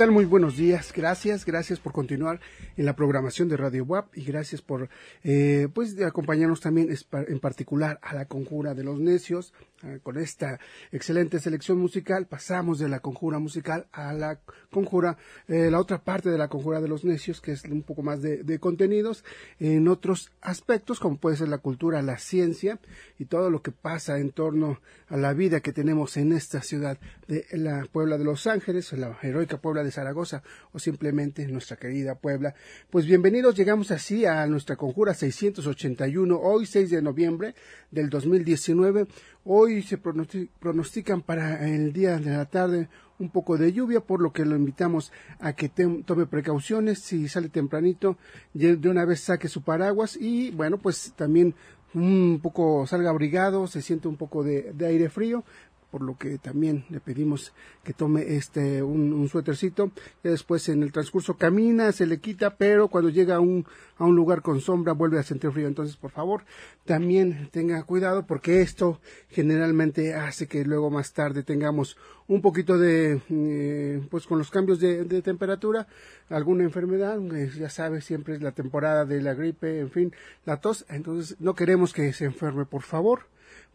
¿Qué 0.00 0.06
tal? 0.06 0.14
Muy 0.14 0.24
buenos 0.24 0.56
días. 0.56 0.94
Gracias, 0.96 1.44
gracias 1.44 1.78
por 1.78 1.92
continuar 1.92 2.40
en 2.78 2.86
la 2.86 2.96
programación 2.96 3.50
de 3.50 3.58
Radio 3.58 3.84
WAP 3.84 4.16
y 4.16 4.24
gracias 4.24 4.62
por 4.62 4.88
eh, 5.24 5.68
pues 5.74 6.00
acompañarnos 6.00 6.62
también 6.62 6.88
en 7.12 7.38
particular 7.38 7.98
a 8.00 8.14
la 8.14 8.24
Conjura 8.24 8.72
de 8.72 8.82
los 8.82 8.98
Necios. 8.98 9.52
Eh, 9.82 9.98
con 10.02 10.18
esta 10.18 10.58
excelente 10.92 11.38
selección 11.38 11.78
musical 11.78 12.26
pasamos 12.26 12.78
de 12.78 12.88
la 12.88 13.00
Conjura 13.00 13.38
musical 13.38 13.86
a 13.92 14.12
la 14.12 14.38
Conjura, 14.70 15.16
eh, 15.48 15.70
la 15.70 15.78
otra 15.78 16.02
parte 16.02 16.28
de 16.30 16.36
la 16.36 16.48
Conjura 16.48 16.82
de 16.82 16.88
los 16.88 17.04
Necios 17.04 17.40
que 17.40 17.52
es 17.52 17.64
un 17.64 17.82
poco 17.82 18.02
más 18.02 18.20
de, 18.20 18.42
de 18.42 18.58
contenidos 18.58 19.24
en 19.58 19.88
otros 19.88 20.32
aspectos 20.42 21.00
como 21.00 21.16
puede 21.16 21.36
ser 21.36 21.48
la 21.48 21.58
cultura, 21.58 22.02
la 22.02 22.18
ciencia 22.18 22.78
y 23.18 23.24
todo 23.24 23.48
lo 23.48 23.62
que 23.62 23.70
pasa 23.70 24.18
en 24.18 24.32
torno 24.32 24.80
a 25.08 25.16
la 25.16 25.32
vida 25.32 25.60
que 25.60 25.72
tenemos 25.72 26.18
en 26.18 26.32
esta 26.32 26.62
ciudad 26.62 26.98
de 27.26 27.46
la 27.52 27.86
Puebla 27.90 28.18
de 28.18 28.24
Los 28.24 28.46
Ángeles, 28.46 28.92
la 28.92 29.18
heroica 29.22 29.56
Puebla 29.56 29.82
de 29.82 29.89
Zaragoza 29.90 30.42
o 30.72 30.78
simplemente 30.78 31.46
nuestra 31.48 31.76
querida 31.76 32.14
Puebla. 32.14 32.54
Pues 32.90 33.06
bienvenidos, 33.06 33.54
llegamos 33.54 33.90
así 33.90 34.26
a 34.26 34.46
nuestra 34.46 34.76
conjura 34.76 35.14
681, 35.14 36.38
hoy 36.38 36.66
6 36.66 36.90
de 36.90 37.02
noviembre 37.02 37.54
del 37.90 38.10
2019. 38.10 39.06
Hoy 39.44 39.82
se 39.82 39.98
pronostican 39.98 41.22
para 41.22 41.66
el 41.68 41.92
día 41.92 42.18
de 42.18 42.30
la 42.30 42.46
tarde 42.46 42.88
un 43.18 43.30
poco 43.30 43.58
de 43.58 43.72
lluvia, 43.72 44.00
por 44.00 44.20
lo 44.22 44.32
que 44.32 44.44
lo 44.44 44.56
invitamos 44.56 45.12
a 45.38 45.52
que 45.52 45.68
tome 45.68 46.26
precauciones. 46.26 47.00
Si 47.00 47.28
sale 47.28 47.48
tempranito, 47.48 48.16
de 48.54 48.88
una 48.88 49.04
vez 49.04 49.20
saque 49.20 49.48
su 49.48 49.62
paraguas 49.62 50.16
y 50.16 50.50
bueno, 50.50 50.78
pues 50.78 51.12
también 51.16 51.54
un 51.92 52.38
poco 52.40 52.86
salga 52.86 53.10
abrigado, 53.10 53.66
se 53.66 53.82
siente 53.82 54.08
un 54.08 54.16
poco 54.16 54.44
de 54.44 54.86
aire 54.86 55.10
frío, 55.10 55.44
por 55.90 56.02
lo 56.02 56.16
que 56.16 56.38
también 56.38 56.84
le 56.90 57.00
pedimos 57.00 57.52
que 57.84 57.92
tome 57.92 58.36
este 58.36 58.82
un, 58.82 59.12
un 59.12 59.28
suétercito. 59.28 59.90
Después 60.22 60.68
en 60.68 60.82
el 60.82 60.92
transcurso 60.92 61.34
camina, 61.36 61.92
se 61.92 62.06
le 62.06 62.18
quita, 62.18 62.56
pero 62.56 62.88
cuando 62.88 63.10
llega 63.10 63.36
a 63.36 63.40
un, 63.40 63.66
a 63.98 64.04
un 64.04 64.16
lugar 64.16 64.42
con 64.42 64.60
sombra 64.60 64.92
vuelve 64.92 65.18
a 65.18 65.22
sentir 65.22 65.50
frío. 65.50 65.66
Entonces, 65.66 65.96
por 65.96 66.10
favor, 66.10 66.44
también 66.84 67.48
tenga 67.52 67.82
cuidado 67.82 68.26
porque 68.26 68.62
esto 68.62 69.00
generalmente 69.28 70.14
hace 70.14 70.46
que 70.46 70.64
luego 70.64 70.90
más 70.90 71.12
tarde 71.12 71.42
tengamos 71.42 71.96
un 72.28 72.42
poquito 72.42 72.78
de, 72.78 73.20
eh, 73.28 74.00
pues 74.08 74.26
con 74.26 74.38
los 74.38 74.50
cambios 74.50 74.78
de, 74.78 75.04
temperatura, 75.22 75.88
alguna 76.28 76.62
enfermedad, 76.62 77.18
ya 77.58 77.68
sabe, 77.68 78.00
siempre 78.00 78.34
es 78.34 78.42
la 78.42 78.52
temporada 78.52 79.04
de 79.04 79.20
la 79.20 79.34
gripe, 79.34 79.80
en 79.80 79.90
fin, 79.90 80.12
la 80.46 80.60
tos. 80.60 80.86
Entonces, 80.88 81.36
no 81.40 81.54
queremos 81.54 81.92
que 81.92 82.12
se 82.12 82.26
enferme, 82.26 82.64
por 82.66 82.82
favor 82.82 83.26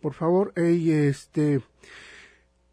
por 0.01 0.13
favor, 0.13 0.53
y 0.55 0.91
este, 0.91 1.61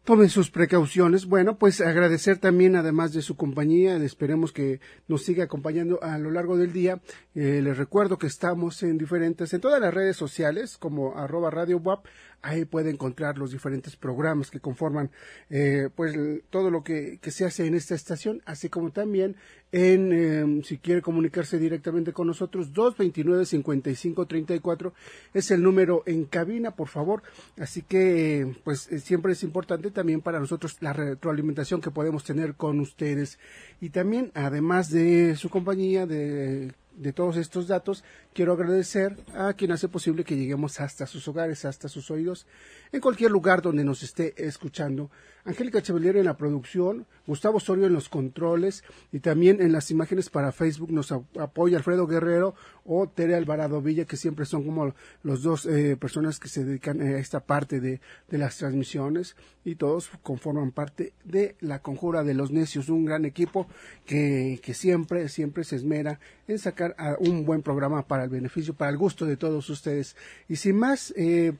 tomen 0.03 0.29
sus 0.29 0.51
precauciones. 0.51 1.25
Bueno, 1.25 1.57
pues 1.57 1.79
agradecer 1.81 2.37
también, 2.37 2.75
además 2.75 3.13
de 3.13 3.21
su 3.21 3.35
compañía, 3.35 3.95
esperemos 3.97 4.51
que 4.51 4.81
nos 5.07 5.23
siga 5.23 5.45
acompañando 5.45 6.01
a 6.03 6.17
lo 6.17 6.31
largo 6.31 6.57
del 6.57 6.73
día. 6.73 7.01
Eh, 7.35 7.61
les 7.63 7.77
recuerdo 7.77 8.17
que 8.17 8.27
estamos 8.27 8.83
en 8.83 8.97
diferentes, 8.97 9.53
en 9.53 9.61
todas 9.61 9.79
las 9.79 9.93
redes 9.93 10.17
sociales, 10.17 10.77
como 10.77 11.17
arroba 11.17 11.49
radio 11.49 11.77
WAP, 11.77 12.05
ahí 12.43 12.65
puede 12.65 12.91
encontrar 12.91 13.37
los 13.37 13.51
diferentes 13.51 13.95
programas 13.95 14.51
que 14.51 14.59
conforman 14.59 15.09
eh, 15.49 15.89
pues 15.95 16.13
todo 16.49 16.69
lo 16.69 16.83
que, 16.83 17.17
que, 17.21 17.31
se 17.31 17.45
hace 17.45 17.65
en 17.65 17.73
esta 17.73 17.95
estación, 17.95 18.41
así 18.45 18.69
como 18.69 18.91
también 18.91 19.37
en 19.71 20.11
em, 20.13 20.61
si 20.61 20.77
quiere 20.77 21.01
comunicarse 21.01 21.57
directamente 21.57 22.13
con 22.13 22.27
nosotros 22.27 22.73
229 22.73 23.45
55 23.45 24.25
34 24.27 24.93
es 25.33 25.49
el 25.49 25.63
número 25.63 26.03
en 26.05 26.25
cabina, 26.25 26.75
por 26.75 26.89
favor. 26.89 27.23
Así 27.57 27.81
que 27.81 28.55
pues 28.63 28.91
eh, 28.91 28.99
siempre 28.99 29.31
es 29.31 29.41
importante 29.41 29.89
también 29.89 30.21
para 30.21 30.39
nosotros 30.39 30.77
la 30.81 30.93
retroalimentación 30.93 31.81
que 31.81 31.91
podemos 31.91 32.23
tener 32.23 32.53
con 32.53 32.79
ustedes 32.79 33.39
y 33.81 33.89
también 33.89 34.31
además 34.35 34.91
de 34.91 35.35
su 35.35 35.49
compañía 35.49 36.05
de 36.05 36.73
de 36.95 37.13
todos 37.13 37.37
estos 37.37 37.67
datos, 37.67 38.03
quiero 38.33 38.53
agradecer 38.53 39.17
a 39.33 39.53
quien 39.53 39.71
hace 39.71 39.87
posible 39.87 40.23
que 40.23 40.35
lleguemos 40.35 40.79
hasta 40.79 41.05
sus 41.07 41.27
hogares, 41.27 41.65
hasta 41.65 41.89
sus 41.89 42.11
oídos, 42.11 42.45
en 42.91 43.01
cualquier 43.01 43.31
lugar 43.31 43.61
donde 43.61 43.83
nos 43.83 44.03
esté 44.03 44.33
escuchando. 44.37 45.09
Angélica 45.45 45.81
Chevalier 45.81 46.15
en 46.17 46.25
la 46.25 46.37
producción, 46.37 47.05
Gustavo 47.27 47.59
Sorio 47.59 47.87
en 47.87 47.93
los 47.93 48.07
controles 48.07 48.83
y 49.11 49.19
también 49.19 49.61
en 49.61 49.73
las 49.73 49.91
imágenes 49.91 50.29
para 50.29 50.51
Facebook 50.51 50.91
nos 50.91 51.11
apoya 51.11 51.77
Alfredo 51.77 52.07
Guerrero 52.07 52.55
o 52.85 53.07
Tere 53.07 53.35
Alvarado 53.35 53.81
Villa, 53.81 54.05
que 54.05 54.17
siempre 54.17 54.45
son 54.45 54.63
como 54.63 54.93
los 55.23 55.43
dos 55.43 55.65
eh, 55.65 55.95
personas 55.97 56.39
que 56.39 56.49
se 56.49 56.63
dedican 56.65 57.01
a 57.01 57.17
esta 57.17 57.39
parte 57.39 57.79
de, 57.79 58.01
de 58.29 58.37
las 58.37 58.57
transmisiones 58.57 59.35
y 59.63 59.75
todos 59.75 60.11
conforman 60.21 60.71
parte 60.71 61.13
de 61.23 61.55
la 61.61 61.79
Conjura 61.79 62.23
de 62.23 62.33
los 62.33 62.51
Necios, 62.51 62.89
un 62.89 63.05
gran 63.05 63.25
equipo 63.25 63.67
que, 64.05 64.59
que 64.61 64.73
siempre, 64.73 65.29
siempre 65.29 65.63
se 65.63 65.77
esmera 65.77 66.19
en 66.47 66.59
sacar 66.59 66.95
a 66.97 67.15
un 67.19 67.45
buen 67.45 67.61
programa 67.61 68.05
para 68.05 68.25
el 68.25 68.29
beneficio, 68.29 68.73
para 68.73 68.91
el 68.91 68.97
gusto 68.97 69.25
de 69.25 69.37
todos 69.37 69.69
ustedes. 69.69 70.15
Y 70.49 70.57
sin 70.57 70.77
más, 70.77 71.13
eh, 71.15 71.53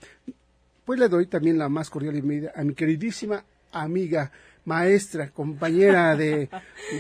pues 0.85 0.99
le 0.99 1.07
doy 1.07 1.27
también 1.27 1.57
la 1.57 1.69
más 1.69 1.89
cordial 1.89 2.13
bienvenida 2.13 2.51
a 2.55 2.63
mi 2.63 2.73
queridísima 2.73 3.45
amiga, 3.71 4.31
maestra, 4.65 5.29
compañera 5.31 6.15
de, 6.15 6.49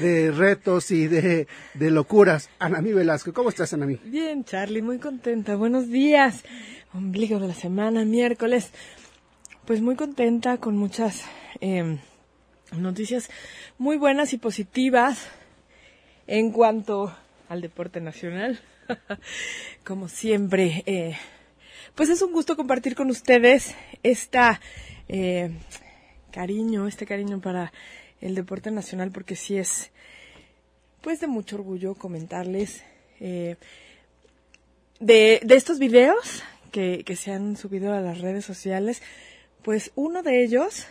de 0.01 0.31
retos 0.31 0.91
y 0.91 1.07
de, 1.07 1.47
de 1.73 1.91
locuras, 1.91 2.49
Anamí 2.59 2.93
Velasco. 2.93 3.33
¿Cómo 3.33 3.49
estás, 3.49 3.73
Anamí? 3.73 3.99
Bien, 4.03 4.43
Charlie, 4.43 4.81
muy 4.81 4.99
contenta. 4.99 5.55
Buenos 5.55 5.89
días. 5.89 6.43
Ombligo 6.93 7.39
de 7.39 7.47
la 7.47 7.53
semana, 7.53 8.05
miércoles. 8.05 8.71
Pues 9.65 9.81
muy 9.81 9.95
contenta 9.95 10.57
con 10.57 10.77
muchas 10.77 11.23
eh, 11.61 11.99
noticias 12.77 13.29
muy 13.77 13.97
buenas 13.97 14.33
y 14.33 14.37
positivas 14.37 15.27
en 16.27 16.51
cuanto 16.51 17.15
al 17.49 17.61
deporte 17.61 18.01
nacional. 18.01 18.59
Como 19.85 20.09
siempre, 20.09 20.83
eh, 20.85 21.17
pues 21.95 22.09
es 22.09 22.21
un 22.21 22.33
gusto 22.33 22.55
compartir 22.55 22.95
con 22.95 23.09
ustedes 23.09 23.75
esta 24.03 24.59
eh, 25.07 25.51
cariño, 26.33 26.87
este 26.87 27.05
cariño 27.05 27.39
para 27.39 27.71
el 28.19 28.35
deporte 28.35 28.71
nacional, 28.71 29.11
porque 29.11 29.35
sí 29.35 29.57
es, 29.57 29.91
pues 31.01 31.19
de 31.19 31.27
mucho 31.27 31.57
orgullo 31.57 31.95
comentarles 31.95 32.83
eh, 33.19 33.55
de, 34.99 35.39
de, 35.43 35.55
estos 35.55 35.79
videos 35.79 36.43
que, 36.71 37.03
que 37.05 37.15
se 37.15 37.31
han 37.31 37.55
subido 37.55 37.93
a 37.93 38.01
las 38.01 38.19
redes 38.19 38.43
sociales, 38.43 39.01
pues 39.61 39.91
uno 39.95 40.23
de 40.23 40.43
ellos 40.43 40.87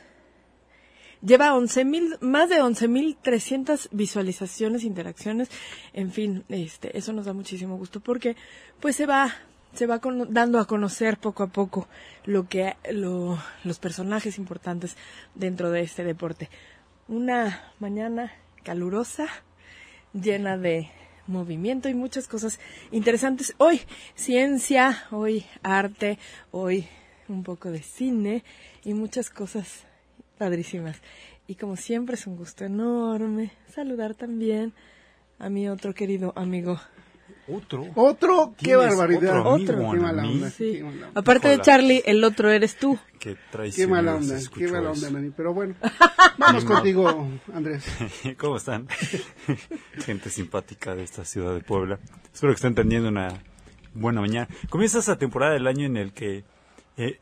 lleva 1.22 1.54
11 1.54 1.84
mil, 1.84 2.16
más 2.20 2.48
de 2.48 2.56
11.300 2.62 3.88
visualizaciones, 3.92 4.84
interacciones, 4.84 5.48
en 5.92 6.12
fin, 6.12 6.44
este, 6.48 6.96
eso 6.96 7.12
nos 7.12 7.26
da 7.26 7.32
muchísimo 7.32 7.76
gusto 7.76 8.00
porque 8.00 8.36
pues 8.80 8.96
se 8.96 9.06
va 9.06 9.34
se 9.72 9.86
va 9.86 10.00
dando 10.28 10.58
a 10.58 10.66
conocer 10.66 11.18
poco 11.18 11.42
a 11.42 11.46
poco 11.48 11.88
lo 12.24 12.48
que 12.48 12.76
lo, 12.90 13.38
los 13.64 13.78
personajes 13.78 14.38
importantes 14.38 14.96
dentro 15.34 15.70
de 15.70 15.82
este 15.82 16.04
deporte. 16.04 16.50
Una 17.08 17.72
mañana 17.78 18.32
calurosa, 18.62 19.26
llena 20.12 20.56
de 20.58 20.90
movimiento 21.26 21.88
y 21.88 21.94
muchas 21.94 22.28
cosas 22.28 22.60
interesantes. 22.90 23.54
Hoy 23.58 23.80
ciencia, 24.14 25.04
hoy 25.10 25.46
arte, 25.62 26.18
hoy 26.50 26.86
un 27.28 27.42
poco 27.42 27.70
de 27.70 27.82
cine 27.82 28.44
y 28.84 28.94
muchas 28.94 29.30
cosas 29.30 29.86
padrísimas. 30.38 31.00
Y 31.46 31.54
como 31.56 31.76
siempre 31.76 32.14
es 32.14 32.26
un 32.26 32.36
gusto 32.36 32.64
enorme 32.64 33.52
saludar 33.68 34.14
también 34.14 34.72
a 35.38 35.48
mi 35.48 35.68
otro 35.68 35.94
querido 35.94 36.32
amigo 36.36 36.80
¿Otro? 37.48 37.86
¿Otro? 37.96 38.54
¡Qué 38.56 38.76
barbaridad! 38.76 39.44
Otro. 39.44 39.90
Qué 39.90 39.98
mala 39.98 40.22
onda. 40.22 40.50
Sí. 40.50 40.80
Aparte 41.14 41.48
de 41.48 41.60
Charlie, 41.60 42.02
el 42.06 42.22
otro 42.22 42.50
eres 42.50 42.76
tú. 42.76 42.98
Qué 43.18 43.36
Qué 43.74 43.86
mala 43.86 44.16
onda, 44.16 44.36
qué 44.54 44.68
mala 44.68 44.90
onda, 44.90 45.10
Nani. 45.10 45.30
Pero 45.36 45.52
bueno, 45.52 45.74
vamos 46.38 46.64
contigo, 46.64 47.28
Andrés. 47.54 47.84
¿Cómo 48.38 48.56
están? 48.56 48.88
Gente 50.04 50.30
simpática 50.30 50.94
de 50.94 51.02
esta 51.02 51.24
ciudad 51.24 51.54
de 51.54 51.60
Puebla. 51.60 51.98
Espero 52.32 52.52
que 52.52 52.56
estén 52.56 52.74
teniendo 52.74 53.08
una 53.08 53.42
buena 53.94 54.20
mañana. 54.20 54.48
Comienza 54.70 54.98
esa 54.98 55.18
temporada 55.18 55.52
del 55.52 55.66
año 55.66 55.86
en 55.86 55.96
el 55.96 56.12
que 56.12 56.44
eh, 56.96 57.18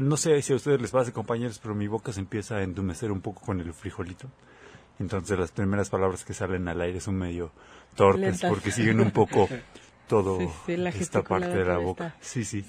no 0.00 0.16
sé 0.16 0.42
si 0.42 0.52
a 0.52 0.56
ustedes 0.56 0.80
les 0.80 0.90
pasa, 0.90 1.12
compañeros, 1.12 1.58
pero 1.62 1.74
mi 1.74 1.88
boca 1.88 2.12
se 2.12 2.20
empieza 2.20 2.56
a 2.56 2.62
endumecer 2.62 3.12
un 3.12 3.20
poco 3.20 3.40
con 3.42 3.60
el 3.60 3.72
frijolito. 3.72 4.28
Entonces 4.98 5.38
las 5.38 5.52
primeras 5.52 5.90
palabras 5.90 6.24
que 6.24 6.34
salen 6.34 6.66
al 6.68 6.80
aire 6.80 7.00
son 7.00 7.16
medio 7.16 7.52
torpes 7.94 8.42
porque 8.42 8.70
siguen 8.70 9.00
un 9.00 9.10
poco 9.10 9.48
todo 10.08 10.38
esta 10.66 11.22
parte 11.22 11.48
de 11.48 11.64
la 11.64 11.78
boca. 11.78 12.16
Sí, 12.20 12.44
sí, 12.44 12.64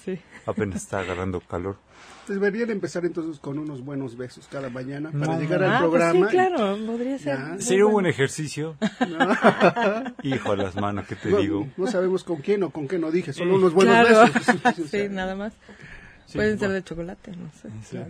apenas 0.46 0.82
está 0.82 1.00
agarrando 1.00 1.40
calor. 1.40 1.76
Deberían 2.28 2.70
empezar 2.70 3.04
entonces 3.04 3.40
con 3.40 3.58
unos 3.58 3.84
buenos 3.84 4.16
besos 4.16 4.46
cada 4.48 4.70
mañana 4.70 5.10
para 5.10 5.36
llegar 5.38 5.64
al 5.64 5.70
ah, 5.70 5.78
pues 5.80 5.90
programa. 5.90 6.26
sí, 6.26 6.32
claro, 6.32 6.78
podría 6.86 7.18
ser. 7.18 7.62
Sería 7.62 7.86
un 7.86 7.92
buen 7.92 8.06
ejercicio. 8.06 8.76
Hijo 10.22 10.52
a 10.52 10.56
las 10.56 10.76
manos, 10.76 11.06
¿qué 11.08 11.16
te 11.16 11.36
digo? 11.36 11.66
No 11.76 11.86
sabemos 11.88 12.22
con 12.22 12.36
quién 12.36 12.62
o 12.62 12.70
con 12.70 12.86
qué 12.86 12.98
no 12.98 13.10
dije, 13.10 13.32
solo 13.32 13.56
unos 13.56 13.72
buenos 13.72 14.32
besos. 14.32 14.88
sí, 14.88 15.08
nada 15.10 15.34
más. 15.34 15.54
Pueden 16.32 16.58
ser 16.58 16.70
de 16.70 16.84
chocolate, 16.84 17.32
no 17.32 17.50
sé. 17.60 18.06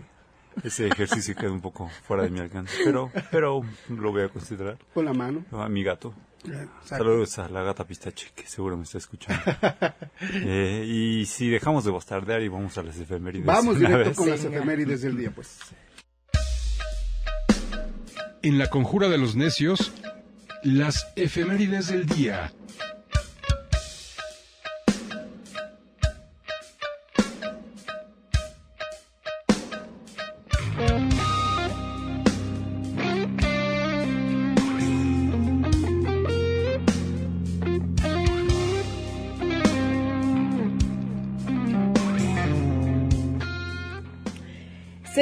Ese 0.65 0.87
ejercicio 0.87 1.35
queda 1.35 1.51
un 1.51 1.61
poco 1.61 1.89
fuera 2.07 2.23
de 2.25 2.31
mi 2.31 2.41
alcance, 2.41 2.75
pero, 2.85 3.11
pero 3.31 3.63
lo 3.89 4.13
voy 4.13 4.23
a 4.23 4.29
considerar. 4.29 4.79
Con 4.95 5.05
la 5.05 5.13
mano. 5.13 5.45
A 5.53 5.69
mi 5.69 5.83
gato. 5.83 6.15
Exacto. 6.45 6.87
Saludos 6.87 7.39
a 7.39 7.49
la 7.49 7.63
gata 7.63 7.87
pistache, 7.87 8.29
que 8.35 8.47
seguro 8.47 8.77
me 8.77 8.85
está 8.85 8.99
escuchando. 8.99 9.43
Eh, 10.33 10.85
y 10.87 11.25
si 11.25 11.49
dejamos 11.49 11.85
de 11.85 11.91
bastardear 11.91 12.43
y 12.43 12.49
vamos 12.49 12.77
a 12.77 12.83
las 12.83 12.99
efemérides. 12.99 13.47
Vamos 13.47 13.79
directo 13.79 14.11
vez. 14.11 14.17
con 14.17 14.29
las 14.29 14.45
efemérides 14.45 15.01
del 15.01 15.17
día, 15.17 15.31
pues. 15.31 15.59
En 18.43 18.59
la 18.59 18.69
conjura 18.69 19.09
de 19.09 19.17
los 19.17 19.35
necios, 19.35 19.93
las 20.63 21.09
efemérides 21.17 21.89
del 21.89 22.07
día. 22.07 22.53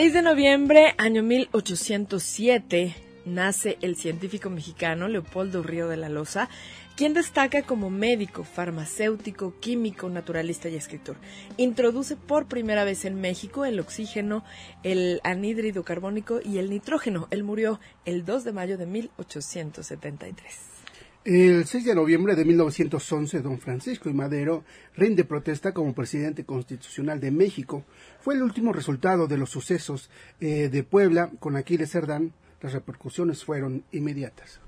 ...6 0.09 0.15
de 0.15 0.23
noviembre, 0.23 0.95
año 0.97 1.23
1807... 1.23 2.95
...nace 3.27 3.77
el 3.83 3.95
científico 3.95 4.49
mexicano 4.49 5.07
Leopoldo 5.07 5.63
Río 5.63 5.87
de 5.87 5.99
la 5.99 6.09
Loza... 6.09 6.49
...quien 6.97 7.13
destaca 7.13 7.61
como 7.61 7.91
médico, 7.91 8.43
farmacéutico, 8.43 9.61
químico, 9.61 10.09
naturalista 10.09 10.71
y 10.71 10.77
escritor. 10.77 11.19
Introduce 11.59 12.17
por 12.17 12.47
primera 12.47 12.85
vez 12.85 13.05
en 13.05 13.21
México 13.21 13.67
el 13.67 13.79
oxígeno, 13.81 14.45
el 14.83 15.21
anhídrido 15.25 15.85
carbónico 15.85 16.41
y 16.43 16.57
el 16.57 16.71
nitrógeno. 16.71 17.29
Él 17.31 17.45
murió 17.45 17.79
el 18.07 18.25
2 18.25 18.45
de 18.45 18.53
mayo 18.53 18.79
de 18.79 18.87
1873. 18.87 20.78
El 21.25 21.67
6 21.67 21.85
de 21.85 21.95
noviembre 21.95 22.37
de 22.37 22.45
1911, 22.45 23.41
don 23.43 23.59
Francisco 23.59 24.09
I. 24.09 24.15
Madero 24.15 24.65
rinde 24.97 25.25
protesta 25.25 25.75
como 25.75 25.93
presidente 25.93 26.45
constitucional 26.45 27.21
de 27.21 27.31
México. 27.31 27.85
Fue 28.21 28.35
el 28.35 28.43
último 28.43 28.73
resultado 28.73 29.27
de 29.27 29.37
los 29.37 29.51
sucesos 29.51 30.11
eh, 30.41 30.69
de 30.71 30.83
Puebla 30.85 31.31
con 31.39 31.57
Aquiles 31.57 31.91
Cerdán. 31.91 32.33
Las 32.63 32.73
repercusiones 32.73 33.45
fueron 33.45 33.85
inmediatas. 33.93 34.61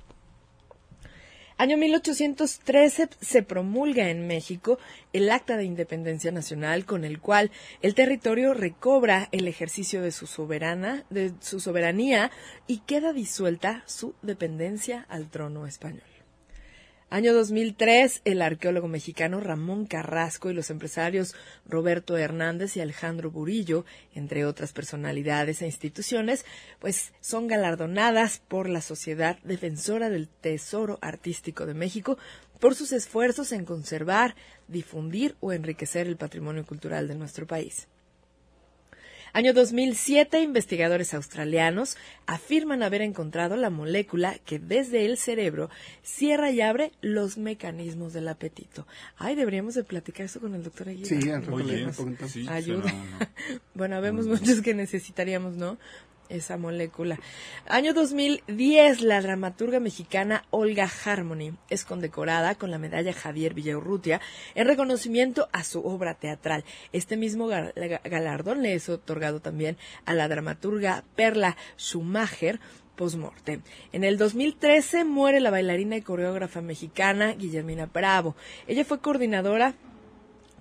Año 1.57 1.77
1813 1.77 3.11
se 3.21 3.43
promulga 3.43 4.09
en 4.09 4.27
México 4.27 4.79
el 5.13 5.31
Acta 5.31 5.57
de 5.57 5.65
Independencia 5.65 6.33
Nacional 6.33 6.85
con 6.87 7.05
el 7.05 7.21
cual 7.21 7.51
el 7.83 7.95
territorio 7.95 8.55
recobra 8.55 9.29
el 9.31 9.47
ejercicio 9.47 10.01
de 10.01 10.11
su 10.11 10.27
soberana, 10.27 11.05
de 11.11 11.33
su 11.41 11.61
soberanía 11.61 12.31
y 12.67 12.79
queda 12.79 13.13
disuelta 13.13 13.83
su 13.87 14.15
dependencia 14.23 15.05
al 15.11 15.29
trono 15.29 15.67
español. 15.67 16.10
Año 17.13 17.35
2003, 17.35 18.23
el 18.25 18.41
arqueólogo 18.41 18.87
mexicano 18.87 19.41
Ramón 19.41 19.87
Carrasco 19.87 20.49
y 20.49 20.55
los 20.55 20.71
empresarios 20.71 21.35
Roberto 21.67 22.17
Hernández 22.17 22.77
y 22.77 22.81
Alejandro 22.81 23.33
Burillo, 23.33 23.85
entre 24.15 24.45
otras 24.45 24.73
personalidades 24.73 25.61
e 25.61 25.67
instituciones, 25.67 26.47
pues 26.79 27.13
son 27.21 27.49
galardonadas 27.49 28.41
por 28.47 28.69
la 28.69 28.81
Sociedad 28.81 29.41
Defensora 29.43 30.09
del 30.09 30.29
Tesoro 30.29 31.01
Artístico 31.03 31.67
de 31.67 31.75
México 31.75 32.17
por 32.61 32.77
sus 32.77 32.93
esfuerzos 32.93 33.51
en 33.51 33.65
conservar, 33.65 34.37
difundir 34.69 35.35
o 35.41 35.53
enriquecer 35.53 36.07
el 36.07 36.17
patrimonio 36.17 36.65
cultural 36.65 37.09
de 37.09 37.17
nuestro 37.17 37.45
país. 37.45 37.89
Año 39.33 39.53
2007, 39.53 40.43
investigadores 40.43 41.15
australianos 41.15 41.97
afirman 42.27 42.83
haber 42.83 43.03
encontrado 43.03 43.57
la 43.57 43.71
molécula 43.71 44.39
que 44.45 44.59
desde 44.59 45.07
el 45.07 45.19
cerebro 45.19 45.71
cierra 46.03 46.51
y 46.51 46.61
abre 46.61 46.93
los 47.01 47.39
mecanismos 47.39 48.13
del 48.13 48.27
apetito. 48.29 48.87
Ay, 49.17 49.37
deberíamos 49.37 49.75
de 49.75 49.85
platicar 49.85 50.27
eso 50.27 50.41
con 50.41 50.55
el 50.55 50.65
doctor 50.65 50.89
Aguirre. 50.89 51.21
Sí, 51.21 51.31
Oye, 51.51 51.87
sí, 52.29 52.47
Ayuda. 52.49 52.93
Bueno, 53.75 54.01
vemos 54.01 54.27
muchos 54.27 54.61
que 54.61 54.75
necesitaríamos, 54.75 55.55
¿no? 55.57 55.79
Esa 56.31 56.57
molécula. 56.57 57.19
Año 57.67 57.93
2010, 57.93 59.03
la 59.03 59.21
dramaturga 59.21 59.81
mexicana 59.81 60.45
Olga 60.51 60.89
Harmony 61.05 61.55
es 61.69 61.85
condecorada 61.85 62.55
con 62.55 62.71
la 62.71 62.79
medalla 62.79 63.13
Javier 63.13 63.53
Villaurrutia 63.53 64.21
en 64.55 64.67
reconocimiento 64.69 65.49
a 65.53 65.65
su 65.65 65.81
obra 65.85 66.15
teatral. 66.15 66.65
Este 66.93 67.17
mismo 67.17 67.49
ga- 67.49 67.75
ga- 67.75 68.01
galardón 68.09 68.63
le 68.63 68.75
es 68.75 68.89
otorgado 68.89 69.41
también 69.41 69.77
a 70.07 70.15
la 70.15 70.29
dramaturga 70.29 71.03
Perla 71.17 71.57
Schumacher 71.77 72.61
postmortem. 72.95 73.63
En 73.93 74.05
el 74.05 74.17
2013 74.17 75.05
muere 75.05 75.41
la 75.41 75.51
bailarina 75.51 75.97
y 75.97 76.03
coreógrafa 76.03 76.61
mexicana 76.61 77.33
Guillermina 77.33 77.87
Bravo. 77.87 78.37
Ella 78.69 78.85
fue 78.85 79.01
coordinadora 79.01 79.75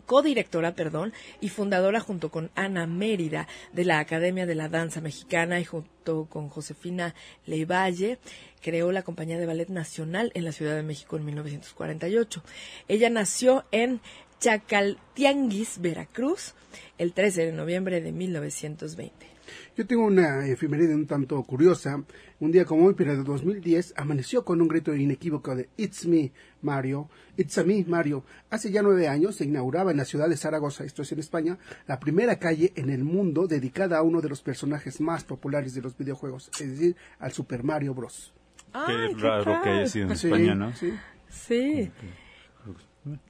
codirectora, 0.09 0.73
perdón, 0.73 1.13
y 1.39 1.49
fundadora 1.49 1.99
junto 1.99 2.31
con 2.31 2.49
Ana 2.55 2.87
Mérida 2.87 3.47
de 3.73 3.85
la 3.85 3.99
Academia 3.99 4.47
de 4.47 4.55
la 4.55 4.67
Danza 4.67 5.01
Mexicana 5.01 5.59
y 5.59 5.65
junto 5.65 6.25
con 6.25 6.49
Josefina 6.49 7.13
Leivalle 7.45 8.17
creó 8.59 8.91
la 8.91 9.03
Compañía 9.03 9.37
de 9.37 9.45
Ballet 9.45 9.69
Nacional 9.69 10.31
en 10.33 10.45
la 10.45 10.51
Ciudad 10.51 10.75
de 10.75 10.81
México 10.81 11.15
en 11.15 11.25
1948. 11.25 12.41
Ella 12.87 13.11
nació 13.11 13.65
en 13.71 14.01
Chacaltianguis, 14.39 15.79
Veracruz, 15.79 16.55
el 16.97 17.13
13 17.13 17.45
de 17.45 17.51
noviembre 17.51 18.01
de 18.01 18.11
1920. 18.11 19.38
Yo 19.77 19.85
tengo 19.87 20.05
una 20.05 20.45
efeméride 20.47 20.95
un 20.95 21.07
tanto 21.07 21.41
curiosa. 21.43 22.03
Un 22.39 22.51
día 22.51 22.63
como 22.65 22.85
hoy, 22.85 22.93
pero 22.95 23.15
de 23.17 23.23
2010, 23.23 23.93
amaneció 23.97 24.45
con 24.45 24.61
un 24.61 24.67
grito 24.67 24.95
inequívoco 24.95 25.55
de 25.55 25.69
It's 25.77 26.05
me, 26.05 26.31
Mario. 26.61 27.09
It's 27.37 27.57
a 27.57 27.63
me, 27.63 27.83
Mario. 27.87 28.23
Hace 28.49 28.71
ya 28.71 28.81
nueve 28.81 29.07
años 29.07 29.35
se 29.35 29.45
inauguraba 29.45 29.91
en 29.91 29.97
la 29.97 30.05
ciudad 30.05 30.29
de 30.29 30.37
Zaragoza, 30.37 30.83
esto 30.85 31.01
es 31.01 31.11
en 31.11 31.19
España, 31.19 31.57
la 31.87 31.99
primera 31.99 32.39
calle 32.39 32.71
en 32.75 32.89
el 32.89 33.03
mundo 33.03 33.45
dedicada 33.47 33.97
a 33.97 34.01
uno 34.03 34.21
de 34.21 34.29
los 34.29 34.41
personajes 34.41 35.01
más 35.01 35.23
populares 35.25 35.73
de 35.73 35.81
los 35.81 35.97
videojuegos, 35.97 36.49
es 36.61 36.71
decir, 36.71 36.95
al 37.19 37.31
Super 37.33 37.63
Mario 37.63 37.93
Bros. 37.93 38.33
Ay, 38.71 39.13
Qué 39.15 39.21
raro 39.21 39.61
que 39.63 39.69
haya 39.69 39.87
sido 39.87 40.09
en 40.11 40.15
Sí, 40.17 40.27
España, 40.27 40.55
¿no? 40.55 40.73
sí. 40.75 40.93
Sí. 41.29 41.91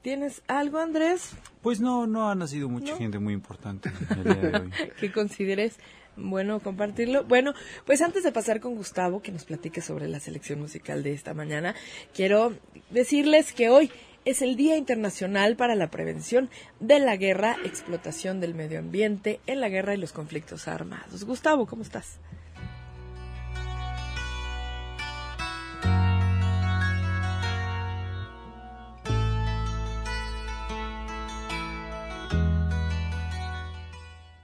¿Tienes 0.01 0.41
algo, 0.47 0.79
Andrés, 0.79 1.31
Pues 1.61 1.79
no, 1.79 2.05
no 2.07 2.29
ha 2.29 2.35
nacido 2.35 2.67
mucha 2.67 2.93
¿No? 2.93 2.97
gente 2.97 3.19
muy 3.19 3.33
importante 3.33 3.91
el 4.17 4.23
día 4.23 4.35
de 4.35 4.57
hoy. 4.59 4.71
que 4.99 5.11
consideres 5.11 5.77
bueno 6.19 6.59
compartirlo? 6.59 7.23
Bueno, 7.23 7.53
pues 7.85 8.01
antes 8.01 8.23
de 8.23 8.31
pasar 8.31 8.59
con 8.59 8.75
Gustavo, 8.75 9.21
que 9.21 9.31
nos 9.31 9.45
platique 9.45 9.81
sobre 9.81 10.07
la 10.07 10.19
selección 10.19 10.59
musical 10.59 11.03
de 11.03 11.13
esta 11.13 11.33
mañana, 11.33 11.75
quiero 12.13 12.53
decirles 12.89 13.53
que 13.53 13.69
hoy 13.69 13.91
es 14.25 14.41
el 14.41 14.55
Día 14.55 14.77
Internacional 14.77 15.55
para 15.55 15.75
la 15.75 15.89
Prevención 15.89 16.49
de 16.79 16.99
la 16.99 17.15
Guerra, 17.15 17.55
Explotación 17.63 18.39
del 18.39 18.53
Medio 18.53 18.79
Ambiente 18.79 19.39
en 19.47 19.61
la 19.61 19.69
Guerra 19.69 19.93
y 19.93 19.97
los 19.97 20.11
Conflictos 20.11 20.67
Armados. 20.67 21.23
Gustavo, 21.23 21.65
¿cómo 21.65 21.83
estás? 21.83 22.19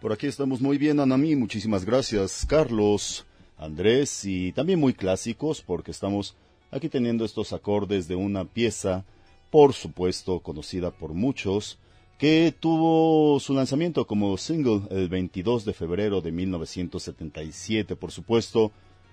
Por 0.06 0.14
aquí 0.14 0.28
estamos 0.28 0.62
muy 0.62 0.78
bien, 0.78 1.00
Anami. 1.00 1.36
Muchísimas 1.36 1.84
gracias, 1.84 2.46
Carlos, 2.48 3.26
Andrés, 3.58 4.24
y 4.24 4.52
también 4.52 4.80
muy 4.80 4.94
clásicos, 4.94 5.64
porque 5.64 5.90
estamos 5.90 6.36
aquí 6.70 6.90
teniendo 6.90 7.26
estos 7.26 7.54
acordes 7.54 8.08
de 8.08 8.14
una 8.14 8.46
pieza, 8.46 9.04
por 9.50 9.74
supuesto, 9.74 10.42
conocida 10.42 10.92
por 10.92 11.16
muchos, 11.16 11.80
que 12.20 12.54
tuvo 12.60 13.40
su 13.40 13.56
lanzamiento 13.56 14.06
como 14.06 14.38
single 14.38 14.82
el 14.92 15.10
22 15.10 15.66
de 15.66 15.74
febrero 15.74 16.22
de 16.22 16.32
1977, 16.32 17.96
por 17.96 18.12
supuesto, 18.12 18.72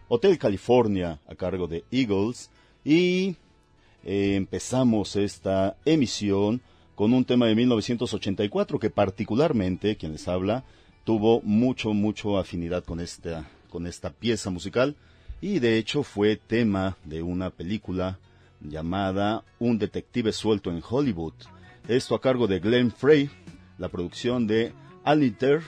Hotel 0.09 0.37
California, 0.37 1.23
a 1.27 1.35
cargo 1.35 1.69
de 1.69 1.85
Eagles, 1.91 2.51
y 2.85 3.37
eh, 4.05 4.35
empezamos 4.37 5.17
esta 5.17 5.75
emisión 5.87 6.61
con 6.95 7.15
un 7.15 7.25
tema 7.25 7.47
de 7.47 7.55
1984 7.55 8.79
que 8.79 8.91
particularmente, 8.91 9.97
quien 9.97 10.13
les 10.13 10.29
habla, 10.29 10.65
tuvo 11.05 11.41
mucho, 11.43 11.93
mucho 11.93 12.39
afinidad 12.39 12.85
con 12.85 13.01
esta, 13.01 13.49
con 13.71 13.87
esta 13.87 14.11
pieza 14.11 14.51
musical 14.51 14.97
y 15.41 15.59
de 15.59 15.79
hecho 15.79 16.03
fue 16.03 16.37
tema 16.37 16.97
de 17.05 17.23
una 17.23 17.51
película 17.51 18.19
llamada 18.61 19.45
Un 19.59 19.79
detective 19.79 20.33
suelto 20.33 20.71
en 20.71 20.83
Hollywood. 20.89 21.35
Esto 21.89 22.15
a 22.15 22.21
cargo 22.21 22.47
de 22.47 22.61
Glenn 22.61 22.93
Frey, 22.93 23.29
la 23.79 23.89
producción 23.89 24.47
de 24.47 24.73
Aliter 25.05 25.63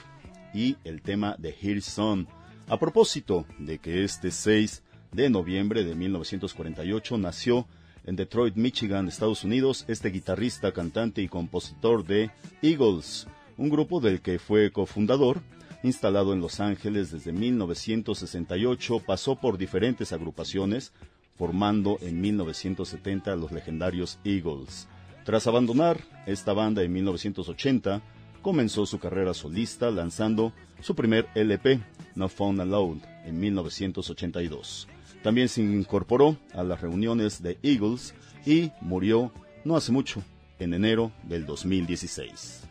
y 0.53 0.77
el 0.85 1.01
tema 1.01 1.35
de 1.37 1.53
Hillsong. 1.61 2.27
A 2.67 2.79
propósito 2.79 3.45
de 3.59 3.79
que 3.79 4.05
este 4.05 4.31
6 4.31 4.81
de 5.11 5.29
noviembre 5.29 5.83
de 5.83 5.93
1948 5.93 7.17
nació 7.17 7.67
en 8.05 8.15
Detroit, 8.15 8.55
Michigan, 8.55 9.07
Estados 9.07 9.43
Unidos, 9.43 9.83
este 9.87 10.09
guitarrista, 10.09 10.71
cantante 10.71 11.21
y 11.21 11.27
compositor 11.27 12.05
de 12.05 12.31
Eagles, 12.61 13.27
un 13.57 13.69
grupo 13.69 13.99
del 13.99 14.21
que 14.21 14.39
fue 14.39 14.71
cofundador 14.71 15.41
Instalado 15.85 16.33
en 16.33 16.41
Los 16.41 16.61
Ángeles 16.61 17.11
desde 17.11 17.31
1968, 17.31 19.03
pasó 19.05 19.35
por 19.35 19.59
diferentes 19.59 20.13
agrupaciones, 20.13 20.91
formando 21.37 21.99
en 22.01 22.21
1970 22.21 23.35
los 23.35 23.51
legendarios 23.51 24.17
Eagles. 24.23 24.87
Tras 25.25 25.45
abandonar 25.45 25.99
esta 26.25 26.53
banda 26.53 26.81
en 26.81 26.91
1980, 26.91 28.01
comenzó 28.41 28.87
su 28.87 28.97
carrera 28.97 29.35
solista 29.35 29.91
lanzando 29.91 30.53
su 30.81 30.95
primer 30.95 31.27
LP, 31.35 31.79
No 32.15 32.29
Found 32.29 32.61
Alone, 32.61 33.01
en 33.23 33.39
1982. 33.39 34.87
También 35.21 35.49
se 35.49 35.61
incorporó 35.61 36.35
a 36.55 36.63
las 36.63 36.81
reuniones 36.81 37.43
de 37.43 37.59
Eagles 37.61 38.15
y 38.43 38.71
murió 38.81 39.31
no 39.63 39.75
hace 39.75 39.91
mucho, 39.91 40.23
en 40.57 40.73
enero 40.73 41.11
del 41.27 41.45
2016. 41.45 42.64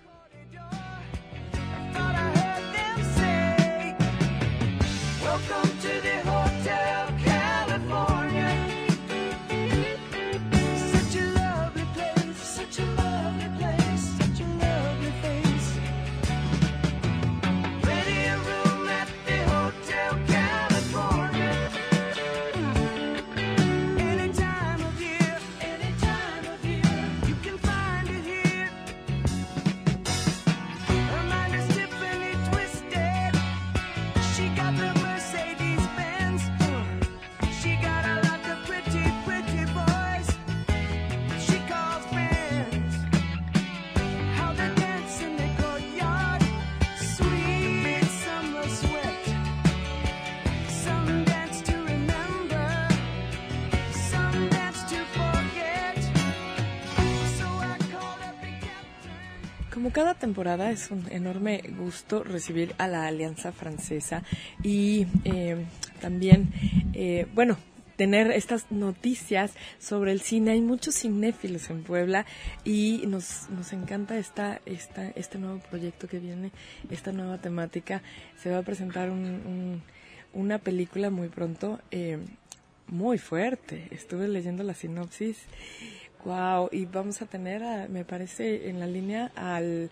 Como 1.95 2.24
cada 59.95 60.15
temporada 60.15 60.73
es 60.73 60.91
un 60.91 61.07
enorme 61.13 61.63
gusto 61.79 62.25
recibir 62.25 62.75
a 62.79 62.89
la 62.89 63.07
Alianza 63.07 63.53
Francesa 63.53 64.25
y 64.61 65.07
eh, 65.25 65.67
también, 66.01 66.53
eh, 66.95 67.29
bueno, 67.33 67.57
tener 67.95 68.33
estas 68.33 68.73
noticias 68.73 69.53
sobre 69.79 70.11
el 70.11 70.21
cine. 70.21 70.51
Hay 70.51 70.61
muchos 70.63 70.97
cinéfilos 70.97 71.71
en 71.71 71.85
Puebla 71.85 72.27
y 72.65 73.05
nos, 73.07 73.49
nos 73.51 73.73
encanta 73.73 74.19
esta, 74.19 74.61
esta, 74.67 75.11
este 75.11 75.39
nuevo 75.39 75.61
proyecto 75.71 76.09
que 76.09 76.19
viene, 76.19 76.51
esta 76.91 77.13
nueva 77.13 77.39
temática. 77.39 78.03
Se 78.43 78.51
va 78.51 78.59
a 78.59 78.63
presentar 78.63 79.11
un, 79.11 79.81
una 80.33 80.59
película 80.59 81.09
muy 81.11 81.29
pronto, 81.29 81.79
eh, 81.93 82.19
muy 82.89 83.19
fuerte. 83.19 83.87
Estuve 83.93 84.27
leyendo 84.27 84.65
la 84.65 84.75
sinopsis 84.75 85.39
Wow, 86.25 86.69
y 86.73 86.87
vamos 86.87 87.21
a 87.23 87.27
tener, 87.27 87.89
me 87.91 88.05
parece, 88.05 88.69
en 88.71 88.81
la 88.81 88.87
línea 88.87 89.31
al, 89.37 89.91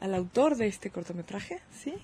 al 0.00 0.14
autor 0.14 0.56
de 0.56 0.66
este 0.66 0.90
cortometraje, 0.90 1.60
¿sí? 1.82 1.94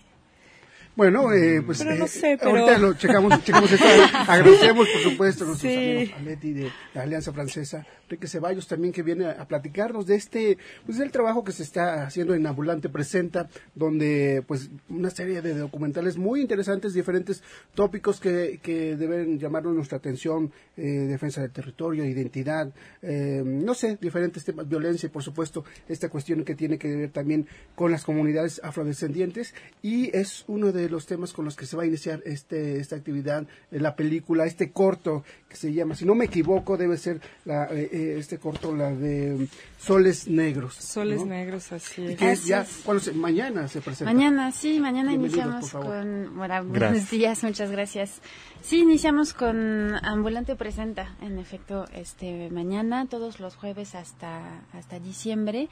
Bueno, 0.95 1.31
eh, 1.31 1.61
pues 1.61 1.79
Pero 1.85 1.95
no 1.95 2.07
eh, 2.07 2.39
pero- 2.39 2.51
ahorita 2.53 2.79
lo 2.79 2.95
checamos, 2.95 3.45
checamos 3.45 3.71
esto. 3.71 3.85
Agradecemos, 4.29 4.89
por 4.89 5.03
supuesto, 5.03 5.45
a 5.45 5.47
nuestros 5.49 5.71
Sí. 5.73 5.79
amigos 5.79 6.15
Paletti 6.17 6.53
de 6.55 6.73
la 6.95 7.03
Alianza 7.03 7.33
Francesa, 7.35 7.87
Enrique 8.07 8.29
Ceballos 8.29 8.69
también 8.69 8.93
que 8.93 9.03
viene 9.03 9.27
a, 9.27 9.47
platicarnos 9.47 10.07
de 10.07 10.15
este, 10.15 10.59
pues 10.85 10.99
del 10.99 11.11
trabajo 11.11 11.43
que 11.45 11.53
se 11.53 11.63
está 11.63 12.07
haciendo 12.07 12.35
en 12.35 12.47
Ambulante 12.47 12.89
Presenta, 12.89 13.49
donde 13.75 14.45
pues 14.47 14.71
una 14.89 15.11
serie 15.11 15.43
de 15.43 15.55
documentales 15.55 16.17
muy 16.17 16.41
interesantes, 16.41 16.95
diferentes 16.95 17.43
tópicos 17.75 18.21
que, 18.21 18.61
que 18.63 18.97
deben 18.97 19.39
llamarnos 19.39 19.75
nuestra 19.75 19.99
atención, 19.99 20.53
eh, 20.77 20.83
defensa 20.83 21.41
del 21.41 21.51
territorio, 21.51 22.05
identidad, 22.05 22.73
eh, 23.03 23.43
no 23.45 23.75
sé, 23.75 23.99
diferentes 24.01 24.45
temas, 24.45 24.69
violencia 24.69 25.09
y 25.09 25.11
por 25.11 25.23
supuesto 25.23 25.65
esta 25.89 26.09
cuestión 26.09 26.45
que 26.45 26.55
tiene 26.55 26.79
que 26.79 26.95
ver 26.95 27.11
también 27.11 27.47
con 27.75 27.91
las 27.91 28.05
comunidades 28.05 28.61
afrodescendientes. 28.63 29.55
Y 29.83 30.17
es 30.17 30.45
uno 30.47 30.73
de 30.73 30.89
los 30.89 31.07
temas 31.07 31.33
con 31.33 31.45
los 31.45 31.57
que 31.57 31.67
se 31.67 31.77
va 31.77 31.83
a 31.83 31.87
iniciar 31.87 32.23
este 32.25 32.79
esta 32.79 32.97
actividad, 32.97 33.47
eh, 33.71 33.81
la 33.81 33.97
película, 33.97 34.47
este 34.47 34.71
corto 34.71 35.25
que 35.49 35.57
se 35.57 35.73
llama, 35.73 35.95
si 35.95 36.05
no 36.05 36.15
me 36.15 36.27
equivoco, 36.27 36.77
debe 36.77 36.97
ser 36.97 37.21
la, 37.45 37.69
eh, 37.73 37.89
eh, 37.97 38.19
este 38.19 38.39
corto, 38.39 38.75
la 38.75 38.91
de 38.91 39.49
Soles 39.79 40.29
Negros. 40.29 40.75
Soles 40.75 41.21
¿no? 41.21 41.27
Negros, 41.27 41.73
así 41.73 42.03
Y 42.03 42.07
es. 42.13 42.17
que 42.19 42.31
Así 42.31 42.49
ya, 42.49 42.63
es. 42.63 42.81
¿cuándo 42.85 43.03
se- 43.03 43.13
mañana 43.13 43.67
se 43.69 43.81
presenta. 43.81 44.13
Mañana, 44.13 44.53
sí, 44.53 44.79
mañana 44.81 45.13
iniciamos 45.13 45.71
con... 45.71 46.37
Bueno, 46.37 46.65
buenos 46.65 47.11
días, 47.11 47.43
muchas 47.43 47.71
gracias. 47.71 48.21
Sí, 48.63 48.81
iniciamos 48.81 49.33
con 49.33 49.95
Ambulante 50.05 50.57
Presenta, 50.57 51.15
en 51.21 51.39
efecto, 51.39 51.85
este 51.95 52.51
mañana, 52.51 53.07
todos 53.07 53.39
los 53.41 53.55
jueves 53.57 53.95
hasta, 53.95 54.63
hasta 54.73 54.99
diciembre, 54.99 55.69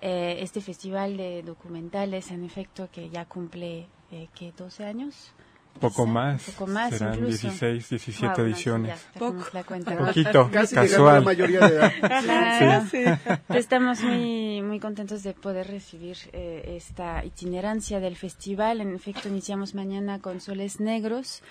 eh, 0.00 0.38
este 0.40 0.60
festival 0.60 1.16
de 1.16 1.42
documentales, 1.42 2.30
en 2.30 2.44
efecto, 2.44 2.88
que 2.90 3.10
ya 3.10 3.24
cumple, 3.26 3.86
eh, 4.10 4.28
¿qué, 4.34 4.52
12 4.56 4.84
años? 4.84 5.32
Poco 5.80 6.06
más. 6.06 6.46
un 6.48 6.54
poco 6.54 6.66
más 6.70 6.90
Serán 6.94 7.14
incluso. 7.14 7.48
16, 7.48 7.88
17 7.90 8.34
Wow, 8.34 8.44
ediciones. 8.46 9.00
Poco. 9.18 9.44
la 9.52 9.64
cuenta. 9.64 9.96
Poquito, 9.96 10.50
Casi 10.52 10.76
a 10.76 10.82
la 10.82 10.88
casual. 10.88 11.24
mayoría 11.24 11.60
de 11.60 11.66
edad. 11.76 11.92
Claro. 12.00 12.86
Sí. 12.90 13.04
Estamos 13.54 14.02
muy, 14.02 14.62
muy 14.62 14.80
contentos 14.80 15.22
de 15.22 15.34
poder 15.34 15.66
recibir 15.68 16.16
eh, 16.32 16.74
esta 16.76 17.24
itinerancia 17.24 18.00
del 18.00 18.16
festival. 18.16 18.80
En 18.80 18.94
efecto, 18.94 19.28
iniciamos 19.28 19.74
mañana 19.74 20.20
con 20.20 20.40
Soles 20.40 20.80
Negros, 20.80 21.42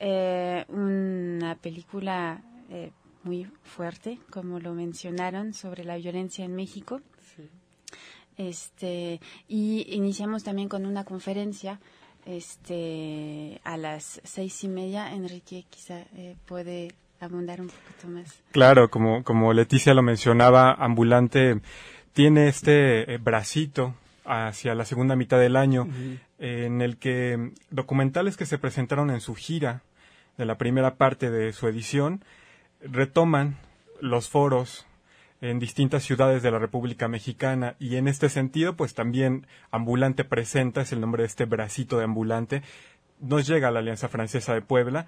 eh, 0.00 0.64
una 0.68 1.54
película 1.56 2.42
eh, 2.70 2.90
muy 3.22 3.46
fuerte, 3.62 4.18
como 4.30 4.58
lo 4.60 4.74
mencionaron, 4.74 5.54
sobre 5.54 5.84
la 5.84 5.96
violencia 5.96 6.44
en 6.44 6.54
México. 6.54 7.00
Este, 8.36 9.20
y 9.46 9.86
iniciamos 9.94 10.42
también 10.42 10.68
con 10.68 10.86
una 10.86 11.04
conferencia 11.04 11.78
este, 12.26 13.60
a 13.64 13.76
las 13.76 14.20
seis 14.24 14.64
y 14.64 14.68
media. 14.68 15.12
Enrique 15.12 15.64
quizá 15.70 16.00
eh, 16.16 16.36
puede 16.46 16.92
abundar 17.20 17.60
un 17.60 17.68
poquito 17.68 18.08
más. 18.08 18.42
Claro, 18.52 18.90
como, 18.90 19.24
como 19.24 19.52
Leticia 19.52 19.94
lo 19.94 20.02
mencionaba, 20.02 20.72
Ambulante 20.72 21.60
tiene 22.12 22.48
este 22.48 23.12
eh, 23.12 23.18
bracito 23.18 23.94
hacia 24.24 24.74
la 24.74 24.84
segunda 24.84 25.16
mitad 25.16 25.38
del 25.38 25.56
año 25.56 25.86
eh, 26.38 26.64
en 26.66 26.80
el 26.80 26.96
que 26.96 27.52
documentales 27.70 28.36
que 28.36 28.46
se 28.46 28.58
presentaron 28.58 29.10
en 29.10 29.20
su 29.20 29.34
gira 29.34 29.82
de 30.38 30.46
la 30.46 30.56
primera 30.56 30.94
parte 30.94 31.30
de 31.30 31.52
su 31.52 31.68
edición 31.68 32.24
retoman 32.80 33.58
los 34.00 34.28
foros 34.28 34.86
en 35.50 35.58
distintas 35.58 36.02
ciudades 36.02 36.42
de 36.42 36.50
la 36.50 36.58
República 36.58 37.08
Mexicana. 37.08 37.76
Y 37.78 37.96
en 37.96 38.08
este 38.08 38.28
sentido 38.28 38.76
pues 38.76 38.94
también 38.94 39.46
Ambulante 39.70 40.24
Presenta 40.24 40.80
es 40.80 40.92
el 40.92 41.00
nombre 41.00 41.22
de 41.22 41.26
este 41.26 41.44
bracito 41.44 41.98
de 41.98 42.04
Ambulante 42.04 42.62
nos 43.20 43.46
llega 43.46 43.68
a 43.68 43.70
la 43.70 43.80
Alianza 43.80 44.08
Francesa 44.08 44.54
de 44.54 44.62
Puebla. 44.62 45.06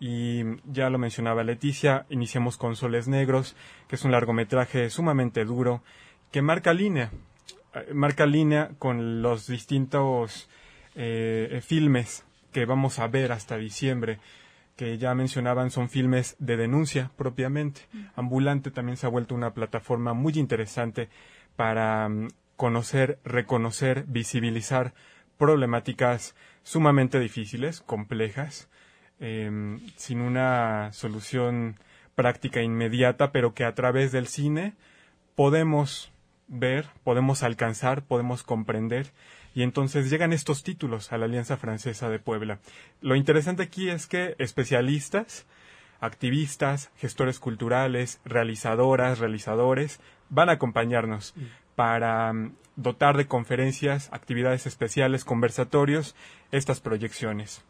Y 0.00 0.42
ya 0.64 0.90
lo 0.90 0.98
mencionaba 0.98 1.44
Leticia, 1.44 2.04
iniciamos 2.10 2.56
con 2.56 2.76
Soles 2.76 3.08
Negros, 3.08 3.56
que 3.88 3.94
es 3.94 4.04
un 4.04 4.10
largometraje 4.10 4.90
sumamente 4.90 5.44
duro, 5.44 5.82
que 6.32 6.42
marca 6.42 6.74
línea, 6.74 7.10
eh, 7.74 7.94
marca 7.94 8.26
línea 8.26 8.70
con 8.78 9.22
los 9.22 9.46
distintos 9.46 10.48
eh, 10.96 11.60
filmes 11.64 12.24
que 12.52 12.66
vamos 12.66 12.98
a 12.98 13.06
ver 13.06 13.32
hasta 13.32 13.56
diciembre, 13.56 14.18
que 14.76 14.98
ya 14.98 15.14
mencionaban 15.14 15.70
son 15.70 15.88
filmes 15.88 16.36
de 16.38 16.56
denuncia 16.56 17.10
propiamente. 17.16 17.82
Ambulante 18.16 18.70
también 18.70 18.96
se 18.96 19.06
ha 19.06 19.10
vuelto 19.10 19.34
una 19.34 19.54
plataforma 19.54 20.14
muy 20.14 20.34
interesante 20.34 21.08
para 21.56 22.08
mm, 22.08 22.28
conocer, 22.56 23.18
reconocer, 23.24 24.04
visibilizar 24.08 24.94
problemáticas 25.38 26.34
sumamente 26.62 27.20
difíciles, 27.20 27.80
complejas, 27.80 28.68
eh, 29.20 29.78
sin 29.96 30.20
una 30.20 30.92
solución 30.92 31.76
práctica 32.14 32.62
inmediata, 32.62 33.32
pero 33.32 33.54
que 33.54 33.64
a 33.64 33.74
través 33.74 34.12
del 34.12 34.26
cine 34.26 34.74
podemos 35.34 36.12
ver, 36.48 36.86
podemos 37.02 37.42
alcanzar, 37.42 38.02
podemos 38.02 38.42
comprender. 38.42 39.12
Y 39.54 39.62
entonces 39.62 40.10
llegan 40.10 40.32
estos 40.32 40.64
títulos 40.64 41.12
a 41.12 41.18
la 41.18 41.26
Alianza 41.26 41.56
Francesa 41.56 42.08
de 42.10 42.18
Puebla. 42.18 42.58
Lo 43.00 43.14
interesante 43.14 43.62
aquí 43.62 43.88
es 43.88 44.06
que 44.06 44.34
especialistas, 44.38 45.46
activistas, 46.00 46.90
gestores 46.96 47.38
culturales, 47.38 48.20
realizadoras, 48.24 49.20
realizadores, 49.20 50.00
van 50.28 50.48
a 50.48 50.52
acompañarnos 50.52 51.34
para 51.76 52.32
mm, 52.32 52.54
dotar 52.76 53.16
de 53.16 53.26
conferencias, 53.26 54.08
actividades 54.12 54.66
especiales, 54.66 55.24
conversatorios, 55.24 56.16
estas 56.50 56.80
proyecciones. 56.80 57.62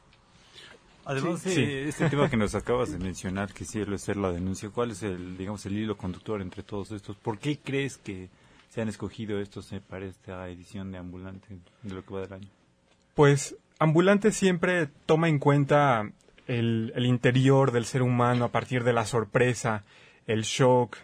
Además 1.04 1.42
Sí. 1.42 1.62
este 1.62 2.08
tema 2.10 2.30
que 2.30 2.38
nos 2.38 2.54
acabas 2.54 2.90
de 2.92 2.98
mencionar, 2.98 3.52
que 3.52 3.64
sí 3.64 3.80
es 3.80 4.00
ser 4.00 4.16
la 4.16 4.32
denuncia, 4.32 4.70
¿cuál 4.70 4.92
es 4.92 5.02
el, 5.02 5.36
digamos, 5.36 5.66
el 5.66 5.76
hilo 5.76 5.96
conductor 5.96 6.40
entre 6.40 6.62
todos 6.62 6.90
estos? 6.92 7.16
¿Por 7.16 7.38
qué 7.38 7.58
crees 7.58 7.98
que 7.98 8.30
se 8.74 8.82
han 8.82 8.88
escogido 8.88 9.38
estos 9.38 9.72
eh, 9.72 9.80
para 9.80 10.04
esta 10.04 10.48
edición 10.48 10.90
de 10.90 10.98
Ambulante 10.98 11.46
de 11.82 11.94
lo 11.94 12.04
que 12.04 12.14
va 12.14 12.22
del 12.22 12.32
año? 12.32 12.48
Pues 13.14 13.56
Ambulante 13.78 14.32
siempre 14.32 14.88
toma 15.06 15.28
en 15.28 15.38
cuenta 15.38 16.10
el, 16.48 16.92
interior 16.96 17.70
del 17.70 17.84
ser 17.84 18.02
humano 18.02 18.46
a 18.46 18.48
partir 18.50 18.82
de 18.82 18.92
la 18.92 19.06
sorpresa, 19.06 19.84
el 20.26 20.42
shock, 20.42 20.96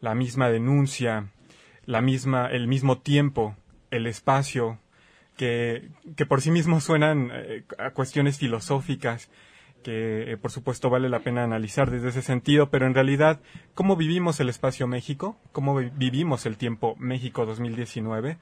la 0.00 0.14
misma 0.14 0.50
denuncia, 0.50 1.32
la 1.84 2.00
misma, 2.00 2.46
el 2.46 2.68
mismo 2.68 2.98
tiempo, 2.98 3.56
el 3.90 4.06
espacio, 4.06 4.78
que, 5.36 5.88
que 6.14 6.26
por 6.26 6.40
sí 6.40 6.52
mismos 6.52 6.84
suenan 6.84 7.32
eh, 7.32 7.64
a 7.78 7.90
cuestiones 7.90 8.38
filosóficas 8.38 9.30
que 9.86 10.32
eh, 10.32 10.36
por 10.36 10.50
supuesto 10.50 10.90
vale 10.90 11.08
la 11.08 11.20
pena 11.20 11.44
analizar 11.44 11.92
desde 11.92 12.08
ese 12.08 12.20
sentido, 12.20 12.70
pero 12.70 12.86
en 12.88 12.94
realidad, 12.94 13.38
¿cómo 13.74 13.94
vivimos 13.94 14.40
el 14.40 14.48
espacio 14.48 14.88
México? 14.88 15.38
¿Cómo 15.52 15.76
vi- 15.76 15.92
vivimos 15.94 16.44
el 16.44 16.56
tiempo 16.56 16.96
México 16.98 17.46
2019? 17.46 18.38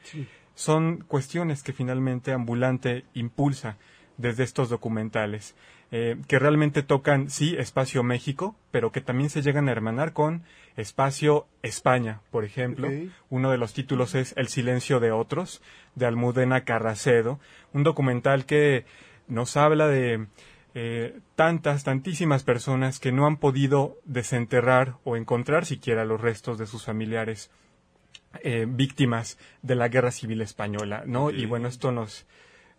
Son 0.54 1.04
cuestiones 1.06 1.62
que 1.62 1.74
finalmente 1.74 2.32
Ambulante 2.32 3.04
impulsa 3.12 3.76
desde 4.16 4.42
estos 4.44 4.70
documentales, 4.70 5.54
eh, 5.90 6.16
que 6.28 6.38
realmente 6.38 6.82
tocan, 6.82 7.28
sí, 7.28 7.56
espacio 7.58 8.02
México, 8.02 8.56
pero 8.70 8.90
que 8.90 9.02
también 9.02 9.28
se 9.28 9.42
llegan 9.42 9.68
a 9.68 9.72
hermanar 9.72 10.14
con 10.14 10.44
espacio 10.76 11.46
España, 11.62 12.20
por 12.30 12.44
ejemplo. 12.44 12.88
Uno 13.28 13.50
de 13.50 13.58
los 13.58 13.74
títulos 13.74 14.14
es 14.14 14.32
El 14.38 14.48
silencio 14.48 14.98
de 14.98 15.12
otros, 15.12 15.60
de 15.94 16.06
Almudena 16.06 16.64
Carracedo, 16.64 17.38
un 17.74 17.82
documental 17.82 18.46
que 18.46 18.86
nos 19.28 19.56
habla 19.58 19.88
de 19.88 20.26
eh, 20.74 21.20
tantas, 21.36 21.84
tantísimas 21.84 22.42
personas 22.42 22.98
que 22.98 23.12
no 23.12 23.26
han 23.26 23.36
podido 23.36 23.98
desenterrar 24.04 24.96
o 25.04 25.16
encontrar 25.16 25.66
siquiera 25.66 26.04
los 26.04 26.20
restos 26.20 26.58
de 26.58 26.66
sus 26.66 26.84
familiares 26.84 27.50
eh, 28.42 28.66
víctimas 28.68 29.38
de 29.62 29.76
la 29.76 29.88
guerra 29.88 30.10
civil 30.10 30.40
española, 30.42 31.04
¿no? 31.06 31.30
Y 31.30 31.46
bueno, 31.46 31.68
esto 31.68 31.92
nos, 31.92 32.26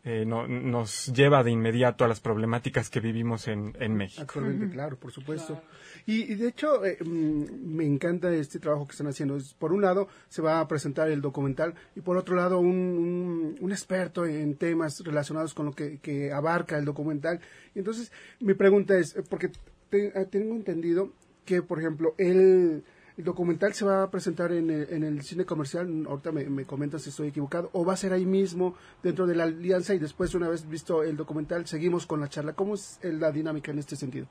eh, 0.03 0.25
no- 0.27 0.47
nos 0.47 1.07
lleva 1.13 1.43
de 1.43 1.51
inmediato 1.51 2.03
a 2.03 2.07
las 2.09 2.19
problemáticas 2.19 2.89
que 2.89 2.99
vivimos 2.99 3.47
en, 3.47 3.73
en 3.79 3.95
México. 3.95 4.23
Actualmente, 4.23 4.69
claro, 4.69 4.97
por 4.97 5.11
supuesto. 5.13 5.61
Y, 6.07 6.31
y 6.31 6.35
de 6.35 6.49
hecho, 6.49 6.85
eh, 6.85 6.97
mm, 7.03 7.65
me 7.75 7.85
encanta 7.85 8.31
este 8.33 8.59
trabajo 8.59 8.85
que 8.87 8.91
están 8.91 9.07
haciendo. 9.07 9.37
Por 9.57 9.73
un 9.73 9.81
lado, 9.81 10.07
se 10.29 10.41
va 10.41 10.59
a 10.59 10.67
presentar 10.67 11.09
el 11.09 11.21
documental 11.21 11.73
y 11.95 12.01
por 12.01 12.15
otro 12.17 12.35
lado, 12.35 12.59
un, 12.59 12.67
un, 12.67 13.55
un 13.59 13.71
experto 13.71 14.25
en 14.25 14.55
temas 14.55 14.99
relacionados 15.03 15.53
con 15.53 15.65
lo 15.65 15.73
que, 15.73 15.97
que 15.99 16.31
abarca 16.31 16.77
el 16.77 16.85
documental. 16.85 17.39
Y 17.73 17.79
entonces, 17.79 18.11
mi 18.39 18.53
pregunta 18.53 18.97
es, 18.97 19.15
eh, 19.15 19.23
porque 19.27 19.49
te- 19.89 20.07
eh, 20.19 20.25
tengo 20.25 20.53
entendido 20.55 21.11
que, 21.43 21.61
por 21.63 21.79
ejemplo, 21.79 22.13
el, 22.17 22.83
documental 23.17 23.73
se 23.73 23.85
va 23.85 24.03
a 24.03 24.11
presentar 24.11 24.51
en 24.51 24.69
el, 24.69 24.87
en 24.91 25.03
el 25.03 25.21
cine 25.23 25.45
comercial, 25.45 25.87
ahorita 26.07 26.31
me, 26.33 26.43
me 26.49 26.65
comentas 26.65 27.01
si 27.03 27.11
estoy 27.11 27.29
equivocado, 27.29 27.69
o 27.71 27.85
va 27.85 27.93
a 27.93 27.97
ser 27.97 28.11
ahí 28.11 28.25
mismo 28.25 28.75
dentro 29.01 29.25
de 29.25 29.35
la 29.35 29.45
alianza 29.45 29.93
y 29.95 29.99
después, 29.99 30.35
una 30.35 30.49
vez 30.49 30.67
visto 30.67 31.01
el 31.01 31.15
documental, 31.15 31.65
seguimos 31.65 32.05
con 32.05 32.19
la 32.19 32.27
charla. 32.27 32.53
¿Cómo 32.53 32.75
es 32.75 32.99
la 33.03 33.31
dinámica 33.31 33.71
en 33.71 33.79
este 33.79 33.95
sentido? 33.95 34.27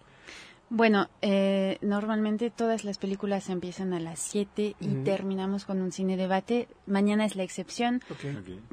Bueno, 0.70 1.08
eh, 1.20 1.78
normalmente 1.82 2.50
todas 2.50 2.84
las 2.84 2.98
películas 2.98 3.48
empiezan 3.48 3.92
a 3.92 4.00
las 4.00 4.18
7 4.18 4.74
y 4.80 4.88
terminamos 5.04 5.64
con 5.66 5.80
un 5.80 5.92
cine 5.92 6.16
debate. 6.16 6.68
Mañana 6.86 7.26
es 7.26 7.36
la 7.36 7.42
excepción. 7.42 8.00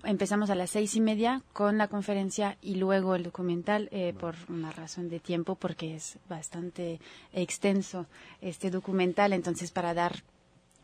Empezamos 0.03 0.49
a 0.49 0.55
las 0.55 0.71
seis 0.71 0.95
y 0.95 1.01
media 1.01 1.43
con 1.53 1.77
la 1.77 1.89
conferencia 1.89 2.57
y 2.61 2.75
luego 2.75 3.15
el 3.15 3.23
documental 3.23 3.89
eh, 3.91 4.13
por 4.17 4.35
una 4.47 4.71
razón 4.71 5.09
de 5.09 5.19
tiempo 5.19 5.55
porque 5.55 5.95
es 5.95 6.17
bastante 6.29 6.99
extenso 7.33 8.07
este 8.39 8.71
documental. 8.71 9.33
Entonces 9.33 9.71
para 9.71 9.93
dar 9.93 10.23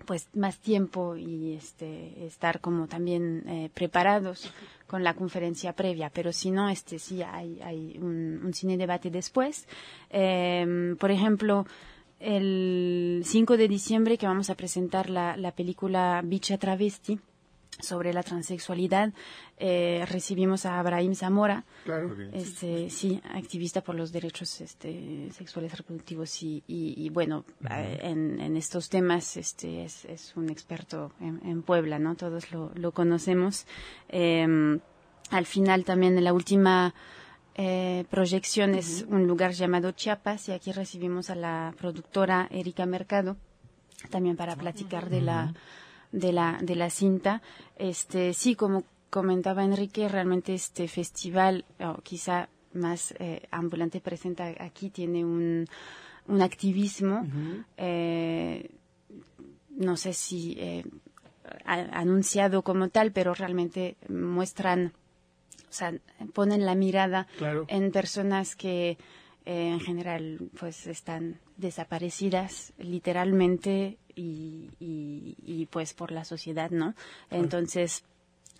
pues 0.05 0.29
más 0.33 0.59
tiempo 0.59 1.15
y 1.15 1.53
este 1.53 2.25
estar 2.25 2.61
como 2.61 2.87
también 2.87 3.43
eh, 3.47 3.69
preparados 3.73 4.51
con 4.87 5.03
la 5.03 5.13
conferencia 5.13 5.73
previa. 5.73 6.09
Pero 6.13 6.31
si 6.31 6.51
no 6.51 6.69
este 6.69 6.99
sí 6.99 7.21
hay 7.21 7.59
hay 7.61 7.97
un, 7.99 8.51
cine 8.53 8.77
debate 8.77 9.09
después. 9.09 9.67
Em, 10.09 10.95
por 10.97 11.11
ejemplo 11.11 11.65
el 12.19 13.21
5 13.23 13.57
de 13.57 13.67
diciembre 13.67 14.17
que 14.17 14.25
vamos 14.25 14.49
a 14.49 14.55
presentar 14.55 15.09
la, 15.09 15.37
la 15.37 15.51
película 15.51 16.21
Bicha 16.23 16.57
Travesti 16.57 17.19
sobre 17.79 18.13
la 18.13 18.23
transexualidad 18.23 19.13
eh, 19.57 20.05
recibimos 20.09 20.65
a 20.65 20.79
Abraham 20.79 21.15
Zamora 21.15 21.63
Claro. 21.83 22.15
este 22.33 22.89
sí 22.89 23.21
activista 23.33 23.81
por 23.81 23.95
los 23.95 24.11
derechos 24.11 24.61
este 24.61 25.29
sexuales 25.31 25.77
reproductivos 25.77 26.41
y, 26.43 26.63
y, 26.67 26.93
y, 26.97 27.09
bueno 27.09 27.45
eh, 27.69 27.99
en, 28.01 28.39
en 28.39 28.57
estos 28.57 28.89
temas 28.89 29.37
este 29.37 29.83
es, 29.85 30.05
es 30.05 30.33
un 30.35 30.49
experto 30.49 31.11
en, 31.19 31.39
en 31.45 31.61
Puebla 31.63 31.99
no 31.99 32.15
todos 32.15 32.51
lo, 32.51 32.71
lo 32.75 32.91
conocemos. 32.91 33.65
Em, 34.09 34.79
al 35.29 35.45
final 35.45 35.83
también 35.83 36.17
en 36.17 36.23
la 36.23 36.33
última 36.33 36.93
eh, 37.55 38.05
proyección 38.09 38.75
es 38.75 39.05
un 39.09 39.27
lugar 39.27 39.51
llamado 39.51 39.91
Chiapas 39.91 40.47
y 40.49 40.51
aquí 40.51 40.71
recibimos 40.71 41.29
a 41.29 41.35
la 41.35 41.73
productora 41.77 42.47
Erika 42.51 42.85
Mercado 42.85 43.35
también 44.11 44.35
para 44.37 44.55
platicar 44.55 45.09
de 45.09 45.21
la 45.21 45.53
de 46.11 46.31
la 46.33 46.57
de 46.61 46.75
la 46.75 46.89
cinta. 46.89 47.41
Este 47.77 48.33
sí 48.33 48.55
como 48.55 48.83
comentaba 49.09 49.63
Enrique 49.63 50.07
realmente 50.09 50.53
este 50.53 50.87
festival 50.87 51.65
o 51.79 52.01
quizá 52.01 52.49
más 52.73 53.13
eh, 53.19 53.47
ambulante 53.51 53.99
presenta 54.01 54.53
aquí 54.59 54.89
tiene 54.89 55.23
un 55.25 55.65
un 56.27 56.41
activismo. 56.41 57.25
Eh, 57.77 58.69
no 59.77 59.95
sé 59.95 60.13
si 60.13 60.55
eh, 60.59 60.83
anunciado 61.65 62.61
como 62.63 62.89
tal 62.89 63.11
pero 63.11 63.33
realmente 63.33 63.95
muestran 64.09 64.93
o 65.69 65.73
sea 65.73 65.93
ponen 66.33 66.65
la 66.65 66.75
mirada 66.75 67.27
Claro. 67.37 67.65
en 67.67 67.91
personas 67.91 68.55
que 68.55 68.97
eh, 69.45 69.69
en 69.69 69.79
general 69.79 70.49
pues 70.59 70.87
están 70.87 71.39
desaparecidas 71.57 72.73
literalmente 72.77 73.97
y, 74.15 74.69
y, 74.79 75.35
y, 75.45 75.65
pues 75.67 75.93
por 75.93 76.11
la 76.11 76.25
sociedad 76.25 76.71
no 76.71 76.95
entonces 77.29 78.03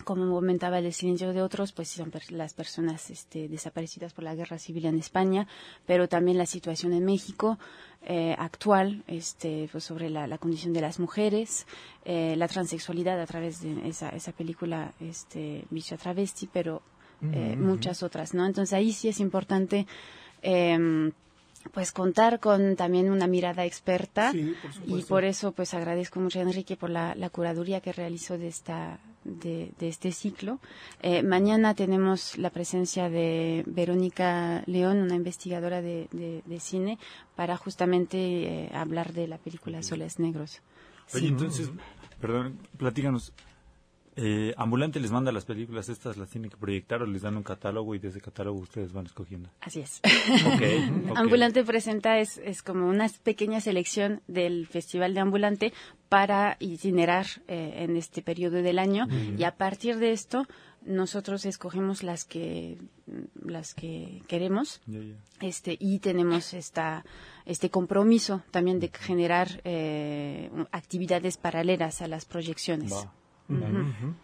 como 0.04 0.32
comentaba 0.32 0.78
el 0.78 0.94
silencio 0.94 1.34
de 1.34 1.42
otros 1.42 1.72
pues 1.72 1.90
son 1.90 2.12
las 2.30 2.54
personas 2.54 3.10
este, 3.10 3.48
desaparecidas 3.48 4.14
por 4.14 4.24
la 4.24 4.36
guerra 4.36 4.60
civil 4.60 4.86
en 4.86 5.00
España 5.00 5.48
pero 5.86 6.08
también 6.08 6.38
la 6.38 6.46
situación 6.46 6.94
en 6.94 7.06
México 7.06 7.58
eh, 8.04 8.36
actual 8.38 9.04
este 9.08 9.70
pues 9.72 9.84
sobre 9.84 10.10
la, 10.10 10.28
la 10.28 10.38
condición 10.38 10.74
de 10.74 10.82
las 10.82 11.00
mujeres 11.00 11.66
eh, 12.06 12.36
la 12.38 12.48
transexualidad 12.48 13.20
a 13.20 13.26
través 13.26 13.62
de 13.62 13.88
esa, 13.88 14.10
esa 14.10 14.32
película 14.32 14.94
este 15.00 15.66
Bicha 15.72 15.98
Travesti 15.98 16.48
pero 16.52 16.84
eh, 17.22 17.56
muchas 17.58 18.04
otras, 18.04 18.36
¿no? 18.36 18.46
Entonces 18.46 18.74
ahí 18.74 18.92
sí 18.92 19.08
es 19.08 19.20
importante 19.20 19.88
em, 20.44 21.12
pues 21.74 21.92
contar 21.92 22.40
con 22.40 22.76
también 22.76 23.10
una 23.12 23.28
mirada 23.28 23.66
experta 23.66 24.32
Sí, 24.32 24.54
por 24.62 24.72
y 25.00 25.04
por 25.04 25.24
eso 25.24 25.52
pues 25.52 25.74
agradezco 25.74 26.20
mucho 26.20 26.40
a 26.40 26.44
Enrique 26.44 26.76
por 26.78 26.90
la, 26.90 27.16
la 27.16 27.30
curaduría 27.30 27.82
que 27.82 27.94
realizó 27.94 28.38
de 28.38 28.48
esta 28.48 29.00
de, 29.24 29.72
de 29.78 29.90
este 29.90 30.12
ciclo. 30.14 30.60
Eh, 31.02 31.22
mañana 31.22 31.74
tenemos 31.76 32.38
la 32.38 32.50
presencia 32.50 33.10
de 33.10 33.64
Verónica 33.68 34.64
León, 34.68 35.00
una 35.00 35.16
investigadora 35.16 35.82
de, 35.82 36.08
de- 36.12 36.44
de 36.46 36.60
cine, 36.62 36.98
para 37.36 37.58
justamente 37.58 38.18
eh, 38.18 38.70
hablar 38.74 39.12
de 39.14 39.28
la 39.28 39.38
película 39.38 39.84
Soles 39.84 40.18
Negros. 40.20 40.62
Oye, 41.14 41.24
Sí. 41.24 41.28
entonces, 41.28 41.70
perdón, 42.22 42.58
platícanos. 42.78 43.34
Eh, 44.20 44.54
Ambulante 44.58 45.00
les 45.00 45.12
manda 45.12 45.32
las 45.32 45.46
películas, 45.46 45.90
estas 45.90 46.18
las 46.18 46.30
tienen 46.30 46.50
que 46.50 46.58
proyectar 46.58 47.04
o 47.04 47.06
les 47.06 47.22
dan 47.22 47.38
un 47.38 47.44
catálogo 47.44 47.94
y 47.94 48.00
de 48.00 48.08
ese 48.08 48.20
catálogo 48.20 48.60
ustedes 48.60 48.92
van 48.92 49.06
escogiendo. 49.06 49.50
Así 49.62 49.82
es. 49.82 50.02
Ok, 50.04 51.10
ok. 51.12 51.18
Ambulante 51.18 51.64
Presenta 51.64 52.18
es, 52.18 52.40
es 52.40 52.64
como 52.64 52.88
una 52.88 53.08
pequeña 53.24 53.62
selección 53.62 54.22
del 54.28 54.66
Festival 54.66 55.14
de 55.14 55.20
Ambulante 55.20 55.74
para 56.10 56.58
itinerar 56.60 57.28
eh, 57.48 57.84
en 57.84 57.96
este 57.96 58.24
periodo 58.24 58.64
del 58.64 58.80
año 58.80 59.08
y 59.38 59.44
a 59.44 59.56
partir 59.56 59.98
de 59.98 60.14
esto 60.14 60.48
nosotros 60.86 61.46
escogemos 61.46 62.02
las 62.02 62.24
que 62.24 62.78
las 63.44 63.74
que 63.74 64.22
queremos 64.28 64.82
este 65.42 65.76
y 65.80 66.00
tenemos 66.00 66.54
esta 66.54 67.04
este 67.46 67.70
compromiso 67.70 68.42
también 68.52 68.80
de 68.80 68.90
generar 68.90 69.62
eh, 69.66 70.50
actividades 70.72 71.38
paralelas 71.38 72.02
a 72.02 72.08
las 72.08 72.26
proyecciones. 72.26 72.94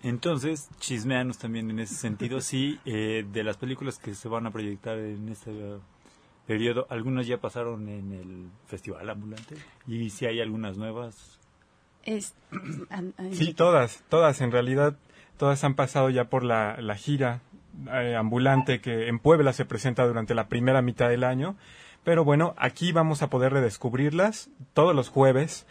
Entonces, 0.01 0.69
chismeanos 0.79 1.37
también 1.37 1.69
en 1.69 1.79
ese 1.79 1.95
sentido, 1.95 2.41
sí, 2.41 2.79
eh, 2.85 3.25
de 3.31 3.43
las 3.43 3.57
películas 3.57 3.97
que 3.97 4.15
se 4.15 4.27
van 4.27 4.45
a 4.45 4.51
proyectar 4.51 4.97
en 4.97 5.29
este 5.29 5.51
eh, 5.51 5.79
periodo, 6.45 6.87
algunas 6.89 7.25
ya 7.25 7.39
pasaron 7.39 7.87
en 7.87 8.11
el 8.11 8.49
Festival 8.67 9.09
Ambulante 9.09 9.55
y 9.87 10.09
si 10.09 10.25
hay 10.25 10.41
algunas 10.41 10.77
nuevas. 10.77 11.39
Es, 12.03 12.35
sí, 13.31 13.53
todas, 13.53 14.03
todas. 14.09 14.41
En 14.41 14.51
realidad, 14.51 14.97
todas 15.37 15.63
han 15.63 15.75
pasado 15.75 16.09
ya 16.09 16.25
por 16.25 16.43
la, 16.43 16.75
la 16.81 16.95
gira 16.95 17.41
eh, 17.91 18.15
ambulante 18.15 18.81
que 18.81 19.07
en 19.07 19.19
Puebla 19.19 19.53
se 19.53 19.65
presenta 19.65 20.05
durante 20.05 20.35
la 20.35 20.47
primera 20.47 20.81
mitad 20.81 21.09
del 21.09 21.23
año. 21.23 21.55
Pero 22.03 22.25
bueno, 22.25 22.53
aquí 22.57 22.91
vamos 22.91 23.21
a 23.21 23.29
poder 23.29 23.53
redescubrirlas 23.53 24.49
todos 24.73 24.93
los 24.93 25.07
jueves 25.07 25.65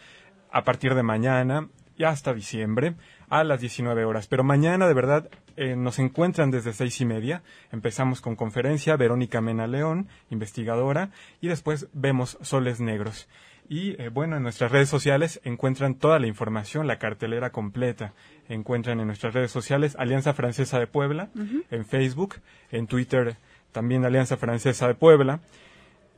a 0.51 0.63
partir 0.63 0.95
de 0.95 1.03
mañana 1.03 1.69
y 1.95 2.03
hasta 2.05 2.33
diciembre 2.33 2.95
a 3.33 3.43
las 3.43 3.61
19 3.61 4.05
horas. 4.05 4.27
Pero 4.27 4.43
mañana, 4.43 4.87
de 4.87 4.93
verdad, 4.93 5.27
eh, 5.57 5.75
nos 5.75 5.97
encuentran 5.97 6.51
desde 6.51 6.71
seis 6.71 7.01
y 7.01 7.05
media. 7.05 7.41
Empezamos 7.71 8.21
con 8.21 8.35
conferencia, 8.35 8.95
Verónica 8.95 9.41
Mena 9.41 9.65
León, 9.65 10.07
investigadora, 10.29 11.09
y 11.41 11.47
después 11.47 11.87
vemos 11.93 12.37
Soles 12.41 12.79
Negros. 12.79 13.27
Y 13.67 13.99
eh, 13.99 14.09
bueno, 14.09 14.37
en 14.37 14.43
nuestras 14.43 14.71
redes 14.71 14.89
sociales 14.89 15.41
encuentran 15.43 15.95
toda 15.95 16.19
la 16.19 16.27
información, 16.27 16.85
la 16.85 16.99
cartelera 16.99 17.49
completa. 17.49 18.13
Encuentran 18.49 18.99
en 18.99 19.07
nuestras 19.07 19.33
redes 19.33 19.49
sociales 19.49 19.95
Alianza 19.97 20.35
Francesa 20.35 20.77
de 20.77 20.85
Puebla, 20.85 21.29
en 21.71 21.85
Facebook, 21.85 22.35
en 22.71 22.85
Twitter 22.85 23.37
también 23.71 24.05
Alianza 24.05 24.37
Francesa 24.37 24.87
de 24.87 24.93
Puebla 24.93 25.39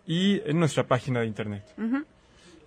y 0.06 0.42
en 0.46 0.60
nuestra 0.60 0.86
página 0.86 1.22
de 1.22 1.28
internet. 1.28 1.64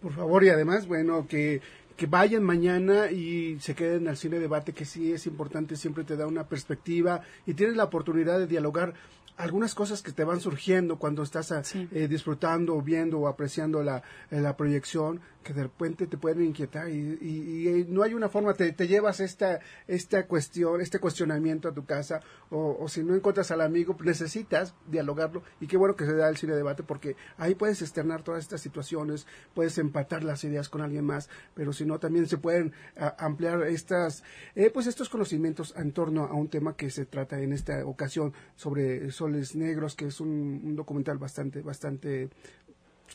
Por 0.01 0.15
favor, 0.15 0.43
y 0.43 0.49
además, 0.49 0.87
bueno, 0.87 1.27
que 1.29 1.61
que 1.99 2.07
vayan 2.07 2.45
mañana 2.45 3.11
y 3.11 3.59
se 3.59 3.75
queden 3.75 4.07
al 4.07 4.17
cine 4.17 4.39
debate, 4.39 4.73
que 4.73 4.85
sí 4.85 5.13
es 5.13 5.27
importante, 5.27 5.75
siempre 5.75 6.05
te 6.05 6.17
da 6.17 6.29
una 6.29 6.47
perspectiva 6.47 7.23
y 7.45 7.55
tienes 7.55 7.77
la 7.77 7.83
oportunidad 7.83 8.39
de 8.39 8.47
dialogar 8.47 8.95
algunas 9.39 9.75
cosas 9.75 10.03
que 10.03 10.13
te 10.13 10.25
van 10.25 10.41
surgiendo 10.41 10.99
cuando 10.99 11.23
estás 11.23 11.53
eh, 11.53 12.09
disfrutando 12.09 12.77
o 12.77 12.83
viendo 12.83 13.21
o 13.21 13.29
apreciando 13.29 13.83
la, 13.83 14.03
la 14.31 14.57
proyección 14.57 15.21
que 15.49 15.55
de 15.55 15.63
repente 15.63 16.07
te 16.07 16.19
pueden 16.19 16.45
inquietar 16.45 16.91
y, 16.91 17.87
no 17.89 18.03
hay 18.03 18.13
una 18.13 18.29
forma, 18.29 18.53
te, 18.53 18.75
llevas 18.87 19.21
esta, 19.21 19.61
esta 19.87 20.27
cuestión, 20.27 20.83
este 20.83 20.99
cuestionamiento 20.99 21.69
a 21.69 21.73
tu 21.73 21.87
casa 21.87 22.21
o, 22.51 22.87
si 22.89 23.03
no 23.03 23.15
encuentras 23.15 23.51
al 23.51 23.63
amigo, 23.63 23.97
necesitas 24.05 24.75
dialogarlo 24.87 25.43
y 25.59 25.67
qué 25.67 25.79
bueno 25.79 25.97
que 25.97 26.05
se 26.05 26.15
da 26.15 26.29
el 26.29 26.37
cine 26.37 26.55
debate 26.55 26.83
porque 26.83 27.17
ahí 27.39 27.55
puedes 27.55 27.81
externar 27.81 28.23
todas 28.23 28.41
estas 28.41 28.61
situaciones, 28.61 29.27
puedes 29.55 29.79
empatar 29.79 30.23
las 30.23 30.45
ideas 30.45 30.69
con 30.69 30.83
alguien 30.83 31.07
más, 31.07 31.31
pero 31.55 31.73
si 31.73 31.87
no 31.87 31.99
también 31.99 32.27
se 32.27 32.37
pueden 32.37 32.75
ampliar 33.17 33.63
estas, 33.63 34.25
eh, 34.55 34.69
pues 34.69 34.87
estos 34.87 35.09
conocimientos 35.09 35.73
en 35.79 35.93
torno 35.93 36.25
a 36.25 36.35
un 36.35 36.49
tema 36.49 36.77
que 36.77 36.91
se 36.91 37.07
trata 37.07 37.41
en 37.41 37.55
esta 37.55 37.87
ocasión 37.87 38.35
sobre 38.55 39.11
Negros, 39.57 39.95
que 39.95 40.07
es 40.07 40.21
un, 40.21 40.61
un 40.65 40.77
documental 40.77 41.19
bastante, 41.19 41.63
bastante 41.63 42.29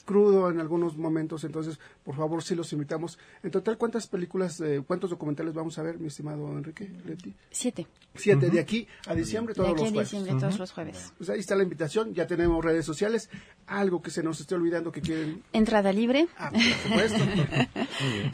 crudo 0.06 0.50
en 0.50 0.60
algunos 0.60 0.98
momentos, 0.98 1.44
entonces 1.44 1.80
por 2.04 2.16
favor 2.16 2.44
sí 2.44 2.56
los 2.56 2.72
invitamos. 2.74 3.18
En 3.42 3.52
total, 3.52 3.78
¿cuántas 3.78 4.08
películas, 4.08 4.60
eh, 4.62 4.84
cuántos 4.86 5.10
documentales 5.10 5.54
vamos 5.54 5.78
a 5.80 5.84
ver, 5.84 6.00
mi 6.00 6.08
estimado 6.08 6.58
Enrique? 6.58 6.92
Leti? 7.06 7.34
Siete. 7.52 7.88
Siete, 8.16 8.50
de 8.50 8.60
aquí 8.60 8.88
a 9.08 9.16
diciembre 9.16 9.56
todos 9.56 9.70
de 9.70 9.74
aquí 9.74 9.82
los 9.82 9.92
jueves. 9.92 10.12
diciembre 10.12 10.40
todos 10.40 10.60
los 10.60 10.72
jueves. 10.72 11.14
Pues 11.18 11.30
ahí 11.30 11.40
está 11.40 11.56
la 11.56 11.64
invitación, 11.64 12.14
ya 12.14 12.28
tenemos 12.28 12.64
redes 12.64 12.86
sociales, 12.86 13.30
algo 13.66 14.02
que 14.02 14.12
se 14.12 14.22
nos 14.22 14.40
esté 14.40 14.54
olvidando 14.56 14.92
que 14.92 15.02
quieren. 15.02 15.44
Entrada 15.52 15.92
libre. 15.92 16.28
Ah, 16.38 16.52
por 16.52 16.62
supuesto. 16.62 17.24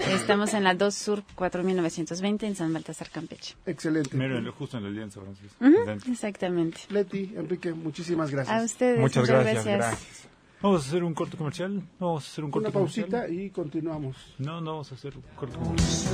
Estamos 0.14 0.54
en 0.54 0.64
la 0.64 0.74
2 0.74 0.94
Sur 0.94 1.24
4920 1.36 2.48
en 2.48 2.56
San 2.56 2.74
Baltasar, 2.74 3.10
Campeche. 3.10 3.56
Excelente. 3.66 4.18
justo 4.52 4.78
en 4.78 4.86
el 4.86 4.92
Alianza 4.92 5.22
Exactamente. 6.10 6.82
Leti, 6.90 7.34
Enrique, 7.36 7.74
muchísimas 7.74 8.32
gracias. 8.32 8.62
A 8.62 8.66
ustedes. 8.66 9.00
Muchas, 9.00 9.28
gracias. 9.28 10.28
Vamos 10.62 10.86
a 10.86 10.90
hacer 10.90 11.04
un 11.04 11.14
corto 11.14 11.38
comercial. 11.38 11.82
Vamos 12.00 12.26
a 12.26 12.28
hacer 12.28 12.44
un 12.44 12.52
corto 12.52 12.68
Una 12.68 12.74
pausita 12.74 13.30
y 13.30 13.50
continuamos. 13.50 14.18
No, 14.40 14.60
no, 14.60 14.72
vamos 14.72 14.92
a 14.92 14.96
hacer 14.96 15.16
un 15.16 15.24
corto 15.36 15.58
comercial. 15.58 16.10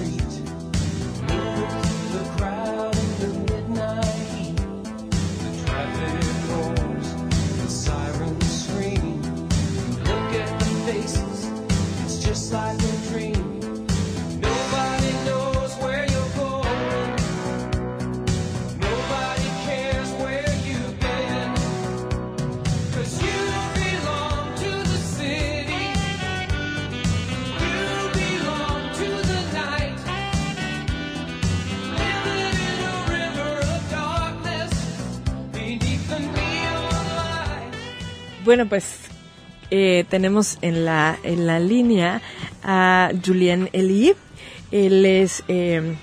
Bueno, 38.46 38.68
pues 38.68 39.10
eh, 39.72 40.06
tenemos 40.08 40.60
en 40.62 40.86
la, 40.86 41.18
en 41.24 41.48
la 41.48 41.60
línea 41.60 42.22
a 42.64 43.10
Julien 43.26 43.70
Elie. 43.74 44.16
Él 44.72 45.04
es, 45.04 45.44
eh, 45.48 45.96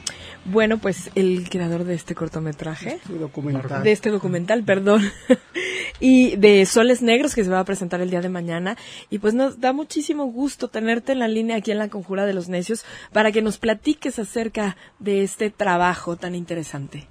bueno, 0.46 0.78
pues 0.78 1.12
el 1.14 1.48
creador 1.48 1.84
de 1.84 1.94
este 1.94 2.16
cortometraje. 2.16 2.94
Este 2.96 3.14
documental. 3.14 3.84
De 3.84 3.92
este 3.92 4.10
documental, 4.10 4.64
perdón. 4.64 5.02
y 6.00 6.34
de 6.34 6.66
Soles 6.66 7.00
Negros 7.00 7.36
que 7.36 7.44
se 7.44 7.50
va 7.50 7.60
a 7.60 7.64
presentar 7.64 8.00
el 8.00 8.10
día 8.10 8.20
de 8.20 8.28
mañana. 8.28 8.76
Y 9.08 9.20
pues 9.20 9.34
nos 9.34 9.60
da 9.60 9.72
muchísimo 9.72 10.24
gusto 10.24 10.66
tenerte 10.66 11.12
en 11.12 11.20
la 11.20 11.28
línea 11.28 11.58
aquí 11.58 11.70
en 11.70 11.78
la 11.78 11.90
Conjura 11.90 12.26
de 12.26 12.34
los 12.34 12.48
Necios 12.48 12.84
para 13.12 13.30
que 13.30 13.40
nos 13.40 13.58
platiques 13.58 14.18
acerca 14.18 14.76
de 14.98 15.22
este 15.22 15.50
trabajo 15.50 16.16
tan 16.16 16.34
interesante. 16.34 17.06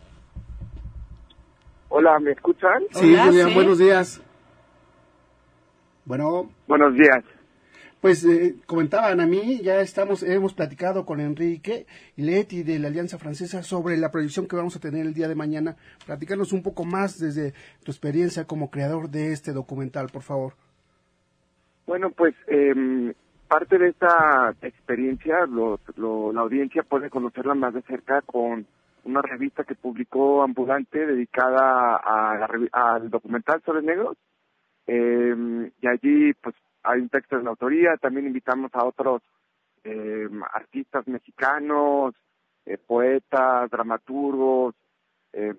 Hola, 1.88 2.20
¿me 2.20 2.32
escuchan? 2.32 2.84
Sí, 2.92 3.16
Julián, 3.16 3.54
buenos 3.54 3.78
días. 3.78 4.22
Bueno. 6.12 6.50
Buenos 6.68 6.94
días. 6.96 7.24
Pues 8.02 8.26
eh, 8.26 8.56
comentaban 8.66 9.22
a 9.22 9.26
mí, 9.26 9.62
ya 9.64 9.80
estamos, 9.80 10.24
hemos 10.24 10.54
platicado 10.54 11.06
con 11.06 11.22
Enrique 11.22 11.86
y 12.18 12.24
Leti 12.24 12.64
de 12.64 12.80
la 12.80 12.90
Alianza 12.90 13.18
Francesa 13.18 13.64
sobre 13.64 13.96
la 13.96 14.12
proyección 14.12 14.46
que 14.46 14.58
vamos 14.58 14.76
a 14.76 14.82
tener 14.82 15.06
el 15.06 15.14
día 15.14 15.30
de 15.30 15.36
mañana. 15.36 15.78
Platicarnos 16.06 16.52
un 16.52 16.64
poco 16.64 16.84
más 16.84 17.18
desde 17.18 17.54
tu 17.86 17.92
experiencia 17.92 18.44
como 18.44 18.70
creador 18.70 19.08
de 19.08 19.32
este 19.32 19.54
documental, 19.54 20.08
por 20.12 20.24
favor. 20.24 20.56
Bueno, 21.88 22.10
pues 22.10 22.36
em, 22.48 23.14
parte 23.48 23.78
de 23.78 23.88
esta 23.88 24.54
experiencia, 24.64 25.46
la 25.48 26.42
audiencia 26.42 26.84
puede 26.84 27.10
conocerla 27.10 27.56
más 27.56 27.74
de 27.74 27.84
cerca 27.84 28.22
con 28.24 28.66
una 29.06 29.22
revista 29.22 29.64
que 29.64 29.76
publicó 29.76 30.44
Ambulante 30.44 31.08
dedicada 31.08 31.96
a 31.96 32.50
al 32.74 33.10
documental 33.10 33.62
sobre 33.66 33.82
negros 33.82 34.18
eh, 34.94 35.72
y 35.82 35.88
allí 35.88 36.34
pues 36.34 36.54
hay 36.84 37.00
un 37.00 37.08
texto 37.08 37.38
de 37.38 37.44
la 37.44 37.52
autoría, 37.52 37.96
también 37.96 38.28
invitamos 38.28 38.72
a 38.74 38.84
otros 38.84 39.22
eh, 39.86 40.28
artistas 40.54 41.08
mexicanos, 41.08 42.14
eh, 42.66 42.78
poetas, 42.78 43.72
dramaturgos, 43.72 44.76
eh, 45.32 45.54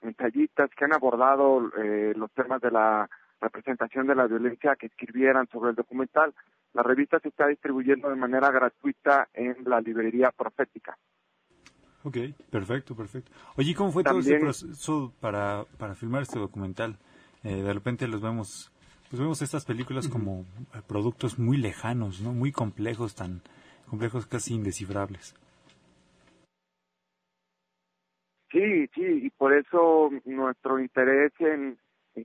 ensayistas 0.00 0.70
que 0.70 0.84
han 0.86 0.94
abordado 0.94 1.70
eh, 1.76 2.14
los 2.16 2.30
temas 2.32 2.62
de 2.62 2.70
la 2.70 3.06
representación 3.40 4.06
de 4.06 4.14
la 4.14 4.26
violencia 4.26 4.76
que 4.76 4.86
escribieran 4.86 5.46
sobre 5.48 5.70
el 5.70 5.76
documental. 5.76 6.32
La 6.72 6.82
revista 6.82 7.18
se 7.20 7.28
está 7.28 7.48
distribuyendo 7.48 8.08
de 8.08 8.16
manera 8.16 8.50
gratuita 8.50 9.28
en 9.34 9.56
la 9.64 9.80
librería 9.82 10.30
profética. 10.30 10.96
Ok, 12.02 12.16
perfecto, 12.50 12.96
perfecto. 12.96 13.30
Oye, 13.56 13.74
¿cómo 13.74 13.92
fue 13.92 14.02
todo 14.02 14.20
ese 14.20 14.38
proceso 14.38 15.12
para, 15.20 15.64
para 15.76 15.94
filmar 15.94 16.22
este 16.22 16.38
documental? 16.38 16.96
Eh, 17.42 17.62
de 17.62 17.72
repente 17.72 18.06
los 18.06 18.20
vemos, 18.20 18.70
pues 19.08 19.20
vemos 19.20 19.40
estas 19.42 19.64
películas 19.64 20.08
como 20.08 20.44
eh, 20.74 20.82
productos 20.86 21.38
muy 21.38 21.56
lejanos, 21.56 22.20
¿no? 22.20 22.32
Muy 22.32 22.52
complejos, 22.52 23.14
tan 23.14 23.42
complejos 23.88 24.26
casi 24.26 24.54
indescifrables. 24.54 25.34
Sí, 28.50 28.88
sí, 28.94 29.04
y 29.04 29.30
por 29.30 29.52
eso 29.54 30.10
nuestro 30.24 30.80
interés 30.80 31.32
en, 31.38 31.78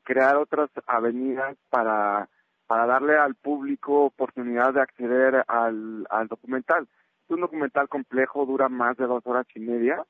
crear 0.03 0.37
otras 0.37 0.69
avenidas 0.87 1.55
para, 1.69 2.27
para 2.65 2.87
darle 2.87 3.15
al 3.15 3.35
público 3.35 4.05
oportunidad 4.05 4.73
de 4.73 4.81
acceder 4.81 5.45
al, 5.47 6.07
al 6.09 6.27
documental. 6.27 6.87
Es 7.23 7.29
un 7.29 7.41
documental 7.41 7.87
complejo, 7.87 8.45
dura 8.45 8.69
más 8.69 8.97
de 8.97 9.05
dos 9.05 9.25
horas 9.25 9.45
y 9.55 9.59
media. 9.59 10.03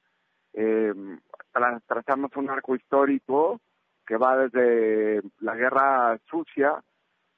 Eh, 0.53 0.93
trazamos 1.85 2.31
un 2.37 2.49
arco 2.49 2.75
histórico 2.75 3.59
que 4.05 4.17
va 4.17 4.37
desde 4.37 5.21
la 5.39 5.55
guerra 5.55 6.17
sucia 6.29 6.83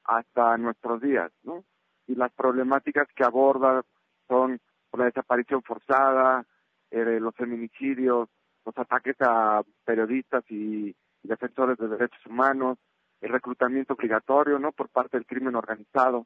hasta 0.03 0.57
nuestros 0.57 1.01
días, 1.01 1.31
¿no? 1.43 1.63
Y 2.07 2.15
las 2.15 2.31
problemáticas 2.33 3.07
que 3.15 3.23
aborda 3.23 3.83
son 4.27 4.59
la 4.93 5.05
desaparición 5.05 5.61
forzada, 5.63 6.45
eh, 6.91 7.19
los 7.19 7.35
feminicidios, 7.35 8.29
los 8.65 8.77
ataques 8.77 9.15
a 9.21 9.61
periodistas 9.85 10.43
y, 10.49 10.95
defensores 11.23 11.77
de 11.77 11.89
derechos 11.89 12.25
humanos, 12.25 12.77
el 13.19 13.29
reclutamiento 13.29 13.95
obligatorio, 13.95 14.59
¿no? 14.59 14.71
Por 14.71 14.87
parte 14.87 15.17
del 15.17 15.25
crimen 15.25 15.55
organizado. 15.55 16.25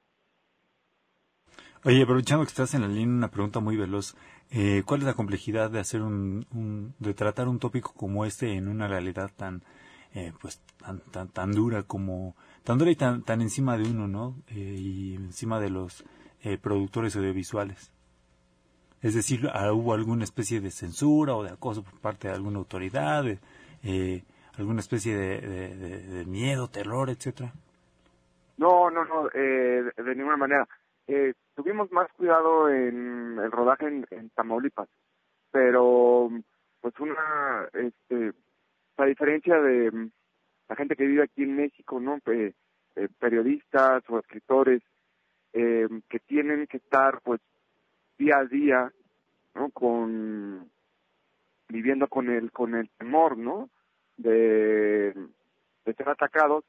Oye, 1.83 2.03
aprovechando 2.03 2.43
que 2.45 2.49
estás 2.49 2.75
en 2.75 2.81
la 2.81 2.87
línea, 2.87 3.15
una 3.15 3.31
pregunta 3.31 3.59
muy 3.59 3.77
veloz. 3.77 4.15
Eh, 4.51 4.83
¿Cuál 4.85 4.99
es 4.99 5.07
la 5.07 5.15
complejidad 5.15 5.71
de 5.71 5.79
hacer 5.79 6.03
un, 6.03 6.45
un, 6.53 6.93
de 6.99 7.15
tratar 7.15 7.47
un 7.47 7.57
tópico 7.57 7.93
como 7.95 8.25
este 8.25 8.53
en 8.53 8.67
una 8.67 8.87
realidad 8.87 9.31
tan, 9.35 9.63
eh, 10.13 10.33
pues, 10.41 10.59
tan, 10.77 10.99
tan, 11.11 11.27
tan 11.29 11.51
dura 11.51 11.83
como, 11.83 12.35
tan 12.63 12.77
dura 12.77 12.91
y 12.91 12.95
tan, 12.95 13.23
tan 13.23 13.41
encima 13.41 13.77
de 13.77 13.89
uno, 13.89 14.07
¿no? 14.07 14.35
Eh, 14.49 14.75
y 14.77 15.15
encima 15.15 15.59
de 15.59 15.69
los 15.69 16.03
eh, 16.43 16.57
productores 16.57 17.15
audiovisuales. 17.15 17.91
Es 19.01 19.15
decir, 19.15 19.49
ah, 19.53 19.71
¿hubo 19.73 19.93
alguna 19.93 20.23
especie 20.23 20.61
de 20.61 20.69
censura 20.71 21.35
o 21.35 21.43
de 21.43 21.51
acoso 21.51 21.83
por 21.83 21.99
parte 21.99 22.27
de 22.27 22.35
alguna 22.35 22.59
autoridad, 22.59 23.23
de, 23.23 23.39
eh, 23.83 24.23
alguna 24.57 24.79
especie 24.81 25.15
de, 25.15 25.41
de- 25.41 25.75
de- 25.75 26.01
de 26.07 26.25
miedo, 26.25 26.67
terror, 26.67 27.09
etcétera? 27.09 27.53
No, 28.57 28.91
no, 28.91 29.03
no, 29.05 29.27
eh, 29.33 29.83
de 29.97 30.15
ninguna 30.15 30.37
manera. 30.37 30.67
Tuvimos 31.55 31.91
más 31.91 32.07
cuidado 32.15 32.69
en 32.69 33.37
el 33.39 33.51
rodaje 33.51 33.85
en, 33.87 34.05
en 34.11 34.29
Tamaulipas, 34.29 34.87
pero 35.51 36.29
pues 36.79 36.93
una, 36.99 37.67
este, 37.73 38.31
a 38.97 39.05
diferencia 39.05 39.59
de 39.59 39.91
mm, 39.91 40.11
la 40.69 40.75
gente 40.75 40.95
que 40.95 41.05
vive 41.05 41.23
aquí 41.23 41.43
en 41.43 41.55
México, 41.55 41.99
¿no? 41.99 42.19
Eh, 42.27 42.53
periodistas 43.19 44.03
o 44.09 44.19
escritores 44.19 44.81
eh, 45.53 45.87
que 46.09 46.19
tienen 46.19 46.67
que 46.67 46.77
estar 46.77 47.21
pues 47.21 47.39
día 48.17 48.37
a 48.37 48.45
día, 48.45 48.91
¿no? 49.55 49.69
Con 49.69 50.69
viviendo 51.69 52.07
con 52.07 52.29
el 52.29 52.51
con 52.51 52.75
el 52.75 52.89
temor, 52.97 53.37
¿no? 53.37 53.69
De, 54.17 55.13
de 55.85 55.93
ser 55.93 56.09
atacados 56.09 56.65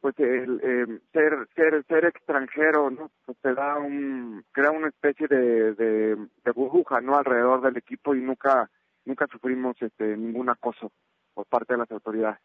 pues 0.00 0.18
el 0.18 0.60
eh, 0.62 1.00
ser 1.12 1.48
ser 1.54 1.84
ser 1.86 2.04
extranjero 2.06 2.90
no 2.90 3.10
pues 3.26 3.38
te 3.38 3.54
da 3.54 3.78
un 3.78 4.44
crea 4.52 4.70
una 4.70 4.88
especie 4.88 5.28
de, 5.28 5.74
de, 5.74 6.16
de 6.16 6.52
burbuja 6.52 7.00
no 7.00 7.16
alrededor 7.16 7.60
del 7.60 7.76
equipo 7.76 8.14
y 8.14 8.20
nunca 8.20 8.70
nunca 9.04 9.26
sufrimos 9.30 9.76
este 9.80 10.16
ningún 10.16 10.48
acoso 10.50 10.92
por 11.34 11.46
parte 11.46 11.74
de 11.74 11.78
las 11.78 11.90
autoridades 11.90 12.40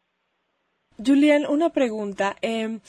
Julián, 1.04 1.46
una 1.46 1.72
pregunta. 1.72 2.38
Eh, 2.42 2.80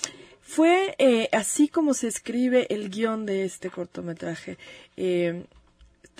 ¿Fue 0.40 0.94
eh, 0.98 1.28
así 1.32 1.68
como 1.68 1.92
se 1.92 2.06
escribe 2.06 2.72
el 2.72 2.88
guion 2.88 3.26
de 3.26 3.44
este 3.44 3.68
cortometraje? 3.68 4.58
Eh, 4.96 5.44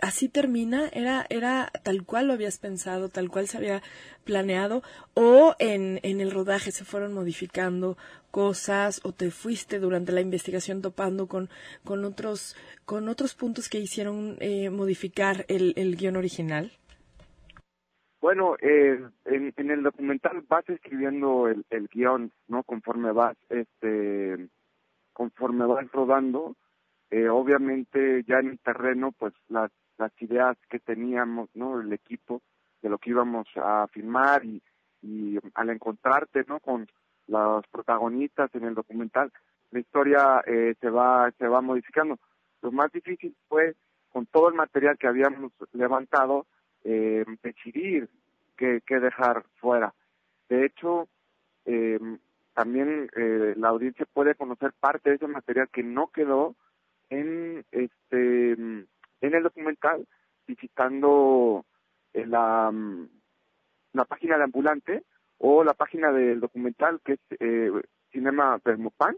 ¿Así 0.03 0.29
termina? 0.29 0.89
¿Era, 0.89 1.27
¿Era 1.31 1.71
tal 1.85 2.05
cual 2.05 2.27
lo 2.27 2.33
habías 2.33 2.59
pensado, 2.59 3.09
tal 3.09 3.31
cual 3.31 3.47
se 3.47 3.57
había 3.57 3.83
planeado? 4.25 4.83
¿O 5.15 5.55
en, 5.61 6.01
en 6.03 6.21
el 6.21 6.33
rodaje 6.33 6.73
se 6.73 6.85
fueron 6.85 7.15
modificando 7.15 7.97
cosas 8.33 9.01
o 9.05 9.13
te 9.13 9.31
fuiste 9.31 9.79
durante 9.79 10.13
la 10.13 10.21
investigación 10.21 10.83
topando 10.83 11.29
con, 11.29 11.49
con, 11.85 12.05
otros, 12.05 12.57
con 12.85 13.09
otros 13.09 13.35
puntos 13.35 13.69
que 13.69 13.79
hicieron 13.79 14.37
eh, 14.41 14.71
modificar 14.71 15.47
el, 15.49 15.73
el 15.77 15.97
guion 15.97 16.17
original? 16.17 16.73
Bueno 18.21 18.57
eh, 18.61 19.01
en, 19.25 19.71
el 19.71 19.83
documental 19.83 20.43
vas 20.49 20.69
escribiendo 20.69 21.49
el, 21.49 21.65
el 21.71 21.89
guion 21.89 22.33
no 22.49 22.63
conforme 22.63 23.13
vas 23.13 23.37
este 23.49 24.49
conforme 25.13 25.67
vas 25.67 25.91
rodando 25.93 26.57
eh, 27.11 27.29
obviamente 27.29 28.25
ya 28.25 28.39
en 28.39 28.49
el 28.51 28.59
terreno 28.59 29.13
pues 29.13 29.35
las 29.49 29.71
las 29.99 30.13
ideas 30.21 30.57
que 30.69 30.79
teníamos 30.79 31.49
no 31.55 31.81
el 31.81 31.93
equipo 31.93 32.43
de 32.83 32.91
lo 32.91 32.99
que 32.99 33.11
íbamos 33.11 33.47
a 33.57 33.87
filmar 33.89 34.45
y, 34.45 34.63
y 35.03 35.39
al 35.55 35.71
encontrarte 35.71 36.45
no 36.49 36.61
con 36.61 36.87
los 37.29 37.67
protagonistas 37.69 38.55
en 38.55 38.65
el 38.65 38.75
documental 38.75 39.33
la 39.71 39.81
historia 39.81 40.43
eh, 40.47 40.75
se 40.81 40.91
va 40.91 41.31
se 41.39 41.47
va 41.47 41.61
modificando. 41.61 42.19
Lo 42.63 42.73
más 42.73 42.91
difícil 42.93 43.37
fue 43.49 43.75
con 44.11 44.27
todo 44.27 44.49
el 44.49 44.55
material 44.55 44.97
que 44.97 45.07
habíamos 45.07 45.53
levantado 45.73 46.47
eh, 46.87 47.25
decidir 47.43 48.09
qué, 48.57 48.81
qué 48.87 49.01
dejar 49.01 49.45
fuera. 49.61 49.93
De 50.49 50.65
hecho 50.65 51.09
eh, 51.65 51.99
también 52.55 53.11
eh, 53.17 53.55
la 53.57 53.69
audiencia 53.69 54.07
puede 54.13 54.35
conocer 54.35 54.73
parte 54.81 55.11
de 55.11 55.17
ese 55.17 55.27
material 55.27 55.69
que 55.69 55.83
no 55.83 56.07
quedó 56.09 56.55
en 57.11 57.65
este 57.71 58.53
en 58.53 58.87
el 59.21 59.43
documental 59.43 60.07
visitando 60.47 61.67
eh, 62.15 62.25
la 62.25 62.71
mm, 62.73 63.09
la 63.93 64.05
página 64.05 64.39
de 64.39 64.45
ambulante 64.45 65.03
o 65.39 65.65
la 65.65 65.75
página 65.75 66.13
del 66.13 66.41
documental 66.41 67.01
que 67.05 67.15
es 67.15 67.21
eh, 67.41 67.71
Cinema 68.13 68.59
Permopan 68.59 69.17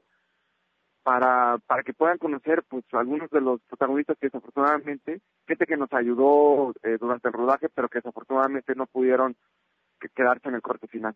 para 1.09 1.57
para 1.67 1.83
que 1.85 1.95
puedan 1.95 2.19
conocer 2.19 2.63
pues 2.69 2.85
algunos 2.93 3.31
de 3.31 3.41
los 3.41 3.63
protagonistas 3.63 4.19
que 4.21 4.27
desafortunadamente 4.27 5.23
gente 5.47 5.67
que 5.67 5.77
nos 5.79 5.91
ayudó 5.95 6.75
eh, 6.83 6.99
durante 7.01 7.29
el 7.29 7.33
rodaje 7.35 7.71
pero 7.75 7.89
que 7.89 7.99
desafortunadamente 8.01 8.75
no 8.75 8.85
pudieron 8.87 9.35
que- 9.99 10.11
quedarse 10.11 10.49
en 10.51 10.57
el 10.57 10.61
corte 10.61 10.87
final 10.87 11.15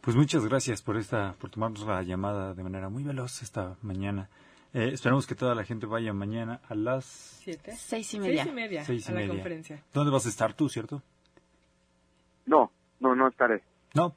Pues 0.00 0.16
muchas 0.16 0.46
gracias 0.46 0.80
por 0.80 0.96
esta, 0.96 1.34
por 1.38 1.50
tomarnos 1.50 1.86
la 1.86 2.02
llamada 2.02 2.54
de 2.54 2.62
manera 2.62 2.88
muy 2.88 3.02
veloz 3.04 3.42
esta 3.42 3.76
mañana. 3.82 4.30
Eh, 4.72 4.90
esperamos 4.94 5.26
que 5.26 5.34
toda 5.34 5.54
la 5.54 5.64
gente 5.64 5.84
vaya 5.86 6.14
mañana 6.14 6.60
a 6.70 6.74
las 6.74 7.04
¿Siete? 7.04 7.72
Seis 7.76 8.14
y 8.14 8.20
media. 8.20 8.44
Seis 8.44 8.52
y 8.52 8.54
media 8.54 8.84
seis 8.84 9.08
y 9.08 9.12
a 9.12 9.20
la 9.20 9.28
conferencia. 9.28 9.82
¿Dónde 9.92 10.10
vas 10.10 10.24
a 10.24 10.30
estar 10.30 10.54
tú, 10.54 10.68
cierto? 10.70 11.02
no 12.46 12.70
no 13.00 13.14
no 13.14 13.28
estaré 13.28 13.62
No. 13.94 14.14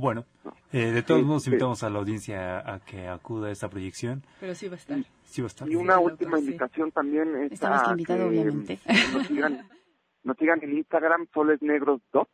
Bueno, 0.00 0.24
eh, 0.72 0.92
de 0.92 1.02
todos 1.02 1.20
Sí, 1.20 1.26
modos 1.26 1.42
sí. 1.44 1.50
invitamos 1.50 1.82
a 1.82 1.90
la 1.90 1.98
audiencia 1.98 2.58
a, 2.58 2.74
a 2.74 2.80
que 2.80 3.06
acuda 3.06 3.48
a 3.48 3.50
esta 3.50 3.68
proyección. 3.68 4.22
Pero 4.40 4.54
sí 4.54 4.66
va 4.68 4.74
a 4.74 4.78
estar. 4.78 4.98
Sí 5.24 5.42
va 5.42 5.46
a 5.46 5.48
estar. 5.48 5.68
Y 5.68 5.76
una 5.76 5.96
Sí, 5.98 6.04
última 6.04 6.30
doctor, 6.30 6.38
sí. 6.40 6.46
invitación 6.46 6.90
también 6.92 7.36
es 7.36 7.60
que 7.60 7.66
a 7.66 7.90
invitado, 7.90 8.26
obviamente. 8.26 8.78
Nos 9.12 9.26
sigan, 9.26 9.68
nos 10.24 10.36
sigan 10.38 10.58
en 10.62 10.78
Instagram, 10.78 11.26
Soles 11.34 11.60
Negros 11.62 12.00
Doc. 12.12 12.28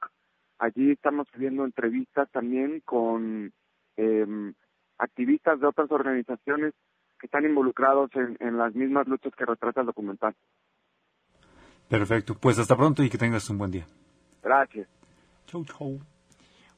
Allí 0.59 0.93
estamos 0.93 1.27
subiendo 1.35 1.65
entrevistas 1.65 2.31
también 2.31 2.81
con 2.85 3.53
eh, 3.97 4.53
activistas 4.99 5.61
de 5.61 5.67
otras 5.67 5.91
organizaciones 5.91 6.73
que 7.19 7.27
están 7.27 7.45
involucrados 7.45 8.11
en, 8.15 8.37
en 8.41 8.57
las 8.59 8.75
mismas 8.75 9.09
luchas 9.09 9.35
que 9.37 9.45
retrata 9.45 9.81
el 9.81 9.87
documental. 9.87 10.35
Perfecto. 11.89 12.35
Pues 12.41 12.59
hasta 12.59 12.77
pronto 12.77 13.03
y 13.03 13.11
que 13.11 13.19
tengas 13.19 13.49
un 13.51 13.59
buen 13.59 13.71
día. 13.71 13.87
Gracias. 14.43 14.89
Chau, 15.47 15.65
chau. 15.65 16.01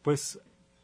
Pues 0.03 0.40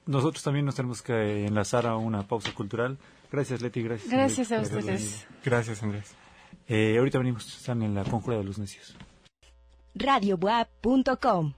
nosotros 0.06 0.42
también 0.42 0.66
nos 0.66 0.74
tenemos 0.74 1.02
que 1.02 1.46
enlazar 1.46 1.86
a 1.86 1.96
una 1.96 2.26
pausa 2.26 2.52
cultural. 2.54 2.98
Gracias, 3.30 3.62
Leti. 3.62 3.82
Gracias. 3.82 4.10
Gracias 4.10 4.52
a 4.52 4.60
ustedes. 4.60 5.26
Gracias, 5.44 5.82
Andrés. 5.82 6.14
Eh, 6.68 6.96
ahorita 6.98 7.18
venimos. 7.18 7.46
Están 7.46 7.82
en 7.82 7.94
la 7.94 8.04
conjura 8.04 8.36
de 8.36 8.44
los 8.44 8.58
necios. 8.58 8.96
radiobuap.com 9.94 11.54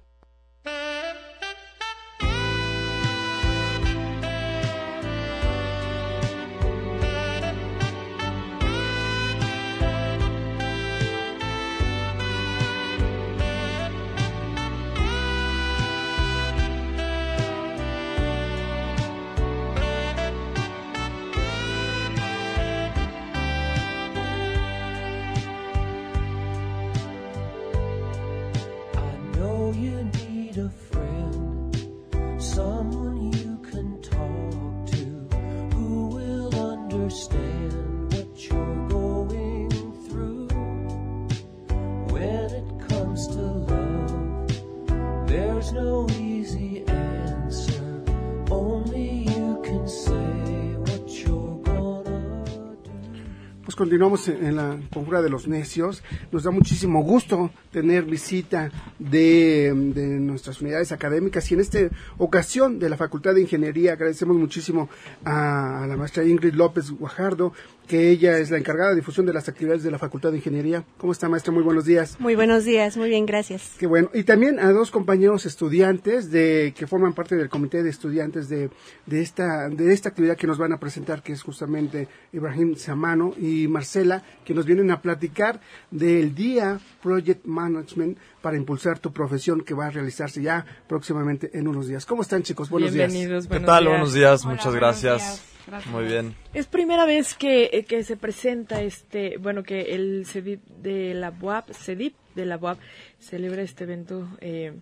Pues 53.77 53.91
continuamos 53.91 54.27
en, 54.29 54.57
la 54.57 54.79
conjura 54.91 55.21
de 55.21 55.29
los 55.29 55.47
necios. 55.49 56.03
Nos 56.33 56.45
da 56.45 56.51
muchísimo 56.51 57.03
gusto 57.03 57.51
tener 57.71 58.05
visita 58.05 58.71
de, 58.99 59.71
de 59.95 60.07
nuestras 60.19 60.63
unidades 60.63 60.93
académicas 60.93 61.51
y 61.51 61.55
en 61.55 61.61
esta 61.61 61.81
ocasión 62.17 62.79
de 62.79 62.89
la 62.89 62.97
Facultad 62.97 63.35
de 63.35 63.43
Ingeniería 63.43 63.93
agradecemos 63.93 64.35
muchísimo 64.35 64.89
a, 65.25 65.85
a 65.85 65.87
la 65.87 65.95
maestra 65.99 66.25
Ingrid 66.25 66.55
López 66.55 66.91
Guajardo, 66.91 67.53
que 67.87 68.11
ella 68.11 68.39
es 68.39 68.51
la 68.51 68.57
encargada 68.57 68.91
de 68.91 68.97
difusión 68.97 69.27
de 69.27 69.35
las 69.35 69.49
actividades 69.49 69.83
de 69.83 69.91
la 69.91 69.99
Facultad 69.99 70.31
de 70.31 70.39
Ingeniería. 70.39 70.85
¿Cómo 70.97 71.13
está 71.13 71.29
maestra? 71.29 71.53
Muy 71.53 71.63
buenos 71.63 71.85
días. 71.85 72.19
Muy 72.19 72.35
buenos 72.35 72.65
días, 72.65 72.97
muy 72.97 73.11
bien, 73.11 73.27
gracias. 73.27 73.75
Qué 73.79 73.87
bueno. 73.87 74.11
Y 74.15 74.25
también 74.25 74.59
a 74.59 74.73
dos 74.73 74.91
compañeros 74.91 75.45
estudiantes 75.45 76.31
de 76.31 76.73
que 76.77 76.87
forman 76.87 77.13
parte 77.13 77.37
del 77.37 77.51
comité 77.51 77.83
de 77.83 77.91
estudiantes 77.91 78.49
de, 78.49 78.71
de 79.05 79.21
esta 79.21 79.69
de 79.69 79.93
esta 79.93 80.09
actividad 80.09 80.37
que 80.37 80.47
nos 80.47 80.57
van 80.57 80.73
a 80.73 80.81
presentar, 80.81 81.23
que 81.23 81.33
es 81.33 81.43
justamente 81.43 82.09
Ibrahim 82.33 82.75
Samano 82.77 83.35
y 83.39 83.66
y 83.67 83.69
Marcela, 83.69 84.23
que 84.45 84.55
nos 84.55 84.65
vienen 84.65 84.91
a 84.91 85.03
platicar 85.03 85.61
del 85.91 86.35
día 86.35 86.81
Project 87.03 87.45
Management 87.45 88.17
para 88.41 88.57
impulsar 88.57 88.99
tu 88.99 89.13
profesión 89.13 89.61
que 89.63 89.75
va 89.75 89.87
a 89.87 89.91
realizarse 89.91 90.41
ya 90.41 90.65
próximamente 90.89 91.51
en 91.53 91.69
unos 91.69 91.89
días. 91.89 92.07
¿Cómo 92.07 92.23
están 92.23 92.43
chicos? 92.43 92.71
Buenos 92.71 92.93
días. 92.93 93.13
Bienvenidos, 93.13 93.45
¿Qué 93.45 93.49
buenos 93.51 93.67
tal? 93.67 93.85
días. 93.85 93.91
Buenos 93.93 94.15
días, 94.15 94.43
Hola, 94.45 94.51
muchas 94.53 94.67
buenos 94.67 94.81
gracias. 94.81 95.19
días. 95.23 95.53
Gracias. 95.67 95.93
Muy 95.93 96.05
bien. 96.05 96.35
Es 96.55 96.67
primera 96.67 97.05
vez 97.07 97.35
que, 97.35 97.71
eh, 97.73 97.85
que 97.85 98.05
se 98.05 98.17
presenta 98.17 98.83
este, 98.83 99.37
bueno, 99.39 99.65
que 99.65 99.95
el 99.97 100.25
CEDIP 100.25 100.61
de 100.81 101.13
la 101.15 101.31
UAP, 101.41 101.73
CEDIP 101.73 102.15
de 102.37 102.47
la 102.47 102.57
UAP 102.57 102.79
celebra 103.19 103.63
este 103.63 103.83
evento 103.83 104.29
eh, 104.41 104.75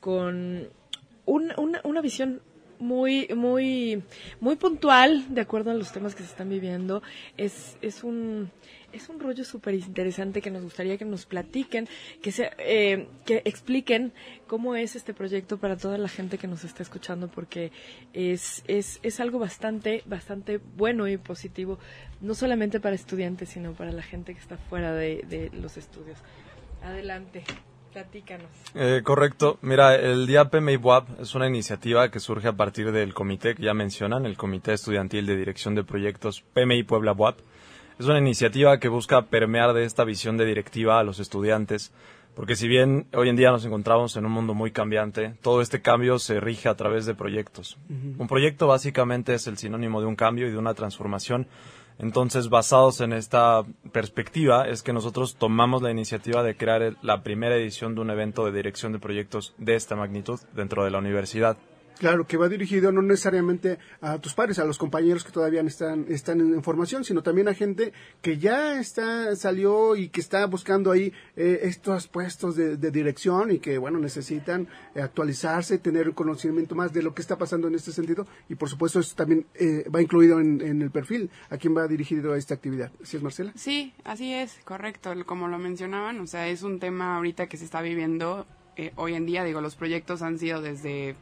con 0.00 0.66
un- 1.26 1.52
una, 1.58 1.80
una 1.84 2.00
visión 2.00 2.40
muy, 2.78 3.28
muy, 3.34 4.02
muy 4.40 4.56
puntual, 4.56 5.34
de 5.34 5.40
acuerdo 5.40 5.70
a 5.70 5.74
los 5.74 5.92
temas 5.92 6.14
que 6.14 6.22
se 6.22 6.30
están 6.30 6.48
viviendo. 6.48 7.02
Es, 7.36 7.76
es 7.82 8.04
un, 8.04 8.50
es 8.92 9.08
un 9.08 9.20
rollo 9.20 9.44
súper 9.44 9.74
interesante 9.74 10.40
que 10.40 10.50
nos 10.50 10.62
gustaría 10.62 10.96
que 10.96 11.04
nos 11.04 11.26
platiquen, 11.26 11.88
que 12.22 12.32
se, 12.32 12.50
eh, 12.58 13.08
que 13.26 13.42
expliquen 13.44 14.12
cómo 14.46 14.76
es 14.76 14.96
este 14.96 15.14
proyecto 15.14 15.58
para 15.58 15.76
toda 15.76 15.98
la 15.98 16.08
gente 16.08 16.38
que 16.38 16.46
nos 16.46 16.64
está 16.64 16.82
escuchando, 16.82 17.28
porque 17.28 17.72
es, 18.12 18.62
es, 18.68 19.00
es 19.02 19.20
algo 19.20 19.38
bastante, 19.38 20.02
bastante 20.06 20.58
bueno 20.76 21.08
y 21.08 21.16
positivo, 21.16 21.78
no 22.20 22.34
solamente 22.34 22.80
para 22.80 22.94
estudiantes, 22.94 23.48
sino 23.50 23.72
para 23.72 23.92
la 23.92 24.02
gente 24.02 24.32
que 24.34 24.40
está 24.40 24.56
fuera 24.56 24.92
de, 24.92 25.24
de 25.28 25.50
los 25.52 25.76
estudios. 25.76 26.18
Adelante, 26.82 27.44
platícanos. 27.94 28.48
Eh, 28.74 29.00
correcto. 29.02 29.58
Mira, 29.62 29.94
el 29.94 30.26
Día 30.26 30.50
PMI 30.50 30.76
WAP 30.76 31.20
es 31.20 31.34
una 31.34 31.46
iniciativa 31.46 32.10
que 32.10 32.20
surge 32.20 32.48
a 32.48 32.52
partir 32.52 32.92
del 32.92 33.14
comité 33.14 33.54
que 33.54 33.62
ya 33.62 33.72
mencionan, 33.72 34.26
el 34.26 34.36
Comité 34.36 34.74
Estudiantil 34.74 35.24
de 35.24 35.36
Dirección 35.36 35.74
de 35.74 35.84
Proyectos 35.84 36.42
PMI 36.52 36.82
Puebla 36.82 37.12
WAP. 37.12 37.38
Es 37.98 38.06
una 38.06 38.18
iniciativa 38.18 38.78
que 38.80 38.88
busca 38.88 39.22
permear 39.22 39.72
de 39.72 39.84
esta 39.84 40.04
visión 40.04 40.36
de 40.36 40.44
directiva 40.44 40.98
a 40.98 41.04
los 41.04 41.20
estudiantes, 41.20 41.92
porque 42.34 42.56
si 42.56 42.66
bien 42.66 43.06
hoy 43.14 43.28
en 43.28 43.36
día 43.36 43.52
nos 43.52 43.64
encontramos 43.64 44.16
en 44.16 44.26
un 44.26 44.32
mundo 44.32 44.52
muy 44.52 44.72
cambiante, 44.72 45.34
todo 45.40 45.62
este 45.62 45.80
cambio 45.80 46.18
se 46.18 46.40
rige 46.40 46.68
a 46.68 46.74
través 46.74 47.06
de 47.06 47.14
proyectos. 47.14 47.78
Un 48.18 48.26
proyecto 48.26 48.66
básicamente 48.66 49.34
es 49.34 49.46
el 49.46 49.56
sinónimo 49.56 50.00
de 50.00 50.08
un 50.08 50.16
cambio 50.16 50.48
y 50.48 50.50
de 50.50 50.58
una 50.58 50.74
transformación. 50.74 51.46
Entonces, 51.98 52.48
basados 52.48 53.00
en 53.00 53.12
esta 53.12 53.62
perspectiva, 53.92 54.66
es 54.68 54.82
que 54.82 54.92
nosotros 54.92 55.36
tomamos 55.36 55.80
la 55.80 55.90
iniciativa 55.90 56.42
de 56.42 56.56
crear 56.56 56.96
la 57.02 57.22
primera 57.22 57.56
edición 57.56 57.94
de 57.94 58.00
un 58.00 58.10
evento 58.10 58.44
de 58.44 58.52
dirección 58.52 58.92
de 58.92 58.98
proyectos 58.98 59.54
de 59.58 59.76
esta 59.76 59.94
magnitud 59.94 60.40
dentro 60.52 60.84
de 60.84 60.90
la 60.90 60.98
universidad. 60.98 61.56
Claro, 61.98 62.26
que 62.26 62.36
va 62.36 62.48
dirigido 62.48 62.90
no 62.92 63.02
necesariamente 63.02 63.78
a 64.00 64.18
tus 64.18 64.34
padres, 64.34 64.58
a 64.58 64.64
los 64.64 64.78
compañeros 64.78 65.24
que 65.24 65.30
todavía 65.30 65.60
están, 65.62 66.06
están 66.08 66.40
en, 66.40 66.62
formación, 66.62 67.04
sino 67.04 67.22
también 67.22 67.48
a 67.48 67.54
gente 67.54 67.92
que 68.20 68.38
ya 68.38 68.80
está, 68.80 69.34
salió 69.36 69.96
y 69.96 70.08
que 70.08 70.20
está 70.20 70.44
buscando 70.46 70.90
ahí 70.90 71.12
eh, 71.36 71.60
estos 71.62 72.08
puestos 72.08 72.56
de, 72.56 72.76
dirección 72.90 73.50
y 73.50 73.58
que, 73.58 73.78
bueno, 73.78 73.98
necesitan 73.98 74.68
actualizarse, 74.94 75.78
tener 75.78 76.12
conocimiento 76.14 76.74
más 76.74 76.92
de 76.92 77.02
lo 77.02 77.14
que 77.14 77.22
está 77.22 77.38
pasando 77.38 77.68
en 77.68 77.74
este 77.74 77.92
sentido 77.92 78.26
y, 78.48 78.54
por 78.54 78.68
supuesto, 78.68 79.00
eso 79.00 79.14
también 79.16 79.46
eh, 79.54 79.88
va 79.94 80.02
incluido 80.02 80.40
en, 80.40 80.60
en 80.60 80.82
el 80.82 80.90
perfil 80.90 81.30
a 81.50 81.56
quién 81.56 81.76
va 81.76 81.86
dirigido 81.86 82.34
esta 82.34 82.54
actividad. 82.54 82.90
¿Así 83.02 83.16
es, 83.16 83.22
Marcela? 83.22 83.52
Sí, 83.56 83.94
así 84.04 84.32
es, 84.32 84.58
correcto. 84.64 85.12
Como 85.26 85.48
lo 85.48 85.58
mencionaban, 85.58 86.20
o 86.20 86.26
sea, 86.26 86.48
es 86.48 86.62
un 86.62 86.80
tema 86.80 87.16
ahorita 87.16 87.46
que 87.46 87.56
se 87.56 87.64
está 87.64 87.82
viviendo 87.82 88.46
eh, 88.76 88.92
hoy 88.96 89.14
en 89.14 89.26
día. 89.26 89.44
Digo, 89.44 89.60
los 89.60 89.76
proyectos 89.76 90.22
han 90.22 90.38
sido 90.38 90.60
desde, 90.60 91.16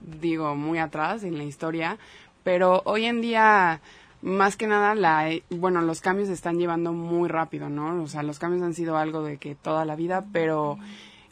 digo, 0.00 0.54
muy 0.54 0.78
atrás 0.78 1.24
en 1.24 1.38
la 1.38 1.44
historia, 1.44 1.98
pero 2.42 2.82
hoy 2.84 3.06
en 3.06 3.20
día, 3.20 3.80
más 4.22 4.56
que 4.56 4.66
nada, 4.66 4.94
la, 4.94 5.28
bueno, 5.50 5.80
los 5.82 6.00
cambios 6.00 6.28
se 6.28 6.34
están 6.34 6.58
llevando 6.58 6.92
muy 6.92 7.28
rápido, 7.28 7.68
¿no? 7.68 8.02
O 8.02 8.06
sea, 8.06 8.22
los 8.22 8.38
cambios 8.38 8.62
han 8.62 8.74
sido 8.74 8.96
algo 8.96 9.22
de 9.22 9.38
que 9.38 9.54
toda 9.54 9.84
la 9.84 9.96
vida, 9.96 10.24
pero 10.32 10.78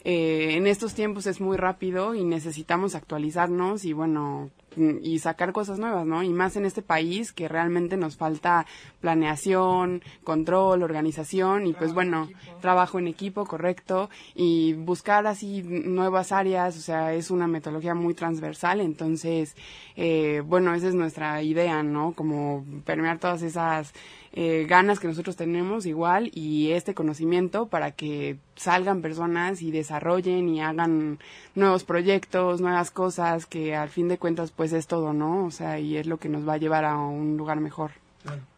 eh, 0.03 0.55
en 0.55 0.67
estos 0.67 0.93
tiempos 0.93 1.27
es 1.27 1.39
muy 1.39 1.55
rápido 1.55 2.13
y 2.13 2.25
necesitamos 2.25 2.93
actualizarnos 2.93 3.85
y 3.85 3.93
bueno 3.93 4.49
y 4.77 5.19
sacar 5.19 5.51
cosas 5.51 5.79
nuevas, 5.79 6.05
¿no? 6.05 6.23
Y 6.23 6.29
más 6.29 6.55
en 6.55 6.65
este 6.65 6.81
país 6.81 7.31
que 7.31 7.47
realmente 7.47 7.97
nos 7.97 8.17
falta 8.17 8.65
planeación, 9.01 10.01
control, 10.23 10.83
organización 10.83 11.67
y 11.67 11.73
pues 11.73 11.93
bueno, 11.93 12.29
trabajo 12.61 12.99
en 12.99 13.07
equipo, 13.07 13.45
correcto, 13.45 14.09
y 14.35 14.73
buscar 14.73 15.27
así 15.27 15.63
nuevas 15.63 16.31
áreas, 16.31 16.77
o 16.77 16.81
sea, 16.81 17.13
es 17.13 17.31
una 17.31 17.47
metodología 17.47 17.95
muy 17.95 18.13
transversal, 18.13 18.81
entonces, 18.81 19.55
eh, 19.95 20.41
bueno, 20.45 20.73
esa 20.73 20.87
es 20.87 20.95
nuestra 20.95 21.41
idea, 21.41 21.83
¿no? 21.83 22.13
Como 22.13 22.65
permear 22.85 23.19
todas 23.19 23.41
esas 23.41 23.93
eh, 24.35 24.65
ganas 24.67 24.99
que 24.99 25.07
nosotros 25.07 25.35
tenemos 25.35 25.85
igual 25.85 26.31
y 26.33 26.71
este 26.71 26.95
conocimiento 26.95 27.67
para 27.67 27.91
que 27.91 28.37
salgan 28.55 29.03
personas 29.03 29.61
y 29.61 29.69
desarrollen 29.69 30.49
y 30.49 30.59
hagan 30.59 31.19
nuevos 31.53 31.83
proyectos, 31.83 32.59
nuevas 32.59 32.89
cosas 32.89 33.45
que 33.45 33.75
al 33.75 33.89
fin 33.89 34.07
de 34.07 34.17
cuentas 34.17 34.51
pues 34.51 34.73
es 34.73 34.87
todo, 34.87 35.13
¿no? 35.13 35.45
O 35.45 35.51
sea, 35.51 35.79
y 35.79 35.97
es 35.97 36.07
lo 36.07 36.17
que 36.17 36.29
nos 36.29 36.47
va 36.47 36.53
a 36.53 36.57
llevar 36.57 36.83
a 36.83 36.97
un 36.97 37.37
lugar 37.37 37.59
mejor. 37.59 37.91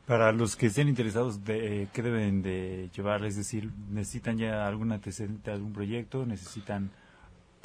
Para 0.07 0.32
los 0.32 0.55
que 0.55 0.67
estén 0.67 0.88
interesados, 0.88 1.43
de, 1.43 1.82
eh, 1.82 1.88
¿qué 1.91 2.01
deben 2.01 2.41
de 2.41 2.89
llevar? 2.95 3.26
Es 3.26 3.36
decir, 3.36 3.69
¿necesitan 3.89 4.38
ya 4.38 4.67
algún 4.67 4.93
antecedente, 4.93 5.51
algún 5.51 5.73
proyecto? 5.73 6.26
¿Necesitan, 6.26 6.89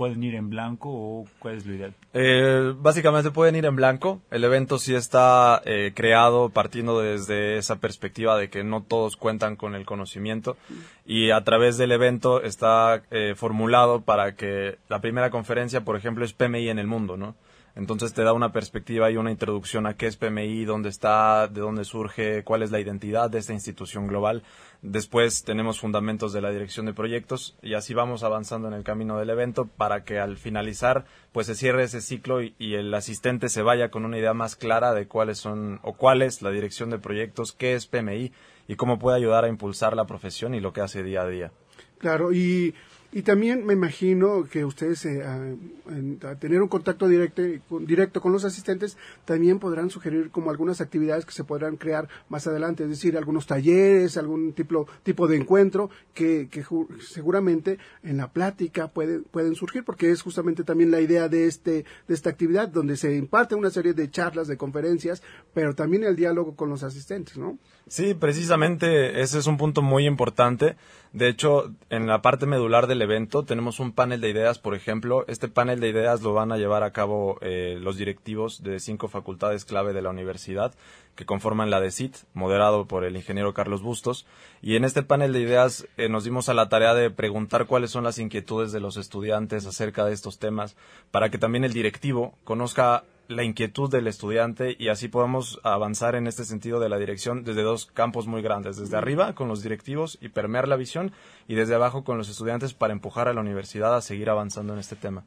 pueden 0.01 0.25
ir 0.25 0.35
en 0.35 0.49
blanco 0.49 0.89
o 0.89 1.27
cuál 1.41 1.57
es 1.57 1.67
lo 1.67 1.75
ideal? 1.75 1.93
Eh, 2.15 2.73
básicamente 2.75 3.31
pueden 3.31 3.55
ir 3.55 3.67
en 3.67 3.77
blanco. 3.77 4.23
El 4.31 4.45
evento 4.45 4.79
sí 4.79 4.95
está 4.95 5.61
eh, 5.67 5.93
creado 5.95 6.49
partiendo 6.49 7.01
desde 7.01 7.59
esa 7.59 7.77
perspectiva 7.77 8.39
de 8.39 8.49
que 8.49 8.65
no 8.65 8.83
todos 8.83 9.17
cuentan 9.17 9.57
con 9.57 9.75
el 9.75 9.85
conocimiento 9.85 10.57
y 11.05 11.33
a 11.33 11.45
través 11.45 11.77
del 11.77 11.93
evento 11.93 12.43
está 12.43 13.03
eh, 13.11 13.35
formulado 13.37 14.01
para 14.01 14.37
que 14.37 14.79
la 14.89 15.03
primera 15.03 15.29
conferencia, 15.29 15.83
por 15.83 15.97
ejemplo, 15.97 16.25
es 16.25 16.33
PMI 16.33 16.71
en 16.71 16.79
el 16.79 16.87
mundo, 16.87 17.19
¿no? 17.19 17.35
Entonces 17.77 18.15
te 18.15 18.25
da 18.25 18.33
una 18.33 18.53
perspectiva 18.53 19.11
y 19.11 19.17
una 19.17 19.31
introducción 19.31 19.87
a 19.87 19.95
qué 19.95 20.07
es 20.07 20.17
PMI, 20.17 20.65
dónde 20.65 20.89
está, 20.89 21.47
de 21.47 21.61
dónde 21.61 21.85
surge, 21.85 22.43
cuál 22.43 22.63
es 22.63 22.71
la 22.71 22.81
identidad 22.81 23.31
de 23.31 23.39
esta 23.39 23.53
institución 23.53 24.07
global. 24.07 24.43
Después 24.83 25.45
tenemos 25.45 25.79
fundamentos 25.79 26.33
de 26.33 26.41
la 26.41 26.51
dirección 26.51 26.87
de 26.87 26.95
proyectos 26.95 27.55
y 27.61 27.75
así 27.75 27.93
vamos 27.93 28.23
avanzando 28.23 28.67
en 28.69 28.75
el 28.75 28.83
camino 28.83 29.19
del 29.19 29.29
evento 29.29 29.67
para 29.67 30.05
que 30.05 30.19
al 30.19 30.39
finalizar 30.39 31.05
pues 31.33 31.47
se 31.47 31.55
cierre 31.55 31.83
ese 31.85 32.01
ciclo 32.01 32.43
y, 32.43 32.55
y 32.59 32.75
el 32.75 32.93
asistente 32.95 33.51
se 33.51 33.61
vaya 33.61 33.91
con 33.91 34.07
una 34.07 34.17
idea 34.17 34.33
más 34.33 34.57
clara 34.57 34.95
de 34.95 35.07
cuáles 35.07 35.39
son 35.39 35.81
o 35.83 35.93
cuál 35.93 36.23
es 36.23 36.41
la 36.41 36.51
dirección 36.51 36.89
de 36.89 36.99
proyectos, 36.99 37.53
qué 37.53 37.75
es 37.75 37.87
PMI 37.87 38.33
y 38.69 38.77
cómo 38.77 38.99
puede 38.99 39.19
ayudar 39.19 39.45
a 39.45 39.49
impulsar 39.49 39.95
la 39.95 40.07
profesión 40.07 40.55
y 40.55 40.61
lo 40.61 40.73
que 40.73 40.81
hace 40.81 41.03
día 41.03 41.23
a 41.23 41.29
día. 41.29 41.53
Claro, 41.99 42.33
y, 42.33 42.75
y 43.13 43.23
también 43.23 43.67
me 43.67 43.73
imagino 43.73 44.45
que 44.51 44.65
ustedes, 44.65 45.05
eh, 45.05 45.25
a, 45.25 45.37
en- 45.37 46.21
a 46.23 46.37
tener 46.37 46.63
un 46.63 46.69
contacto 46.69 47.09
directo, 47.09 47.43
directo 47.81 48.21
con 48.21 48.33
los 48.33 48.45
asistentes, 48.45 48.97
también 49.25 49.59
podrán 49.59 49.91
sugerir 49.91 50.31
como 50.31 50.51
algunas 50.51 50.81
actividades 50.81 51.25
que 51.27 51.33
se 51.33 51.43
podrán 51.45 51.77
crear 51.77 52.09
más 52.29 52.47
adelante, 52.47 52.85
es 52.85 52.91
decir, 52.91 53.17
algunos 53.17 53.47
talleres, 53.47 54.17
algún 54.17 54.53
tipo, 54.53 54.87
tipo 55.03 55.27
de 55.27 55.37
encuentro 55.37 55.91
que, 56.15 56.49
que 56.51 56.63
seguramente 57.01 57.79
en 58.03 58.17
la 58.17 58.33
plática 58.33 58.89
puede- 58.89 59.21
pueden 59.21 59.55
surgir, 59.55 59.85
porque 59.85 60.11
es 60.11 60.23
justamente 60.23 60.63
también 60.65 60.91
la 60.91 61.01
idea 61.01 61.29
de, 61.29 61.47
este, 61.47 61.85
de 62.07 62.15
esta 62.15 62.31
actividad, 62.31 62.69
donde 62.69 62.97
se 62.97 63.17
imparte 63.17 63.55
una 63.55 63.71
serie 63.71 63.93
de 63.95 64.11
charlas, 64.11 64.47
de 64.49 64.57
conferencias, 64.57 65.23
pero 65.55 65.75
también 65.75 66.05
el 66.05 66.17
diálogo 66.17 66.55
con 66.55 66.69
los 66.69 66.83
asistentes, 66.83 67.37
¿no? 67.37 67.59
Sí, 67.89 68.15
precisamente 68.15 69.21
ese 69.21 69.39
es 69.39 69.47
un 69.49 69.57
punto 69.57 69.83
muy 69.83 70.07
importante. 70.07 70.77
De 71.13 71.29
hecho, 71.29 71.75
en 71.89 72.07
la 72.07 72.23
parte 72.23 72.47
medular 72.47 72.87
del 72.87 73.00
evento 73.03 73.45
tenemos 73.45 73.81
un 73.81 73.93
panel 73.93 74.21
de 74.21 74.31
ideas, 74.31 74.59
por 74.59 74.75
ejemplo. 74.75 75.25
Este 75.29 75.49
panel 75.49 75.81
de 75.81 75.89
ideas 75.89 76.23
lo 76.23 76.33
van 76.33 76.53
a 76.53 76.57
llevar 76.57 76.83
a 76.83 76.93
cabo 76.93 77.39
eh, 77.41 77.79
los 77.81 77.97
directivos 77.97 78.63
de 78.63 78.81
cinco 78.81 79.09
facultades 79.09 79.65
clave 79.65 79.93
de 79.93 80.03
la 80.03 80.11
universidad 80.11 80.75
que 81.15 81.27
conforman 81.27 81.71
la 81.71 81.81
DECIT, 81.81 82.17
moderado 82.33 82.87
por 82.87 83.05
el 83.05 83.17
ingeniero 83.17 83.53
Carlos 83.53 83.83
Bustos. 83.83 84.27
Y 84.63 84.77
en 84.77 84.85
este 84.85 85.03
panel 85.03 85.33
de 85.33 85.41
ideas 85.41 85.87
eh, 85.97 86.09
nos 86.09 86.25
dimos 86.25 86.49
a 86.49 86.55
la 86.55 86.69
tarea 86.69 86.95
de 86.95 87.11
preguntar 87.11 87.67
cuáles 87.67 87.91
son 87.91 88.05
las 88.05 88.19
inquietudes 88.19 88.73
de 88.73 88.81
los 88.81 88.97
estudiantes 88.97 89.67
acerca 89.67 90.05
de 90.05 90.15
estos 90.15 90.39
temas, 90.39 90.77
para 91.11 91.31
que 91.31 91.39
también 91.39 91.65
el 91.65 91.73
directivo 91.73 92.35
conozca 92.45 93.05
la 93.31 93.45
inquietud 93.45 93.89
del 93.91 94.09
estudiante 94.09 94.75
y 94.77 94.89
así 94.89 95.09
podamos 95.09 95.61
avanzar 95.63 96.17
en 96.17 96.27
este 96.27 96.45
sentido 96.45 96.81
de 96.81 96.89
la 96.89 96.99
dirección 96.99 97.45
desde 97.45 97.63
dos 97.63 97.87
campos 97.87 98.27
muy 98.27 98.43
grandes, 98.43 98.77
desde 98.77 98.97
arriba 98.97 99.35
con 99.35 99.47
los 99.47 99.63
directivos 99.63 100.19
y 100.21 100.31
permear 100.31 100.67
la 100.67 100.77
visión 100.77 101.13
y 101.47 101.55
desde 101.55 101.77
abajo 101.77 102.03
con 102.03 102.19
los 102.19 102.29
estudiantes 102.29 102.75
para 102.75 102.93
empujar 102.93 103.29
a 103.29 103.33
la 103.33 103.41
universidad 103.41 103.95
a 103.95 104.03
seguir 104.03 104.31
avanzando 104.31 104.73
en 104.73 104.81
este 104.81 104.97
tema. 104.97 105.25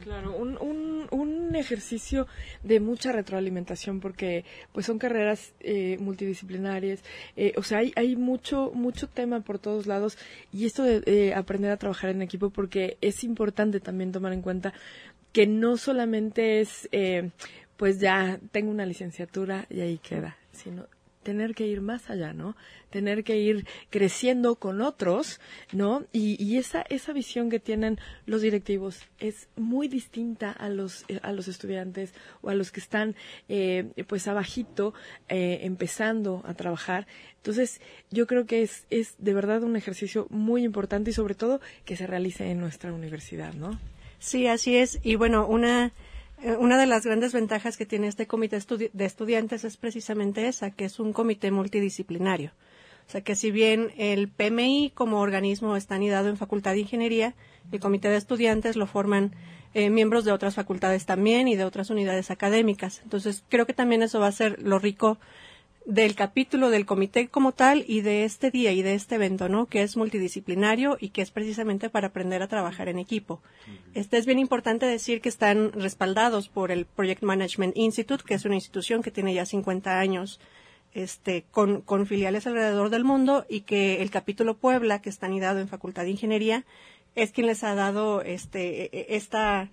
Claro, 0.00 0.36
un, 0.36 0.56
un, 0.58 1.08
un 1.10 1.56
ejercicio 1.56 2.28
de 2.62 2.78
mucha 2.78 3.10
retroalimentación 3.10 3.98
porque 3.98 4.44
pues 4.72 4.86
son 4.86 4.98
carreras 4.98 5.54
eh, 5.58 5.96
multidisciplinarias, 5.98 7.02
eh, 7.36 7.52
o 7.56 7.64
sea, 7.64 7.78
hay, 7.78 7.92
hay 7.96 8.14
mucho, 8.14 8.70
mucho 8.74 9.08
tema 9.08 9.40
por 9.40 9.58
todos 9.58 9.88
lados 9.88 10.18
y 10.52 10.66
esto 10.66 10.84
de 10.84 11.02
eh, 11.06 11.34
aprender 11.34 11.72
a 11.72 11.76
trabajar 11.78 12.10
en 12.10 12.22
equipo 12.22 12.50
porque 12.50 12.96
es 13.00 13.24
importante 13.24 13.80
también 13.80 14.12
tomar 14.12 14.32
en 14.32 14.42
cuenta 14.42 14.72
que 15.32 15.46
no 15.46 15.76
solamente 15.76 16.60
es, 16.60 16.88
eh, 16.92 17.30
pues 17.76 18.00
ya 18.00 18.40
tengo 18.52 18.70
una 18.70 18.86
licenciatura 18.86 19.66
y 19.70 19.80
ahí 19.80 19.98
queda, 19.98 20.36
sino 20.52 20.86
tener 21.26 21.56
que 21.56 21.66
ir 21.66 21.80
más 21.80 22.08
allá, 22.08 22.32
¿no? 22.32 22.56
Tener 22.90 23.24
que 23.24 23.36
ir 23.36 23.66
creciendo 23.90 24.54
con 24.54 24.80
otros, 24.80 25.40
¿no? 25.72 26.06
Y, 26.12 26.56
esa, 26.56 26.82
esa 26.88 27.12
visión 27.12 27.50
que 27.50 27.58
tienen 27.58 27.98
los 28.26 28.42
directivos 28.42 29.00
es 29.18 29.48
muy 29.56 29.88
distinta 29.88 30.52
a 30.52 30.68
los, 30.68 31.04
a 31.22 31.32
los 31.32 31.48
estudiantes 31.48 32.14
o 32.42 32.48
a 32.48 32.54
los 32.54 32.70
que 32.70 32.78
están, 32.78 33.16
eh, 33.48 33.90
pues, 34.06 34.28
abajito, 34.28 34.94
eh, 35.28 35.58
empezando 35.62 36.42
a 36.46 36.54
trabajar. 36.54 37.08
Entonces, 37.38 37.80
yo 38.12 38.28
creo 38.28 38.46
que 38.46 38.62
es, 38.62 38.86
es 38.90 39.16
de 39.18 39.34
verdad 39.34 39.64
un 39.64 39.74
ejercicio 39.74 40.28
muy 40.30 40.62
importante 40.62 41.10
y 41.10 41.12
sobre 41.12 41.34
todo 41.34 41.60
que 41.84 41.96
se 41.96 42.06
realice 42.06 42.48
en 42.52 42.60
nuestra 42.60 42.92
universidad, 42.92 43.52
¿no? 43.52 43.80
Sí, 44.18 44.46
así 44.46 44.76
es. 44.76 44.98
Y 45.02 45.16
bueno, 45.16 45.46
una, 45.46 45.92
eh, 46.42 46.56
una 46.58 46.78
de 46.78 46.86
las 46.86 47.04
grandes 47.04 47.32
ventajas 47.32 47.76
que 47.76 47.86
tiene 47.86 48.08
este 48.08 48.26
comité 48.26 48.56
estudi- 48.56 48.90
de 48.92 49.04
estudiantes 49.04 49.64
es 49.64 49.76
precisamente 49.76 50.48
esa, 50.48 50.70
que 50.70 50.84
es 50.86 50.98
un 50.98 51.12
comité 51.12 51.50
multidisciplinario. 51.50 52.52
O 53.06 53.10
sea 53.10 53.20
que 53.20 53.36
si 53.36 53.50
bien 53.52 53.92
el 53.98 54.28
PMI 54.28 54.90
como 54.94 55.20
organismo 55.20 55.76
está 55.76 55.94
anidado 55.94 56.28
en 56.28 56.36
Facultad 56.36 56.72
de 56.72 56.80
Ingeniería, 56.80 57.34
el 57.70 57.78
comité 57.78 58.08
de 58.08 58.16
estudiantes 58.16 58.74
lo 58.76 58.86
forman 58.86 59.32
eh, 59.74 59.90
miembros 59.90 60.24
de 60.24 60.32
otras 60.32 60.54
facultades 60.54 61.04
también 61.06 61.46
y 61.46 61.54
de 61.54 61.64
otras 61.64 61.90
unidades 61.90 62.30
académicas. 62.30 63.00
Entonces 63.04 63.44
creo 63.48 63.66
que 63.66 63.74
también 63.74 64.02
eso 64.02 64.18
va 64.18 64.26
a 64.28 64.32
ser 64.32 64.60
lo 64.62 64.78
rico 64.78 65.18
del 65.86 66.16
capítulo 66.16 66.68
del 66.68 66.84
comité 66.84 67.28
como 67.28 67.52
tal 67.52 67.84
y 67.86 68.00
de 68.00 68.24
este 68.24 68.50
día 68.50 68.72
y 68.72 68.82
de 68.82 68.94
este 68.94 69.14
evento, 69.14 69.48
¿no? 69.48 69.66
Que 69.66 69.82
es 69.82 69.96
multidisciplinario 69.96 70.98
y 71.00 71.10
que 71.10 71.22
es 71.22 71.30
precisamente 71.30 71.88
para 71.88 72.08
aprender 72.08 72.42
a 72.42 72.48
trabajar 72.48 72.88
en 72.88 72.98
equipo. 72.98 73.40
Este 73.94 74.18
es 74.18 74.26
bien 74.26 74.40
importante 74.40 74.84
decir 74.84 75.20
que 75.20 75.28
están 75.28 75.72
respaldados 75.72 76.48
por 76.48 76.72
el 76.72 76.86
Project 76.86 77.22
Management 77.22 77.76
Institute, 77.76 78.24
que 78.26 78.34
es 78.34 78.44
una 78.44 78.56
institución 78.56 79.00
que 79.00 79.12
tiene 79.12 79.32
ya 79.32 79.46
50 79.46 80.00
años 80.00 80.40
este, 80.92 81.44
con, 81.52 81.82
con 81.82 82.06
filiales 82.06 82.48
alrededor 82.48 82.90
del 82.90 83.04
mundo 83.04 83.46
y 83.48 83.60
que 83.60 84.02
el 84.02 84.10
capítulo 84.10 84.56
Puebla, 84.56 85.00
que 85.00 85.10
está 85.10 85.26
anidado 85.26 85.60
en 85.60 85.68
Facultad 85.68 86.02
de 86.02 86.10
Ingeniería, 86.10 86.64
es 87.14 87.30
quien 87.30 87.46
les 87.46 87.62
ha 87.62 87.76
dado 87.76 88.22
este, 88.22 88.84
e- 88.84 88.90
e- 88.92 89.06
esta, 89.10 89.70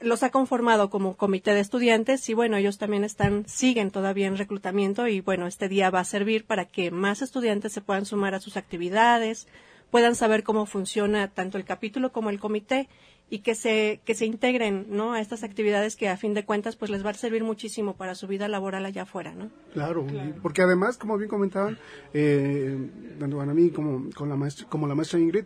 los 0.00 0.22
ha 0.22 0.30
conformado 0.30 0.90
como 0.90 1.16
comité 1.16 1.54
de 1.54 1.60
estudiantes 1.60 2.28
y 2.28 2.34
bueno, 2.34 2.56
ellos 2.56 2.78
también 2.78 3.02
están, 3.04 3.44
siguen 3.48 3.90
todavía 3.90 4.26
en 4.26 4.36
reclutamiento 4.36 5.06
y 5.08 5.20
bueno, 5.20 5.46
este 5.46 5.68
día 5.68 5.90
va 5.90 6.00
a 6.00 6.04
servir 6.04 6.44
para 6.44 6.66
que 6.66 6.90
más 6.90 7.22
estudiantes 7.22 7.72
se 7.72 7.80
puedan 7.80 8.04
sumar 8.04 8.34
a 8.34 8.40
sus 8.40 8.56
actividades, 8.56 9.48
puedan 9.90 10.14
saber 10.14 10.42
cómo 10.42 10.66
funciona 10.66 11.28
tanto 11.28 11.56
el 11.58 11.64
capítulo 11.64 12.12
como 12.12 12.28
el 12.30 12.38
comité 12.40 12.88
y 13.28 13.38
que 13.40 13.54
se, 13.56 14.00
que 14.04 14.14
se 14.14 14.24
integren, 14.26 14.86
¿no? 14.88 15.12
A 15.14 15.20
estas 15.20 15.42
actividades 15.42 15.96
que 15.96 16.08
a 16.08 16.16
fin 16.16 16.32
de 16.34 16.44
cuentas 16.44 16.76
pues 16.76 16.90
les 16.92 17.04
va 17.04 17.10
a 17.10 17.14
servir 17.14 17.42
muchísimo 17.42 17.96
para 17.96 18.14
su 18.14 18.28
vida 18.28 18.46
laboral 18.46 18.84
allá 18.86 19.02
afuera, 19.02 19.34
¿no? 19.34 19.50
Claro, 19.72 20.06
y- 20.12 20.38
porque 20.40 20.62
además, 20.62 20.96
como 20.96 21.16
bien 21.18 21.28
comentaban, 21.28 21.76
eh, 22.14 22.76
tanto 23.18 23.40
a 23.40 23.46
mí 23.46 23.70
como, 23.70 24.10
con 24.14 24.28
la 24.28 24.36
maestra, 24.36 24.68
como 24.68 24.86
la 24.86 24.94
maestra 24.94 25.18
Ingrid, 25.18 25.44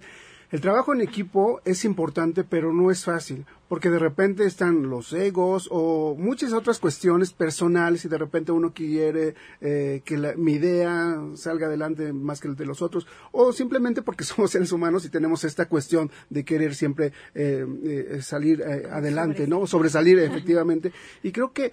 el 0.50 0.60
trabajo 0.60 0.92
en 0.92 1.00
equipo 1.00 1.60
es 1.64 1.84
importante, 1.84 2.42
pero 2.44 2.72
no 2.72 2.90
es 2.90 3.04
fácil, 3.04 3.46
porque 3.68 3.88
de 3.88 4.00
repente 4.00 4.44
están 4.46 4.90
los 4.90 5.12
egos 5.12 5.68
o 5.70 6.16
muchas 6.18 6.52
otras 6.52 6.80
cuestiones 6.80 7.32
personales 7.32 8.04
y 8.04 8.08
de 8.08 8.18
repente 8.18 8.50
uno 8.50 8.72
quiere 8.74 9.34
eh, 9.60 10.02
que 10.04 10.18
la- 10.18 10.34
mi 10.34 10.54
idea 10.54 11.20
salga 11.34 11.66
adelante 11.68 12.12
más 12.12 12.40
que 12.40 12.48
el 12.48 12.56
de 12.56 12.66
los 12.66 12.82
otros, 12.82 13.06
o 13.30 13.52
simplemente 13.52 14.02
porque 14.02 14.24
somos 14.24 14.50
seres 14.50 14.72
humanos 14.72 15.04
y 15.04 15.08
tenemos 15.08 15.44
esta 15.44 15.66
cuestión 15.68 16.10
de 16.30 16.44
querer 16.44 16.74
siempre 16.74 17.12
eh, 17.34 17.64
eh, 17.84 18.18
salir 18.22 18.60
eh, 18.60 18.88
adelante, 18.90 19.46
¿no? 19.46 19.66
Sobresalir 19.68 20.18
efectivamente. 20.18 20.92
Y 21.22 21.30
creo 21.30 21.52
que 21.52 21.70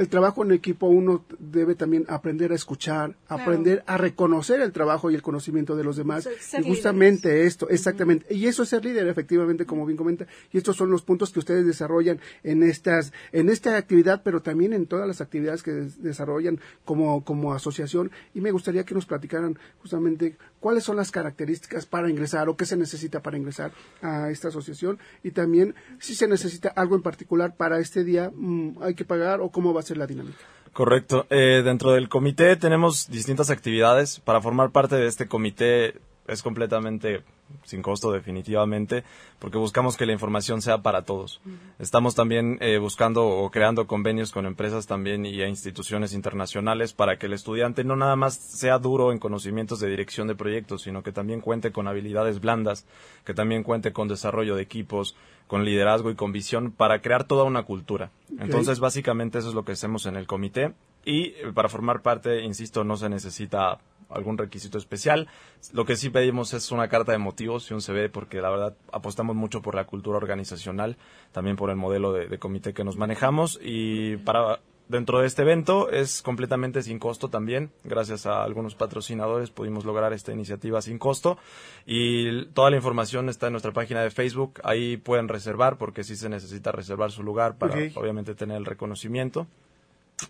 el 0.00 0.08
trabajo 0.08 0.42
en 0.44 0.50
equipo 0.52 0.86
uno 0.86 1.24
debe 1.38 1.74
también 1.74 2.04
aprender 2.08 2.52
a 2.52 2.54
escuchar, 2.54 3.14
aprender 3.28 3.84
a 3.86 3.96
reconocer 3.98 4.60
el 4.60 4.72
trabajo 4.72 5.10
y 5.10 5.14
el 5.14 5.22
conocimiento 5.22 5.76
de 5.76 5.84
los 5.84 5.96
demás. 5.96 6.24
Y 6.62 6.68
justamente 6.74 7.44
esto, 7.46 7.68
exactamente. 7.68 8.26
Y 8.34 8.46
eso 8.46 8.62
es 8.62 8.70
ser 8.70 8.84
líder, 8.84 9.06
efectivamente, 9.08 9.66
como 9.66 9.84
bien 9.86 9.96
comenta. 9.96 10.26
Y 10.52 10.58
estos 10.58 10.76
son 10.76 10.90
los 10.90 11.02
puntos 11.02 11.30
que 11.32 11.38
ustedes 11.38 11.66
desarrollan 11.66 12.18
en 12.42 12.62
estas, 12.62 13.12
en 13.32 13.48
esta 13.48 13.76
actividad, 13.76 14.22
pero 14.24 14.40
también 14.42 14.72
en 14.72 14.86
todas 14.86 15.06
las 15.06 15.20
actividades 15.20 15.62
que 15.62 15.72
des- 15.72 16.02
desarrollan 16.02 16.58
como, 16.84 17.24
como 17.24 17.52
asociación. 17.54 18.10
Y 18.34 18.40
me 18.40 18.50
gustaría 18.52 18.84
que 18.84 18.94
nos 18.94 19.06
platicaran 19.06 19.58
justamente 19.80 20.36
cuáles 20.60 20.84
son 20.84 20.96
las 20.96 21.10
características 21.10 21.86
para 21.86 22.08
ingresar 22.08 22.48
o 22.48 22.56
qué 22.56 22.66
se 22.66 22.76
necesita 22.76 23.20
para 23.20 23.36
ingresar 23.36 23.72
a 24.02 24.30
esta 24.30 24.48
asociación 24.48 24.98
y 25.22 25.32
también 25.32 25.74
si 25.98 26.14
se 26.14 26.28
necesita 26.28 26.68
algo 26.68 26.94
en 26.94 27.02
particular 27.02 27.56
para 27.56 27.78
este 27.78 28.04
día, 28.04 28.30
mm, 28.34 28.82
hay 28.82 28.94
que 28.94 29.04
pagar 29.04 29.40
o 29.40 29.50
cómo 29.50 29.74
va 29.74 29.80
a 29.80 29.84
ser 29.84 29.96
la 29.96 30.06
dinámica. 30.06 30.38
Correcto. 30.72 31.26
Eh, 31.30 31.62
dentro 31.64 31.92
del 31.92 32.08
comité 32.08 32.54
tenemos 32.56 33.10
distintas 33.10 33.50
actividades. 33.50 34.20
Para 34.20 34.40
formar 34.40 34.70
parte 34.70 34.94
de 34.94 35.08
este 35.08 35.26
comité 35.26 35.94
es 36.30 36.42
completamente 36.42 37.22
sin 37.64 37.82
costo 37.82 38.12
definitivamente, 38.12 39.04
porque 39.38 39.58
buscamos 39.58 39.96
que 39.96 40.06
la 40.06 40.12
información 40.12 40.62
sea 40.62 40.82
para 40.82 41.02
todos. 41.02 41.40
Estamos 41.78 42.14
también 42.14 42.58
eh, 42.60 42.78
buscando 42.78 43.26
o 43.26 43.50
creando 43.50 43.86
convenios 43.86 44.30
con 44.30 44.46
empresas 44.46 44.86
también 44.86 45.26
y 45.26 45.42
a 45.42 45.48
instituciones 45.48 46.14
internacionales 46.14 46.92
para 46.92 47.18
que 47.18 47.26
el 47.26 47.32
estudiante 47.32 47.84
no 47.84 47.96
nada 47.96 48.16
más 48.16 48.34
sea 48.34 48.78
duro 48.78 49.12
en 49.12 49.18
conocimientos 49.18 49.80
de 49.80 49.88
dirección 49.88 50.28
de 50.28 50.34
proyectos, 50.34 50.82
sino 50.82 51.02
que 51.02 51.12
también 51.12 51.40
cuente 51.40 51.72
con 51.72 51.88
habilidades 51.88 52.40
blandas, 52.40 52.86
que 53.24 53.34
también 53.34 53.62
cuente 53.62 53.92
con 53.92 54.08
desarrollo 54.08 54.56
de 54.56 54.62
equipos, 54.62 55.16
con 55.46 55.64
liderazgo 55.64 56.10
y 56.10 56.14
con 56.14 56.32
visión 56.32 56.70
para 56.70 57.00
crear 57.00 57.24
toda 57.24 57.44
una 57.44 57.64
cultura. 57.64 58.12
Entonces, 58.38 58.78
básicamente 58.78 59.38
eso 59.38 59.48
es 59.48 59.54
lo 59.54 59.64
que 59.64 59.72
hacemos 59.72 60.06
en 60.06 60.16
el 60.16 60.26
comité 60.26 60.74
y 61.04 61.28
eh, 61.28 61.52
para 61.54 61.68
formar 61.68 62.02
parte, 62.02 62.42
insisto, 62.42 62.84
no 62.84 62.96
se 62.96 63.08
necesita 63.08 63.80
algún 64.10 64.38
requisito 64.38 64.78
especial. 64.78 65.28
Lo 65.72 65.84
que 65.84 65.96
sí 65.96 66.10
pedimos 66.10 66.54
es 66.54 66.70
una 66.72 66.88
carta 66.88 67.12
de 67.12 67.18
motivos 67.18 67.70
y 67.70 67.74
un 67.74 67.80
CV 67.80 68.08
porque 68.08 68.40
la 68.40 68.50
verdad 68.50 68.76
apostamos 68.92 69.36
mucho 69.36 69.62
por 69.62 69.74
la 69.74 69.86
cultura 69.86 70.18
organizacional, 70.18 70.96
también 71.32 71.56
por 71.56 71.70
el 71.70 71.76
modelo 71.76 72.12
de, 72.12 72.28
de 72.28 72.38
comité 72.38 72.72
que 72.72 72.84
nos 72.84 72.96
manejamos 72.96 73.58
y 73.62 74.16
para 74.18 74.60
dentro 74.90 75.20
de 75.20 75.26
este 75.28 75.42
evento 75.42 75.88
es 75.88 76.20
completamente 76.20 76.82
sin 76.82 76.98
costo 76.98 77.28
también. 77.28 77.70
Gracias 77.84 78.26
a 78.26 78.42
algunos 78.42 78.74
patrocinadores 78.74 79.50
pudimos 79.50 79.84
lograr 79.84 80.12
esta 80.12 80.32
iniciativa 80.32 80.82
sin 80.82 80.98
costo 80.98 81.38
y 81.86 82.46
toda 82.46 82.70
la 82.70 82.76
información 82.76 83.28
está 83.28 83.46
en 83.46 83.52
nuestra 83.52 83.72
página 83.72 84.02
de 84.02 84.10
Facebook. 84.10 84.60
Ahí 84.64 84.96
pueden 84.96 85.28
reservar 85.28 85.78
porque 85.78 86.02
sí 86.02 86.16
se 86.16 86.28
necesita 86.28 86.72
reservar 86.72 87.12
su 87.12 87.22
lugar 87.22 87.56
para 87.56 87.74
obviamente 87.94 88.34
tener 88.34 88.56
el 88.56 88.66
reconocimiento 88.66 89.46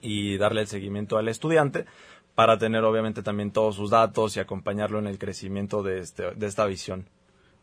y 0.02 0.36
darle 0.36 0.60
el 0.60 0.66
seguimiento 0.66 1.16
al 1.16 1.28
estudiante 1.28 1.86
para 2.40 2.56
tener 2.56 2.84
obviamente 2.84 3.22
también 3.22 3.50
todos 3.50 3.76
sus 3.76 3.90
datos 3.90 4.34
y 4.34 4.40
acompañarlo 4.40 4.98
en 4.98 5.06
el 5.06 5.18
crecimiento 5.18 5.82
de, 5.82 5.98
este, 5.98 6.30
de 6.30 6.46
esta 6.46 6.64
visión. 6.64 7.06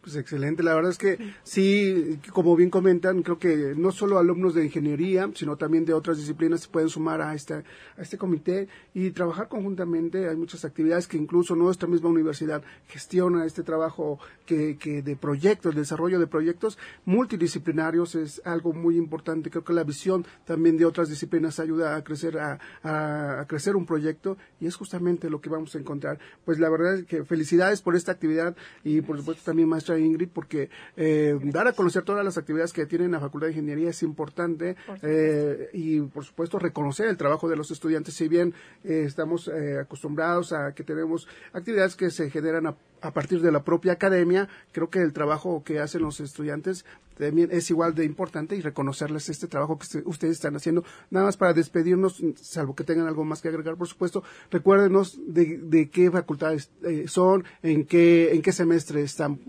Pues 0.07 0.15
excelente, 0.15 0.63
la 0.63 0.73
verdad 0.73 0.91
es 0.91 0.97
que 0.97 1.17
sí, 1.43 2.17
como 2.31 2.55
bien 2.55 2.69
comentan, 2.69 3.23
creo 3.23 3.37
que 3.39 3.73
no 3.75 3.91
solo 3.91 4.17
alumnos 4.17 4.53
de 4.55 4.63
ingeniería, 4.63 5.29
sino 5.35 5.57
también 5.57 5.83
de 5.83 5.91
otras 5.93 6.17
disciplinas 6.17 6.61
se 6.61 6.69
pueden 6.69 6.87
sumar 6.87 7.21
a 7.21 7.33
este, 7.35 7.55
a 7.55 7.63
este 8.01 8.17
comité 8.17 8.69
y 8.93 9.11
trabajar 9.11 9.49
conjuntamente. 9.49 10.29
Hay 10.29 10.37
muchas 10.37 10.63
actividades 10.63 11.09
que 11.09 11.17
incluso 11.17 11.57
nuestra 11.57 11.89
misma 11.89 12.07
universidad 12.07 12.63
gestiona 12.87 13.43
este 13.45 13.63
trabajo 13.63 14.17
que, 14.45 14.77
que 14.77 15.01
de 15.01 15.17
proyectos, 15.17 15.73
el 15.73 15.77
desarrollo 15.81 16.19
de 16.19 16.27
proyectos 16.27 16.77
multidisciplinarios 17.03 18.15
es 18.15 18.41
algo 18.45 18.71
muy 18.71 18.95
importante. 18.95 19.49
Creo 19.49 19.65
que 19.65 19.73
la 19.73 19.83
visión 19.83 20.25
también 20.45 20.77
de 20.77 20.85
otras 20.85 21.09
disciplinas 21.09 21.59
ayuda 21.59 21.97
a 21.97 22.03
crecer, 22.05 22.39
a, 22.39 22.59
a- 22.81 23.41
a 23.41 23.45
crecer 23.47 23.75
un 23.75 23.85
proyecto 23.85 24.37
y 24.61 24.67
es 24.67 24.75
justamente 24.77 25.29
lo 25.29 25.41
que 25.41 25.49
vamos 25.49 25.75
a 25.75 25.79
encontrar. 25.79 26.17
Pues 26.45 26.59
la 26.59 26.69
verdad 26.69 26.95
es 26.95 27.05
que 27.05 27.25
felicidades 27.25 27.81
por 27.81 27.97
esta 27.97 28.13
actividad 28.13 28.55
y 28.85 29.01
por 29.01 29.17
supuesto 29.17 29.43
también 29.43 29.67
maestra 29.67 29.96
Ingrid 29.99 30.29
porque 30.33 30.69
eh, 30.95 31.37
dar 31.43 31.67
a 31.67 31.73
conocer 31.73 32.03
todas 32.03 32.23
las 32.23 32.37
actividades 32.37 32.73
que 32.73 32.85
tienen 32.85 33.11
la 33.11 33.19
Facultad 33.19 33.47
de 33.47 33.53
Ingeniería 33.53 33.89
es 33.89 34.03
importante 34.03 34.75
eh, 35.01 35.69
y 35.73 36.01
por 36.01 36.23
supuesto 36.23 36.59
reconocer 36.59 37.07
el 37.07 37.17
trabajo 37.17 37.49
de 37.49 37.55
los 37.55 37.71
estudiantes. 37.71 38.13
Si 38.13 38.27
bien 38.27 38.53
eh, 38.83 39.03
estamos 39.05 39.47
eh, 39.47 39.79
acostumbrados 39.79 40.53
a 40.53 40.73
que 40.73 40.83
tenemos 40.83 41.27
actividades 41.53 41.95
que 41.95 42.09
se 42.09 42.29
generan 42.29 42.67
a, 42.67 42.75
a 43.01 43.11
partir 43.11 43.41
de 43.41 43.51
la 43.51 43.63
propia 43.63 43.93
academia 43.93 44.47
creo 44.71 44.89
que 44.89 45.01
el 45.01 45.13
trabajo 45.13 45.63
que 45.63 45.79
hacen 45.79 46.01
los 46.01 46.19
estudiantes 46.19 46.85
también 47.17 47.49
es 47.51 47.69
igual 47.69 47.95
de 47.95 48.05
importante 48.05 48.55
y 48.55 48.61
reconocerles 48.61 49.29
este 49.29 49.47
trabajo 49.47 49.77
que 49.79 50.03
ustedes 50.05 50.33
están 50.33 50.55
haciendo. 50.55 50.83
Nada 51.09 51.25
más 51.25 51.37
para 51.37 51.53
despedirnos, 51.53 52.21
salvo 52.35 52.75
que 52.75 52.83
tengan 52.83 53.07
algo 53.07 53.25
más 53.25 53.41
que 53.41 53.47
agregar, 53.47 53.75
por 53.75 53.87
supuesto, 53.87 54.23
recuérdenos 54.51 55.19
de, 55.27 55.57
de 55.57 55.89
qué 55.89 56.11
facultades 56.11 56.69
eh, 56.83 57.05
son, 57.07 57.43
en 57.63 57.85
qué, 57.85 58.33
en 58.33 58.41
qué 58.41 58.51
semestre 58.51 59.01
están, 59.01 59.39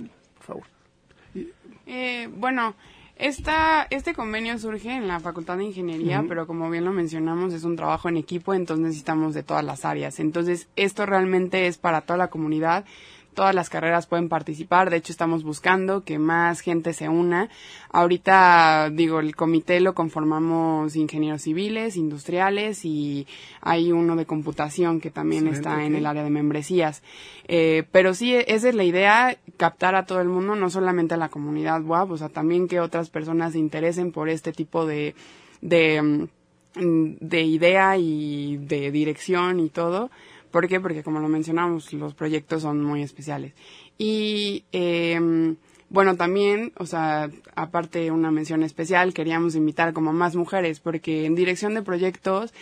favor. 0.49 0.65
Eh, 1.87 2.29
bueno, 2.35 2.75
esta, 3.17 3.87
este 3.91 4.15
convenio 4.15 4.59
surge 4.59 4.95
en 4.95 5.09
la 5.09 5.19
Facultad 5.19 5.57
de 5.57 5.65
Ingeniería, 5.65 6.25
pero 6.29 6.47
como 6.47 6.71
bien 6.71 6.85
lo 6.85 6.93
mencionamos, 6.93 7.53
es 7.53 7.65
un 7.65 7.75
trabajo 7.75 8.09
en 8.09 8.17
equipo, 8.17 8.55
entonces 8.55 8.87
necesitamos 8.87 9.35
de 9.35 9.43
todas 9.43 9.65
las 9.65 9.85
áreas. 9.85 10.21
Entonces, 10.21 10.69
esto 10.77 11.05
realmente 11.05 11.67
es 11.67 11.79
para 11.79 12.03
toda 12.03 12.17
la 12.17 12.29
comunidad. 12.29 12.85
Todas 13.35 13.55
las 13.55 13.71
carreras 13.71 14.07
pueden 14.07 14.29
participar. 14.29 14.91
De 14.91 14.97
hecho, 14.97 15.13
estamos 15.13 15.45
buscando 15.45 16.03
que 16.03 16.19
más 16.19 16.61
gente 16.61 16.93
se 16.93 17.09
una. 17.09 17.49
Ahorita, 17.91 18.91
digo, 18.91 19.21
el 19.21 19.37
comité 19.37 19.81
lo 19.81 19.95
conformamos 19.95 20.97
ingenieros 20.97 21.43
civiles, 21.43 21.97
industriales 21.97 22.85
y 22.85 23.27
hay 23.61 23.93
uno 23.93 24.17
de 24.17 24.27
computación 24.27 25.01
que 25.01 25.11
también 25.11 25.47
está 25.47 25.85
en 25.85 25.95
el 25.95 26.07
área 26.07 26.25
de 26.25 26.31
membresías. 26.31 27.03
Eh, 27.47 27.85
pero 27.93 28.15
sí, 28.15 28.35
esa 28.35 28.69
es 28.69 28.75
la 28.75 28.85
idea, 28.85 29.39
captar 29.57 29.95
a 29.95 30.05
todo 30.05 30.21
el 30.21 30.29
mundo, 30.29 30.55
no 30.55 30.69
solamente 30.69 31.15
a 31.15 31.19
la 31.19 31.29
comunidad 31.29 31.83
WAP, 31.83 32.11
o 32.11 32.19
sea, 32.19 32.29
también 32.29 32.69
que 32.69 32.81
otras 32.81 33.09
personas 33.09 33.53
se 33.53 33.59
interesen 33.59 34.13
por 34.13 34.29
este 34.29 34.53
tipo 34.53 34.85
de, 34.85 35.15
de, 35.61 36.03
mm, 36.03 37.17
de 37.21 37.43
idea 37.43 37.97
y 37.97 38.59
de 38.59 38.91
dirección 38.91 39.61
y 39.61 39.69
todo. 39.69 40.11
¿Por 40.59 40.67
qué? 40.67 40.81
Porque 40.81 41.05
como 41.05 41.21
lo 41.21 41.29
mencionamos, 41.29 41.93
los 41.93 42.15
proyectos 42.15 42.63
son 42.63 42.83
muy 42.83 43.05
especiales. 43.05 43.53
Y 43.97 44.65
eh, 44.73 45.55
bueno, 45.89 46.17
también, 46.17 46.73
o 46.79 46.85
sea, 46.85 47.31
aparte 47.55 48.11
una 48.11 48.33
mención 48.33 48.65
especial, 48.65 49.15
queríamos 49.15 49.55
invitar 49.55 49.93
como 49.93 50.13
más 50.13 50.35
mujeres, 50.35 50.81
porque 50.81 51.27
en 51.27 51.37
dirección 51.37 51.75
de 51.75 51.83
proyectos 51.83 52.53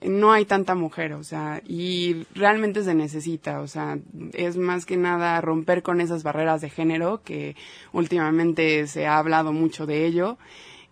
no 0.00 0.32
hay 0.32 0.46
tanta 0.46 0.74
mujer, 0.74 1.12
o 1.12 1.22
sea, 1.22 1.60
y 1.68 2.24
realmente 2.34 2.82
se 2.82 2.94
necesita, 2.94 3.60
o 3.60 3.66
sea, 3.66 3.98
es 4.32 4.56
más 4.56 4.86
que 4.86 4.96
nada 4.96 5.38
romper 5.42 5.82
con 5.82 6.00
esas 6.00 6.22
barreras 6.22 6.62
de 6.62 6.70
género 6.70 7.20
que 7.22 7.56
últimamente 7.92 8.86
se 8.86 9.06
ha 9.06 9.18
hablado 9.18 9.52
mucho 9.52 9.84
de 9.84 10.06
ello. 10.06 10.38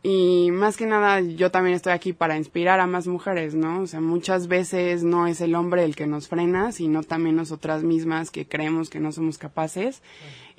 Y 0.05 0.51
más 0.51 0.77
que 0.77 0.87
nada, 0.87 1.21
yo 1.21 1.53
también 1.53 1.77
estoy 1.77 1.93
aquí 1.93 2.13
para 2.13 2.37
inspirar 2.37 2.81
a 2.81 2.89
más 2.89 3.07
mujeres, 3.07 3.55
¿no? 3.55 3.83
O 3.83 3.87
sea, 3.87 4.01
muchas 4.01 4.49
veces 4.49 5.05
no 5.05 5.29
es 5.29 5.41
el 5.41 5.55
hombre 5.55 5.85
el 5.85 5.95
que 5.95 6.09
nos 6.09 6.27
frena, 6.27 6.73
sino 6.73 7.05
también 7.05 7.37
nosotras 7.37 7.85
mismas 7.85 8.33
que 8.33 8.45
creemos 8.47 8.91
que 8.91 8.99
no 8.99 9.13
somos 9.13 9.39
capaces. 9.39 10.03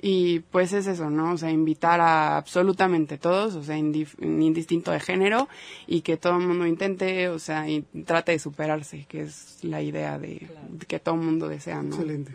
Y 0.00 0.40
pues 0.50 0.72
es 0.72 0.86
eso, 0.86 1.10
¿no? 1.10 1.32
O 1.32 1.36
sea, 1.38 1.50
invitar 1.50 2.00
a 2.00 2.36
absolutamente 2.38 3.16
todos, 3.18 3.54
o 3.54 3.62
sea, 3.62 3.76
indif- 3.76 4.16
indistinto 4.22 4.90
de 4.92 5.00
género, 5.00 5.48
y 5.86 6.00
que 6.00 6.16
todo 6.16 6.38
el 6.38 6.46
mundo 6.46 6.66
intente, 6.66 7.28
o 7.28 7.38
sea, 7.38 7.68
y 7.68 7.82
trate 8.04 8.32
de 8.32 8.38
superarse, 8.38 9.06
que 9.08 9.22
es 9.22 9.58
la 9.62 9.82
idea 9.82 10.18
de, 10.18 10.48
de 10.70 10.86
que 10.86 10.98
todo 10.98 11.14
el 11.16 11.20
mundo 11.22 11.48
desea, 11.48 11.82
¿no? 11.82 11.96
Excelente. 11.96 12.32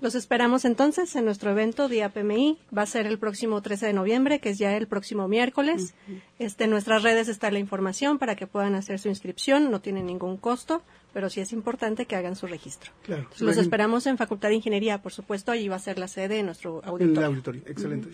Los 0.00 0.14
esperamos 0.14 0.64
entonces 0.64 1.14
en 1.16 1.26
nuestro 1.26 1.50
evento 1.50 1.88
Día 1.88 2.08
PMI. 2.08 2.58
Va 2.76 2.82
a 2.82 2.86
ser 2.86 3.06
el 3.06 3.18
próximo 3.18 3.60
13 3.60 3.86
de 3.86 3.92
noviembre, 3.92 4.38
que 4.40 4.50
es 4.50 4.58
ya 4.58 4.76
el 4.76 4.86
próximo 4.86 5.28
miércoles. 5.28 5.94
este, 6.38 6.64
en 6.64 6.70
nuestras 6.70 7.02
redes 7.02 7.28
está 7.28 7.50
la 7.50 7.58
información 7.58 8.18
para 8.18 8.34
que 8.34 8.46
puedan 8.46 8.74
hacer 8.74 8.98
su 8.98 9.08
inscripción. 9.08 9.70
No 9.70 9.80
tiene 9.80 10.02
ningún 10.02 10.38
costo, 10.38 10.82
pero 11.12 11.28
sí 11.28 11.40
es 11.40 11.52
importante 11.52 12.06
que 12.06 12.16
hagan 12.16 12.34
su 12.34 12.46
registro. 12.46 12.92
Claro. 13.04 13.22
Entonces, 13.22 13.42
los 13.42 13.56
esperamos 13.58 14.06
en 14.06 14.16
Facultad 14.16 14.48
de 14.48 14.54
Ingeniería, 14.54 15.02
por 15.02 15.12
supuesto. 15.12 15.52
Allí 15.52 15.68
va 15.68 15.76
a 15.76 15.80
ser 15.80 15.98
la 15.98 16.08
sede 16.08 16.36
de 16.36 16.42
nuestro 16.44 16.78
En 16.78 16.84
el 16.84 16.90
auditorio. 16.90 17.26
auditorio. 17.26 17.62
Excelente. 17.66 18.08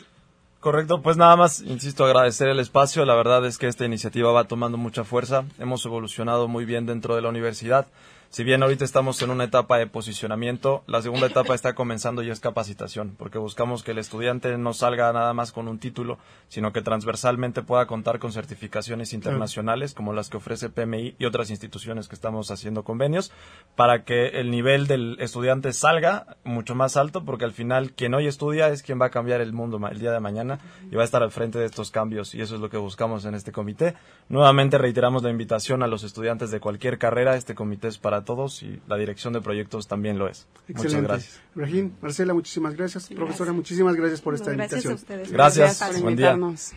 Correcto, 0.58 1.00
pues 1.00 1.16
nada 1.16 1.36
más, 1.36 1.60
insisto, 1.60 2.04
agradecer 2.04 2.48
el 2.48 2.58
espacio. 2.58 3.04
La 3.04 3.14
verdad 3.14 3.46
es 3.46 3.58
que 3.58 3.68
esta 3.68 3.84
iniciativa 3.84 4.32
va 4.32 4.44
tomando 4.48 4.76
mucha 4.76 5.04
fuerza. 5.04 5.44
Hemos 5.60 5.86
evolucionado 5.86 6.48
muy 6.48 6.64
bien 6.64 6.86
dentro 6.86 7.14
de 7.14 7.22
la 7.22 7.28
universidad. 7.28 7.86
Si 8.36 8.44
bien 8.44 8.62
ahorita 8.62 8.84
estamos 8.84 9.22
en 9.22 9.30
una 9.30 9.44
etapa 9.44 9.78
de 9.78 9.86
posicionamiento, 9.86 10.84
la 10.86 11.00
segunda 11.00 11.26
etapa 11.26 11.54
está 11.54 11.74
comenzando 11.74 12.22
y 12.22 12.28
es 12.28 12.38
capacitación, 12.38 13.16
porque 13.16 13.38
buscamos 13.38 13.82
que 13.82 13.92
el 13.92 13.98
estudiante 13.98 14.58
no 14.58 14.74
salga 14.74 15.10
nada 15.14 15.32
más 15.32 15.52
con 15.52 15.68
un 15.68 15.78
título, 15.78 16.18
sino 16.48 16.70
que 16.70 16.82
transversalmente 16.82 17.62
pueda 17.62 17.86
contar 17.86 18.18
con 18.18 18.32
certificaciones 18.32 19.14
internacionales 19.14 19.94
como 19.94 20.12
las 20.12 20.28
que 20.28 20.36
ofrece 20.36 20.68
PMI 20.68 21.16
y 21.18 21.24
otras 21.24 21.48
instituciones 21.48 22.08
que 22.08 22.14
estamos 22.14 22.50
haciendo 22.50 22.84
convenios, 22.84 23.32
para 23.74 24.04
que 24.04 24.26
el 24.38 24.50
nivel 24.50 24.86
del 24.86 25.16
estudiante 25.18 25.72
salga 25.72 26.36
mucho 26.44 26.74
más 26.74 26.98
alto, 26.98 27.24
porque 27.24 27.46
al 27.46 27.52
final 27.52 27.92
quien 27.92 28.12
hoy 28.12 28.26
estudia 28.26 28.68
es 28.68 28.82
quien 28.82 29.00
va 29.00 29.06
a 29.06 29.10
cambiar 29.10 29.40
el 29.40 29.54
mundo 29.54 29.80
el 29.90 29.98
día 29.98 30.12
de 30.12 30.20
mañana 30.20 30.58
y 30.92 30.94
va 30.94 31.00
a 31.00 31.06
estar 31.06 31.22
al 31.22 31.30
frente 31.30 31.58
de 31.58 31.64
estos 31.64 31.90
cambios 31.90 32.34
y 32.34 32.42
eso 32.42 32.56
es 32.56 32.60
lo 32.60 32.68
que 32.68 32.76
buscamos 32.76 33.24
en 33.24 33.34
este 33.34 33.50
comité. 33.50 33.94
Nuevamente 34.28 34.76
reiteramos 34.76 35.22
la 35.22 35.30
invitación 35.30 35.82
a 35.82 35.86
los 35.86 36.04
estudiantes 36.04 36.50
de 36.50 36.60
cualquier 36.60 36.98
carrera, 36.98 37.34
este 37.34 37.54
comité 37.54 37.88
es 37.88 37.96
para 37.96 38.25
todos 38.26 38.62
y 38.62 38.78
la 38.86 38.96
dirección 38.98 39.32
de 39.32 39.40
proyectos 39.40 39.86
también 39.88 40.18
lo 40.18 40.28
es. 40.28 40.46
Muchas 40.68 40.84
Excelente. 40.84 41.08
gracias. 41.08 41.40
Ibrahim, 41.54 41.92
Marcela, 42.02 42.34
muchísimas 42.34 42.74
gracias. 42.76 43.08
Profesora, 43.08 43.52
muchísimas 43.54 43.96
gracias 43.96 44.20
por 44.20 44.34
esta 44.34 44.52
Gracias 44.52 44.72
a 44.72 44.76
invitación. 44.90 44.94
ustedes. 44.94 45.32
Gracias, 45.32 45.78
por 45.78 45.88
buen 46.02 46.16
día. 46.16 46.32
invitarnos. 46.32 46.72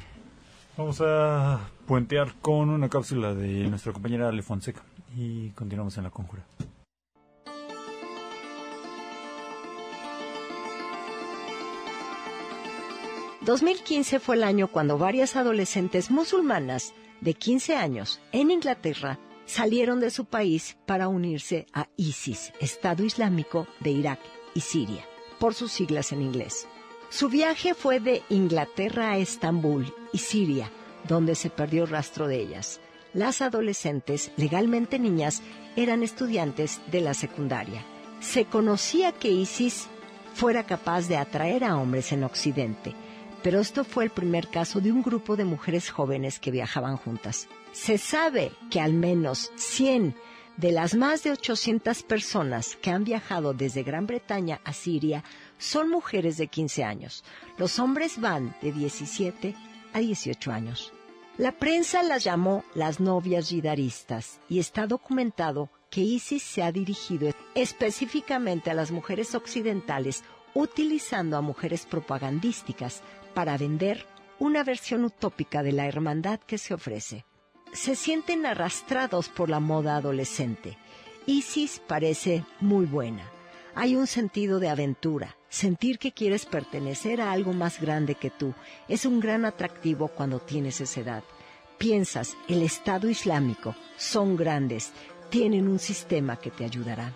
Vamos 0.77 1.01
a 1.01 1.59
puentear 1.85 2.33
con 2.41 2.69
una 2.69 2.87
cápsula 2.87 3.35
de 3.35 3.67
nuestra 3.67 3.91
compañera 3.91 4.29
Ale 4.29 4.41
Fonseca 4.41 4.81
y 5.17 5.49
continuamos 5.49 5.97
en 5.97 6.05
la 6.05 6.09
conjura.– 6.09 6.45
2015 13.41 14.19
fue 14.19 14.35
el 14.35 14.43
año 14.43 14.67
cuando 14.67 14.97
varias 14.97 15.35
adolescentes 15.35 16.11
musulmanas 16.11 16.93
de 17.21 17.33
15 17.33 17.75
años 17.75 18.19
en 18.31 18.51
Inglaterra 18.51 19.17
salieron 19.49 19.99
de 19.99 20.11
su 20.11 20.25
país 20.25 20.77
para 20.85 21.07
unirse 21.07 21.65
a 21.73 21.89
ISIS, 21.97 22.53
Estado 22.59 23.03
Islámico 23.03 23.67
de 23.79 23.89
Irak 23.89 24.19
y 24.53 24.61
Siria, 24.61 25.03
por 25.39 25.55
sus 25.55 25.71
siglas 25.71 26.11
en 26.11 26.21
inglés. 26.21 26.67
Su 27.09 27.29
viaje 27.29 27.73
fue 27.73 27.99
de 27.99 28.21
Inglaterra 28.29 29.09
a 29.09 29.17
Estambul 29.17 29.91
y 30.13 30.19
Siria, 30.19 30.69
donde 31.07 31.33
se 31.33 31.49
perdió 31.49 31.87
rastro 31.87 32.27
de 32.27 32.39
ellas. 32.39 32.79
Las 33.15 33.41
adolescentes, 33.41 34.31
legalmente 34.37 34.99
niñas, 34.99 35.41
eran 35.75 36.03
estudiantes 36.03 36.79
de 36.91 37.01
la 37.01 37.15
secundaria. 37.15 37.83
Se 38.19 38.45
conocía 38.45 39.13
que 39.13 39.31
ISIS 39.31 39.87
fuera 40.35 40.67
capaz 40.67 41.07
de 41.07 41.17
atraer 41.17 41.63
a 41.63 41.77
hombres 41.77 42.11
en 42.11 42.23
Occidente, 42.23 42.93
pero 43.41 43.59
esto 43.59 43.83
fue 43.83 44.03
el 44.03 44.11
primer 44.11 44.49
caso 44.49 44.79
de 44.79 44.91
un 44.91 45.01
grupo 45.01 45.35
de 45.35 45.45
mujeres 45.45 45.89
jóvenes 45.89 46.37
que 46.39 46.51
viajaban 46.51 46.97
juntas. 46.97 47.47
Se 47.71 47.97
sabe 47.97 48.51
que 48.71 48.81
al 48.81 48.93
menos 48.93 49.51
100 49.55 50.15
de 50.57 50.71
las 50.71 50.95
más 50.95 51.23
de 51.23 51.31
800 51.31 52.03
personas 52.03 52.75
que 52.81 52.89
han 52.89 53.03
viajado 53.03 53.53
desde 53.53 53.83
Gran 53.83 54.07
Bretaña 54.07 54.59
a 54.65 54.73
Siria 54.73 55.23
son 55.57 55.89
mujeres 55.89 56.37
de 56.37 56.47
15 56.47 56.83
años. 56.83 57.23
Los 57.57 57.79
hombres 57.79 58.19
van 58.19 58.55
de 58.61 58.71
17 58.71 59.55
a 59.93 59.99
18 59.99 60.51
años. 60.51 60.91
La 61.37 61.53
prensa 61.53 62.03
las 62.03 62.25
llamó 62.25 62.65
las 62.73 62.99
novias 62.99 63.49
yidaristas 63.49 64.41
y 64.49 64.59
está 64.59 64.87
documentado 64.87 65.69
que 65.89 66.01
ISIS 66.01 66.43
se 66.43 66.63
ha 66.63 66.71
dirigido 66.71 67.31
específicamente 67.55 68.69
a 68.69 68.73
las 68.73 68.91
mujeres 68.91 69.35
occidentales 69.35 70.23
utilizando 70.53 71.37
a 71.37 71.41
mujeres 71.41 71.85
propagandísticas 71.85 73.01
para 73.33 73.57
vender 73.57 74.05
una 74.39 74.63
versión 74.63 75.05
utópica 75.05 75.63
de 75.63 75.71
la 75.71 75.87
hermandad 75.87 76.39
que 76.41 76.57
se 76.57 76.73
ofrece. 76.73 77.25
Se 77.73 77.95
sienten 77.95 78.45
arrastrados 78.45 79.29
por 79.29 79.49
la 79.49 79.59
moda 79.59 79.95
adolescente. 79.95 80.77
ISIS 81.25 81.81
parece 81.85 82.43
muy 82.59 82.85
buena. 82.85 83.23
Hay 83.75 83.95
un 83.95 84.07
sentido 84.07 84.59
de 84.59 84.69
aventura. 84.69 85.35
Sentir 85.49 85.99
que 85.99 86.11
quieres 86.11 86.45
pertenecer 86.45 87.21
a 87.21 87.31
algo 87.31 87.53
más 87.53 87.79
grande 87.79 88.15
que 88.15 88.29
tú 88.29 88.53
es 88.87 89.05
un 89.05 89.19
gran 89.19 89.45
atractivo 89.45 90.07
cuando 90.09 90.39
tienes 90.39 90.81
esa 90.81 90.99
edad. 91.01 91.23
Piensas, 91.77 92.35
el 92.47 92.61
Estado 92.61 93.09
Islámico, 93.09 93.75
son 93.97 94.35
grandes, 94.35 94.91
tienen 95.29 95.67
un 95.67 95.79
sistema 95.79 96.37
que 96.37 96.51
te 96.51 96.65
ayudará. 96.65 97.13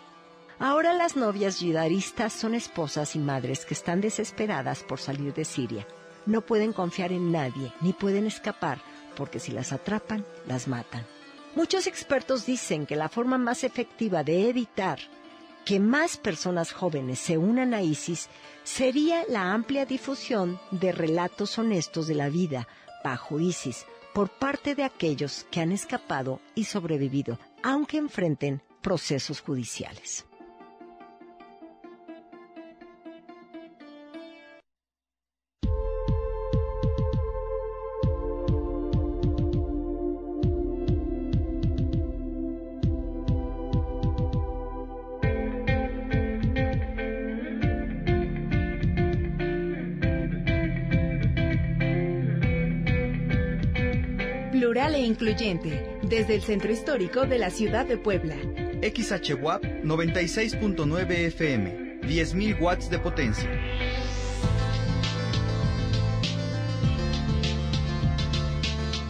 Ahora 0.60 0.93
las 0.93 1.16
novias 1.16 1.60
yidaristas 1.60 2.32
son 2.32 2.56
esposas 2.56 3.16
y 3.16 3.20
madres 3.20 3.66
que 3.66 3.74
están 3.74 4.01
desesperadas 4.01 4.84
por 4.84 4.99
salir 4.99 5.34
de 5.34 5.45
Siria. 5.45 5.86
No 6.26 6.41
pueden 6.41 6.72
confiar 6.72 7.12
en 7.12 7.32
nadie, 7.32 7.74
ni 7.82 7.91
pueden 7.91 8.26
escapar, 8.26 8.80
porque 9.16 9.39
si 9.39 9.51
las 9.51 9.72
atrapan, 9.72 10.26
las 10.47 10.68
matan. 10.68 11.05
Muchos 11.55 11.88
expertos 11.88 12.45
dicen 12.45 12.86
que 12.86 12.95
la 12.95 13.09
forma 13.09 13.38
más 13.38 13.64
efectiva 13.64 14.24
de 14.24 14.49
evitar 14.49 14.99
que 15.66 15.80
más 15.80 16.18
personas 16.18 16.74
jóvenes 16.74 17.20
se 17.20 17.38
unan 17.38 17.74
a 17.74 17.82
ISIS 17.82 18.28
sería 18.64 19.24
la 19.30 19.53
amplia 19.53 19.86
difusión 19.86 20.59
de 20.72 20.91
relatos 20.91 21.57
honestos 21.57 22.07
de 22.07 22.16
la 22.16 22.30
vida 22.30 22.68
bajo 23.03 23.39
ISIS 23.39 23.86
por 24.14 24.30
parte 24.30 24.76
de 24.76 24.84
aquellos 24.84 25.45
que 25.51 25.61
han 25.61 25.72
escapado 25.72 26.39
y 26.55 26.66
sobrevivido, 26.66 27.39
aunque 27.64 27.97
enfrenten 27.97 28.61
procesos 28.82 29.41
judiciales. 29.41 30.26
Plural 54.74 54.95
e 54.95 55.05
incluyente, 55.05 55.99
desde 56.01 56.34
el 56.34 56.41
centro 56.41 56.71
histórico 56.71 57.28
de 57.28 57.38
la 57.38 57.51
ciudad 57.51 57.86
de 57.86 57.95
Puebla. 57.95 58.34
XHWAP 58.82 59.63
96.9 59.84 61.11
FM, 61.28 61.99
10.000 62.01 62.59
watts 62.59 62.89
de 62.89 62.97
potencia. 62.97 63.47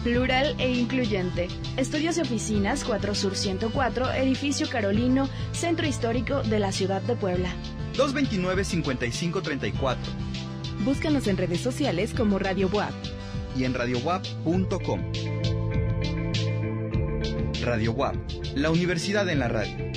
Plural 0.02 0.54
e 0.58 0.70
incluyente. 0.70 1.48
Estudios 1.78 2.18
y 2.18 2.20
oficinas 2.20 2.84
4 2.84 3.14
Sur 3.14 3.36
104, 3.36 4.12
Edificio 4.12 4.68
Carolino, 4.68 5.30
Centro 5.52 5.86
Histórico 5.86 6.42
de 6.42 6.58
la 6.58 6.72
Ciudad 6.72 7.00
de 7.00 7.16
Puebla. 7.16 7.48
229-5534 7.96 9.96
Búscanos 10.84 11.26
en 11.26 11.38
redes 11.38 11.60
sociales 11.60 12.12
como 12.12 12.38
Radio 12.38 12.68
WAP. 12.68 12.92
y 13.56 13.64
en 13.64 13.72
radiowap.com. 13.72 15.00
Radio 17.64 17.92
WAP, 17.92 18.14
la 18.56 18.70
universidad 18.70 19.26
en 19.30 19.38
la 19.38 19.48
radio. 19.48 19.90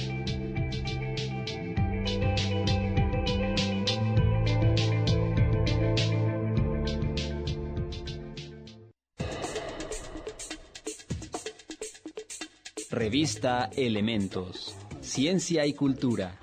Revista 12.90 13.70
Elementos. 13.76 14.74
Ciencia 15.02 15.66
y 15.66 15.74
cultura. 15.74 16.40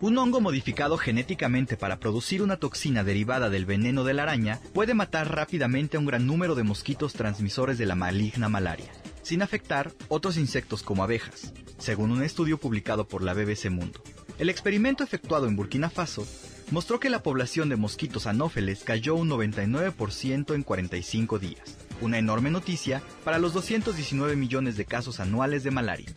Un 0.00 0.18
hongo 0.18 0.40
modificado 0.40 0.98
genéticamente 0.98 1.76
para 1.76 2.00
producir 2.00 2.42
una 2.42 2.58
toxina 2.58 3.04
derivada 3.04 3.48
del 3.48 3.64
veneno 3.64 4.02
de 4.02 4.12
la 4.12 4.24
araña 4.24 4.60
puede 4.74 4.92
matar 4.92 5.34
rápidamente 5.34 5.96
a 5.96 6.00
un 6.00 6.06
gran 6.06 6.26
número 6.26 6.54
de 6.54 6.64
mosquitos 6.64 7.12
transmisores 7.12 7.78
de 7.78 7.86
la 7.86 7.94
maligna 7.94 8.48
malaria, 8.48 8.90
sin 9.24 9.42
afectar 9.42 9.92
otros 10.08 10.36
insectos 10.36 10.84
como 10.84 11.02
abejas, 11.02 11.52
según 11.78 12.12
un 12.12 12.22
estudio 12.22 12.58
publicado 12.58 13.08
por 13.08 13.22
la 13.22 13.34
BBC 13.34 13.70
Mundo. 13.70 14.00
El 14.38 14.48
experimento 14.48 15.02
efectuado 15.02 15.48
en 15.48 15.56
Burkina 15.56 15.90
Faso 15.90 16.24
mostró 16.70 17.00
que 17.00 17.10
la 17.10 17.22
población 17.22 17.68
de 17.68 17.76
mosquitos 17.76 18.26
anófeles 18.26 18.84
cayó 18.84 19.16
un 19.16 19.28
99% 19.28 20.54
en 20.54 20.62
45 20.62 21.38
días, 21.38 21.76
una 22.00 22.18
enorme 22.18 22.50
noticia 22.50 23.02
para 23.24 23.38
los 23.38 23.52
219 23.52 24.34
millones 24.36 24.76
de 24.76 24.84
casos 24.84 25.20
anuales 25.20 25.62
de 25.64 25.70
malaria. 25.70 26.12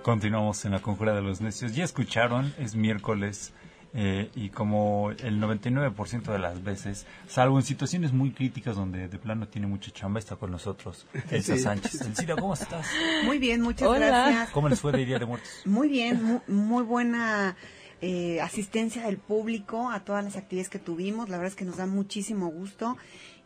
Continuamos 0.04 0.62
en 0.66 0.72
la 0.72 0.80
conjura 0.82 1.14
de 1.14 1.22
los 1.22 1.40
necios. 1.40 1.74
Ya 1.74 1.82
escucharon, 1.82 2.52
es 2.58 2.74
miércoles 2.76 3.54
eh, 3.94 4.28
y 4.34 4.50
como 4.50 5.12
el 5.12 5.40
99% 5.40 6.24
de 6.24 6.38
las 6.38 6.62
veces, 6.62 7.06
salvo 7.26 7.58
en 7.58 7.64
situaciones 7.64 8.12
muy 8.12 8.30
críticas 8.32 8.76
donde 8.76 9.08
de 9.08 9.18
plano 9.18 9.48
tiene 9.48 9.66
mucha 9.66 9.90
chamba, 9.92 10.18
está 10.18 10.36
con 10.36 10.50
nosotros 10.50 11.06
Elsa 11.30 11.56
Sí. 11.56 11.62
Sánchez. 11.62 12.02
Elcira, 12.02 12.36
¿cómo 12.36 12.52
estás? 12.52 12.86
Muy 13.24 13.38
bien, 13.38 13.62
muchas 13.62 13.88
Hola. 13.88 14.06
gracias. 14.08 14.50
¿Cómo 14.50 14.68
les 14.68 14.78
fue 14.78 14.92
de 14.92 15.06
Día 15.06 15.18
de 15.18 15.24
Muertos? 15.24 15.48
Muy 15.64 15.88
bien, 15.88 16.22
mu- 16.22 16.40
muy, 16.48 16.82
buena 16.82 17.56
eh, 18.02 18.42
asistencia 18.42 19.06
del 19.06 19.16
público 19.16 19.90
a 19.90 20.00
todas 20.04 20.22
las 20.22 20.36
actividades 20.36 20.68
que 20.68 20.78
tuvimos. 20.78 21.30
La 21.30 21.38
verdad 21.38 21.52
es 21.52 21.56
que 21.56 21.64
nos 21.64 21.78
da 21.78 21.86
muchísimo 21.86 22.48
gusto. 22.48 22.98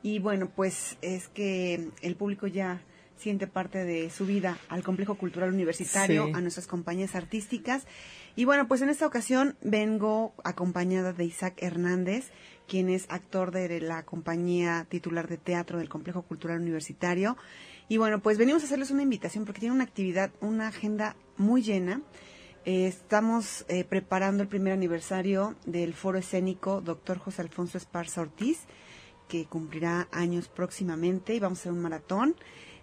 Y 0.02 0.18
bueno, 0.18 0.50
pues 0.50 0.96
es 1.02 1.28
que 1.28 1.90
el 2.02 2.16
público 2.16 2.48
ya 2.48 2.80
siente 3.18 3.46
parte 3.46 3.84
de 3.84 4.10
su 4.10 4.26
vida 4.26 4.58
al 4.68 4.82
Complejo 4.82 5.16
Cultural 5.16 5.52
Universitario, 5.52 6.26
Sí. 6.26 6.32
a 6.34 6.40
nuestras 6.40 6.66
compañías 6.66 7.14
artísticas. 7.14 7.86
Y 8.36 8.44
bueno, 8.44 8.68
pues 8.68 8.82
en 8.82 8.88
esta 8.88 9.06
ocasión 9.06 9.56
vengo 9.62 10.32
acompañada 10.44 11.12
de 11.12 11.24
Isaac 11.24 11.54
Hernández, 11.58 12.30
quien 12.68 12.88
es 12.88 13.06
actor 13.08 13.50
de 13.50 13.80
la 13.80 14.04
compañía 14.04 14.86
titular 14.88 15.26
de 15.28 15.38
teatro 15.38 15.78
del 15.78 15.88
Complejo 15.88 16.22
Cultural 16.22 16.60
Universitario. 16.60 17.36
Y 17.88 17.96
bueno, 17.96 18.20
pues 18.20 18.38
venimos 18.38 18.62
a 18.62 18.66
hacerles 18.66 18.90
una 18.90 19.02
invitación 19.02 19.44
porque 19.44 19.60
tiene 19.60 19.74
una 19.74 19.84
actividad, 19.84 20.30
una 20.40 20.68
agenda 20.68 21.16
muy 21.36 21.62
llena. 21.62 22.02
Eh, 22.64 22.86
estamos 22.86 23.64
eh, 23.68 23.84
preparando 23.84 24.42
el 24.42 24.48
primer 24.48 24.74
aniversario 24.74 25.56
del 25.64 25.94
foro 25.94 26.18
escénico 26.18 26.80
Dr. 26.82 27.18
José 27.18 27.42
Alfonso 27.42 27.78
Esparza 27.78 28.20
Ortiz, 28.20 28.60
que 29.26 29.46
cumplirá 29.46 30.06
años 30.12 30.48
próximamente 30.48 31.34
y 31.34 31.40
vamos 31.40 31.58
a 31.58 31.62
hacer 31.62 31.72
un 31.72 31.80
maratón. 31.80 32.36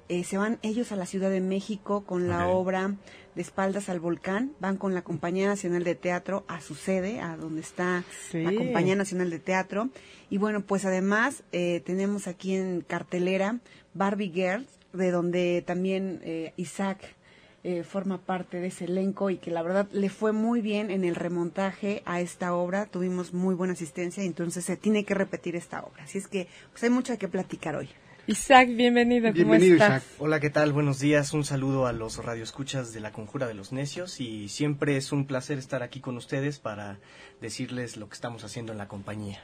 Eh, 0.08 0.24
se 0.24 0.38
van 0.38 0.60
ellos 0.62 0.91
a 0.91 0.95
la 0.95 1.06
Ciudad 1.06 1.30
de 1.30 1.41
México 1.41 2.03
con 2.06 2.28
la 2.28 2.47
obra 2.47 2.93
de 3.36 3.41
espaldas 3.41 3.89
al 3.89 3.99
volcán, 3.99 4.53
van 4.60 4.78
con 4.78 4.93
la 4.93 5.03
Compañía 5.03 5.47
Nacional 5.47 5.84
de 5.84 5.95
Teatro 5.95 6.45
a 6.47 6.62
su 6.62 6.76
sede, 6.76 7.20
a 7.20 7.36
donde 7.36 7.62
está 7.62 8.03
la. 8.32 8.56
Compañía 8.56 8.95
Nacional 8.95 9.30
de 9.30 9.39
Teatro. 9.39 9.89
Y 10.30 10.38
bueno, 10.38 10.62
pues 10.62 10.86
además 10.86 11.43
eh, 11.51 11.82
tenemos 11.86 12.28
aquí 12.28 12.56
en 12.56 12.82
cartelera 12.82 13.60
Barbie 13.93 14.32
Girls, 14.32 14.68
de 14.93 15.12
donde 15.12 15.64
también 15.66 16.22
eh, 16.24 16.53
Isaac 16.56 17.16
eh, 17.64 17.84
forma 17.84 18.20
parte 18.20 18.60
de 18.60 18.68
ese 18.68 18.86
elenco 18.86 19.32
y 19.32 19.38
que 19.38 19.49
la 19.49 19.64
verdad 19.64 19.88
le 19.91 20.10
fue 20.10 20.32
muy 20.32 20.62
bien 20.62 20.91
en 20.91 21.03
el 21.03 21.16
remontaje 21.16 22.03
a 22.06 22.22
esta 22.22 22.53
obra. 22.53 22.86
Tuvimos 22.86 23.34
muy 23.34 23.56
buena 23.56 23.74
asistencia 23.74 24.24
y 24.24 24.28
entonces 24.28 24.64
se 24.66 24.78
tiene 24.78 25.03
que 25.03 25.16
repetir 25.16 25.56
esta 25.56 25.84
obra. 25.84 26.03
Así 26.03 26.20
es 26.20 26.28
que 26.28 26.47
pues 26.72 26.84
hay 26.84 26.91
mucho 26.91 27.18
que 27.18 27.28
platicar 27.28 27.76
hoy. 27.76 27.89
Isaac, 28.28 28.70
bienvenido. 28.76 29.32
¿Cómo 29.36 29.54
estás? 29.54 30.04
Hola, 30.18 30.40
¿qué 30.40 30.50
tal? 30.50 30.74
Buenos 30.74 30.98
días. 30.98 31.32
Un 31.34 31.46
saludo 31.46 31.86
a 31.86 31.94
los 31.94 32.18
radioescuchas 32.18 32.92
de 32.92 33.00
la 33.00 33.12
Conjura 33.12 33.46
de 33.46 33.54
los 33.54 33.72
Necios 33.72 34.20
y 34.20 34.50
siempre 34.50 34.98
es 34.98 35.12
un 35.12 35.28
placer 35.28 35.60
estar 35.60 35.84
aquí 35.84 36.00
con 36.00 36.18
ustedes 36.18 36.58
para 36.58 36.98
decirles 37.40 37.98
lo 37.98 38.10
que 38.10 38.16
estamos 38.16 38.44
haciendo 38.44 38.72
en 38.72 38.80
la 38.80 38.88
compañía. 38.88 39.44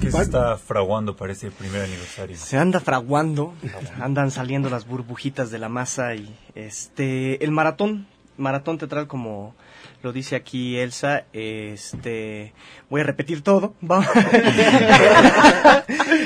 ¿Qué 0.00 0.10
se 0.10 0.20
está 0.20 0.58
fraguando 0.58 1.16
para 1.16 1.32
este 1.32 1.52
primer 1.52 1.82
aniversario? 1.82 2.36
Se 2.36 2.58
anda 2.58 2.80
fraguando, 2.80 3.54
andan 4.00 4.32
saliendo 4.32 4.68
las 4.68 4.84
burbujitas 4.88 5.52
de 5.52 5.58
la 5.60 5.68
masa 5.68 6.16
y 6.16 6.34
este 6.56 7.44
el 7.44 7.52
maratón, 7.52 8.08
maratón 8.36 8.78
teatral 8.78 9.06
como 9.06 9.54
lo 10.02 10.12
dice 10.12 10.36
aquí 10.36 10.78
Elsa, 10.78 11.24
este 11.32 12.52
voy 12.88 13.00
a 13.00 13.04
repetir 13.04 13.42
todo. 13.42 13.74
Vamos. 13.80 14.06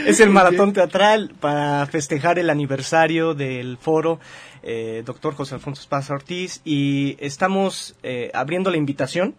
es 0.06 0.20
el 0.20 0.30
maratón 0.30 0.72
teatral 0.72 1.32
para 1.40 1.86
festejar 1.86 2.38
el 2.38 2.50
aniversario 2.50 3.34
del 3.34 3.78
foro 3.78 4.20
eh, 4.62 5.02
Doctor 5.04 5.34
José 5.34 5.54
Alfonso 5.54 5.80
Esparza 5.80 6.14
Ortiz 6.14 6.60
y 6.64 7.16
estamos 7.18 7.96
eh, 8.02 8.30
abriendo 8.34 8.70
la 8.70 8.76
invitación 8.76 9.34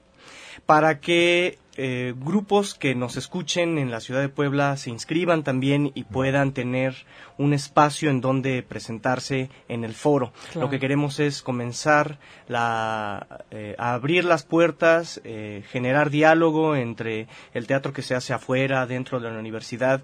para 0.65 0.99
que 0.99 1.57
eh, 1.75 2.13
grupos 2.15 2.75
que 2.75 2.93
nos 2.93 3.17
escuchen 3.17 3.79
en 3.79 3.89
la 3.89 3.99
ciudad 3.99 4.21
de 4.21 4.29
Puebla 4.29 4.77
se 4.77 4.91
inscriban 4.91 5.43
también 5.43 5.91
y 5.95 6.03
puedan 6.03 6.53
tener 6.53 6.93
un 7.39 7.53
espacio 7.53 8.11
en 8.11 8.21
donde 8.21 8.61
presentarse 8.61 9.49
en 9.67 9.83
el 9.83 9.93
foro. 9.93 10.33
Claro. 10.51 10.67
Lo 10.67 10.69
que 10.69 10.79
queremos 10.79 11.19
es 11.19 11.41
comenzar 11.41 12.19
la, 12.47 13.43
eh, 13.49 13.75
a 13.79 13.93
abrir 13.95 14.23
las 14.23 14.43
puertas, 14.43 15.19
eh, 15.23 15.63
generar 15.71 16.11
diálogo 16.11 16.75
entre 16.75 17.27
el 17.53 17.65
teatro 17.65 17.91
que 17.91 18.03
se 18.03 18.13
hace 18.13 18.33
afuera, 18.33 18.85
dentro 18.85 19.19
de 19.19 19.31
la 19.31 19.39
universidad 19.39 20.03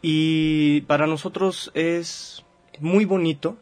y 0.00 0.80
para 0.82 1.06
nosotros 1.06 1.70
es 1.74 2.44
muy 2.78 3.04
bonito 3.04 3.58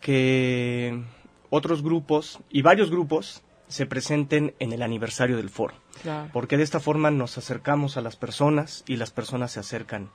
que 0.00 1.02
otros 1.48 1.82
grupos 1.82 2.40
y 2.50 2.60
varios 2.60 2.90
grupos 2.90 3.42
se 3.68 3.86
presenten 3.86 4.54
en 4.58 4.72
el 4.72 4.82
aniversario 4.82 5.38
del 5.38 5.48
foro. 5.48 5.81
Claro. 6.02 6.30
Porque 6.32 6.56
de 6.56 6.64
esta 6.64 6.80
forma 6.80 7.10
nos 7.10 7.38
acercamos 7.38 7.96
a 7.96 8.00
las 8.00 8.16
personas 8.16 8.84
y 8.86 8.96
las 8.96 9.10
personas 9.10 9.52
se 9.52 9.60
acercan 9.60 10.10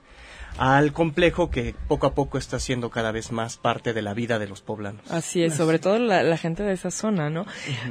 al 0.58 0.92
complejo 0.92 1.50
que 1.52 1.76
poco 1.88 2.08
a 2.08 2.16
poco 2.16 2.38
está 2.38 2.60
siendo 2.60 2.90
cada 2.90 3.12
vez 3.12 3.32
más 3.32 3.58
parte 3.58 3.94
de 3.94 4.02
la 4.02 4.14
vida 4.14 4.40
de 4.40 4.48
los 4.48 4.62
poblanos. 4.62 5.10
Así 5.12 5.44
es, 5.44 5.54
sobre 5.54 5.80
todo 5.80 6.00
la, 6.00 6.24
la 6.24 6.38
gente 6.38 6.64
de 6.64 6.74
esa 6.74 6.90
zona, 6.90 7.30
¿no? 7.30 7.46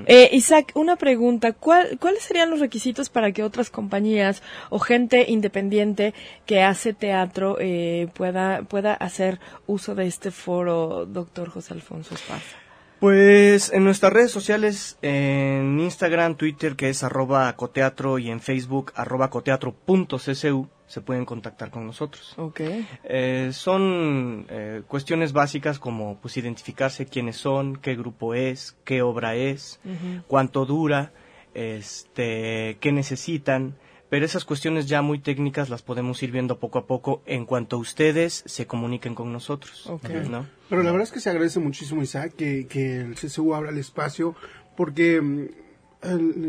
Eh, 0.06 0.30
Isaac, 0.32 0.72
una 0.74 0.96
pregunta. 0.96 1.52
¿Cuál, 1.52 1.98
¿Cuáles 2.00 2.22
serían 2.24 2.50
los 2.50 2.60
requisitos 2.60 3.08
para 3.08 3.32
que 3.32 3.42
otras 3.44 3.70
compañías 3.70 4.42
o 4.70 4.78
gente 4.78 5.26
independiente 5.28 6.14
que 6.44 6.62
hace 6.62 6.92
teatro 6.92 7.56
eh, 7.60 8.08
pueda, 8.14 8.62
pueda 8.62 8.94
hacer 8.94 9.38
uso 9.66 9.94
de 9.94 10.06
este 10.06 10.30
foro, 10.30 11.06
doctor 11.06 11.50
José 11.50 11.74
Alfonso 11.74 12.14
Esparza? 12.14 12.65
Pues 13.00 13.72
en 13.72 13.84
nuestras 13.84 14.12
redes 14.12 14.30
sociales, 14.30 14.98
en 15.02 15.78
Instagram, 15.78 16.36
Twitter, 16.36 16.76
que 16.76 16.88
es 16.88 17.04
arroba 17.04 17.54
coteatro, 17.54 18.18
y 18.18 18.30
en 18.30 18.40
Facebook, 18.40 18.92
arroba 18.94 19.28
coteatro.ccu, 19.28 20.68
se 20.86 21.00
pueden 21.02 21.26
contactar 21.26 21.70
con 21.70 21.86
nosotros. 21.86 22.34
Ok. 22.38 22.60
Eh, 23.04 23.50
son 23.52 24.46
eh, 24.48 24.82
cuestiones 24.86 25.32
básicas 25.32 25.78
como 25.78 26.18
pues 26.20 26.36
identificarse 26.38 27.06
quiénes 27.06 27.36
son, 27.36 27.76
qué 27.76 27.96
grupo 27.96 28.34
es, 28.34 28.76
qué 28.84 29.02
obra 29.02 29.34
es, 29.34 29.78
cuánto 30.26 30.64
dura, 30.64 31.12
este, 31.54 32.78
qué 32.80 32.92
necesitan, 32.92 33.74
pero 34.10 34.24
esas 34.24 34.44
cuestiones 34.44 34.86
ya 34.86 35.02
muy 35.02 35.18
técnicas 35.18 35.68
las 35.70 35.82
podemos 35.82 36.22
ir 36.22 36.30
viendo 36.32 36.58
poco 36.58 36.78
a 36.78 36.86
poco 36.86 37.22
en 37.26 37.44
cuanto 37.46 37.78
ustedes 37.78 38.42
se 38.46 38.66
comuniquen 38.66 39.14
con 39.14 39.32
nosotros. 39.32 39.86
Ok. 39.88 40.08
¿no? 40.30 40.46
Pero 40.68 40.82
la 40.82 40.90
verdad 40.92 41.04
es 41.08 41.12
que 41.12 41.20
se 41.20 41.30
agradece 41.30 41.60
muchísimo, 41.60 42.02
Isaac, 42.02 42.34
que, 42.36 42.66
que 42.66 43.00
el 43.00 43.14
CCU 43.16 43.54
abra 43.54 43.70
el 43.70 43.78
espacio, 43.78 44.34
porque 44.76 45.20
mm, 45.20 45.46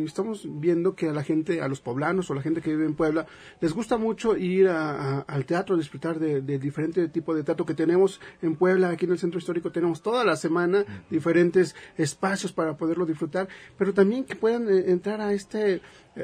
estamos 0.05 0.45
viendo 0.59 0.93
que 0.93 1.09
a 1.09 1.13
la 1.13 1.23
gente, 1.23 1.61
a 1.61 1.67
los 1.67 1.79
poblanos 1.79 2.29
o 2.29 2.35
la 2.35 2.41
gente 2.41 2.61
que 2.61 2.69
vive 2.71 2.85
en 2.85 2.93
Puebla, 2.93 3.25
les 3.61 3.73
gusta 3.73 3.97
mucho 3.97 4.35
ir 4.37 4.67
a- 4.67 4.91
a- 4.91 5.19
al 5.21 5.45
teatro, 5.45 5.77
disfrutar 5.77 6.19
de, 6.19 6.41
de 6.41 6.59
diferente 6.59 7.07
tipo 7.07 7.33
de 7.33 7.43
teatro 7.43 7.65
que 7.65 7.73
tenemos 7.73 8.19
en 8.41 8.55
Puebla, 8.55 8.89
aquí 8.89 9.05
en 9.05 9.11
el 9.13 9.19
centro 9.19 9.39
histórico 9.39 9.71
tenemos 9.71 10.01
toda 10.03 10.23
la 10.25 10.35
semana 10.35 10.85
diferentes 11.09 11.75
espacios 11.97 12.51
para 12.51 12.77
poderlo 12.77 13.05
disfrutar, 13.05 13.47
pero 13.77 13.93
también 13.93 14.25
que 14.25 14.35
puedan 14.35 14.67
eh, 14.69 14.91
entrar 14.91 15.21
a 15.21 15.33
este 15.33 15.81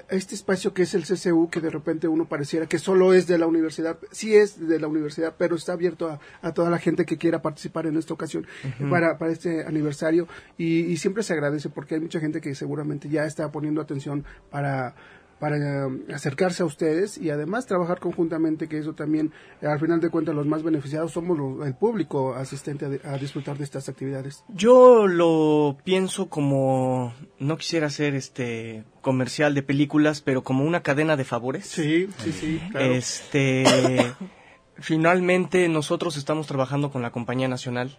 este 0.09 0.35
espacio 0.35 0.73
que 0.73 0.83
es 0.83 0.93
el 0.93 1.03
CCU, 1.03 1.49
que 1.49 1.59
de 1.59 1.69
repente 1.69 2.07
uno 2.07 2.25
pareciera 2.27 2.67
que 2.67 2.79
solo 2.79 3.13
es 3.13 3.27
de 3.27 3.37
la 3.37 3.47
universidad, 3.47 3.97
sí 4.11 4.35
es 4.35 4.67
de 4.67 4.79
la 4.79 4.87
universidad, 4.87 5.35
pero 5.37 5.55
está 5.55 5.73
abierto 5.73 6.09
a, 6.09 6.19
a 6.41 6.53
toda 6.53 6.69
la 6.69 6.79
gente 6.79 7.05
que 7.05 7.17
quiera 7.17 7.41
participar 7.41 7.87
en 7.87 7.97
esta 7.97 8.13
ocasión 8.13 8.45
para, 8.89 9.17
para 9.17 9.31
este 9.31 9.65
aniversario. 9.65 10.27
Y, 10.57 10.81
y 10.81 10.97
siempre 10.97 11.23
se 11.23 11.33
agradece 11.33 11.69
porque 11.69 11.95
hay 11.95 12.01
mucha 12.01 12.19
gente 12.19 12.41
que 12.41 12.55
seguramente 12.55 13.09
ya 13.09 13.25
está 13.25 13.51
poniendo 13.51 13.81
atención 13.81 14.25
para 14.49 14.95
para 15.43 15.57
eh, 15.57 15.89
acercarse 16.15 16.63
a 16.63 16.65
ustedes 16.65 17.17
y 17.17 17.29
además 17.29 17.65
trabajar 17.65 17.99
conjuntamente, 17.99 18.69
que 18.69 18.77
eso 18.77 18.93
también, 18.93 19.33
eh, 19.61 19.67
al 19.67 19.77
final 19.77 19.99
de 19.99 20.09
cuentas, 20.09 20.33
los 20.33 20.47
más 20.47 20.63
beneficiados 20.63 21.11
somos 21.11 21.37
los- 21.37 21.67
el 21.67 21.75
público 21.75 22.33
asistente 22.33 23.01
a, 23.03 23.11
a 23.11 23.17
disfrutar 23.17 23.57
de 23.57 23.65
estas 23.65 23.89
actividades. 23.89 24.45
Yo 24.47 25.05
lo 25.07 25.75
pienso 25.83 26.29
como, 26.29 27.13
no 27.39 27.57
quisiera 27.57 27.89
ser 27.89 28.15
este 28.15 28.85
comercial 29.01 29.53
de 29.53 29.63
películas, 29.63 30.21
pero 30.21 30.43
como 30.45 30.63
una 30.63 30.81
cadena 30.81 31.17
de 31.17 31.25
favores. 31.25 31.65
Sí, 31.67 32.07
sí, 32.19 32.31
sí, 32.31 32.61
claro. 32.71 32.85
Este, 32.93 33.65
finalmente 34.77 35.67
nosotros 35.67 36.15
estamos 36.17 36.47
trabajando 36.47 36.89
con 36.89 37.01
la 37.01 37.11
compañía 37.11 37.49
nacional. 37.49 37.97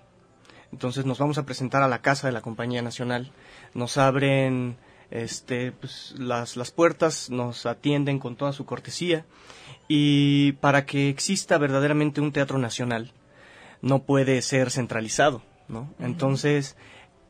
Entonces 0.73 1.05
nos 1.07 1.19
vamos 1.19 1.39
a 1.39 1.45
presentar 1.45 1.83
a 1.83 1.89
la 1.89 2.01
casa 2.01 2.27
de 2.27 2.33
la 2.33 2.41
compañía 2.41 2.83
nacional. 2.83 3.33
Nos 3.75 3.97
abren 3.97 4.77
este, 5.11 5.73
pues, 5.73 6.15
las, 6.19 6.57
las 6.57 6.71
puertas, 6.71 7.31
nos 7.31 7.67
atienden 7.67 8.19
con 8.19 8.37
toda 8.37 8.53
su 8.53 8.65
cortesía. 8.65 9.25
Y 9.89 10.53
para 10.53 10.87
que 10.87 11.09
exista 11.09 11.59
verdaderamente 11.59 12.21
un 12.21 12.33
teatro 12.33 12.59
nacional, 12.59 13.13
no 13.83 14.03
puede 14.05 14.41
ser 14.41 14.71
centralizado, 14.71 15.43
¿no? 15.69 15.93
Entonces, 15.99 16.77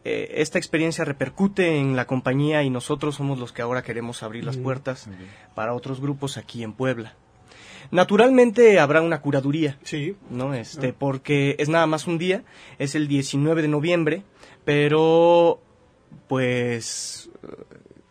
eh, 0.05 0.35
esta 0.37 0.59
experiencia 0.59 1.05
repercute 1.05 1.79
en 1.79 1.97
la 1.97 2.07
compañía 2.07 2.63
y 2.63 2.71
nosotros 2.71 3.17
somos 3.17 3.39
los 3.39 3.53
que 3.53 3.63
ahora 3.63 3.83
queremos 3.83 4.23
abrir 4.23 4.45
las 4.45 4.57
puertas 4.57 5.09
para 5.55 5.75
otros 5.75 6.01
grupos 6.01 6.37
aquí 6.37 6.63
en 6.63 6.75
Puebla. 6.75 7.15
Naturalmente 7.91 8.79
habrá 8.79 9.03
una 9.03 9.21
curaduría, 9.21 9.79
sí. 9.83 10.17
¿no? 10.31 10.55
Este, 10.55 10.89
Ah. 10.89 10.95
porque 10.99 11.57
es 11.59 11.69
nada 11.69 11.87
más 11.87 12.07
un 12.07 12.19
día, 12.19 12.45
es 12.79 12.95
el 12.95 13.09
19 13.09 13.63
de 13.63 13.69
noviembre, 13.69 14.23
pero 14.65 15.61
pues 16.29 17.31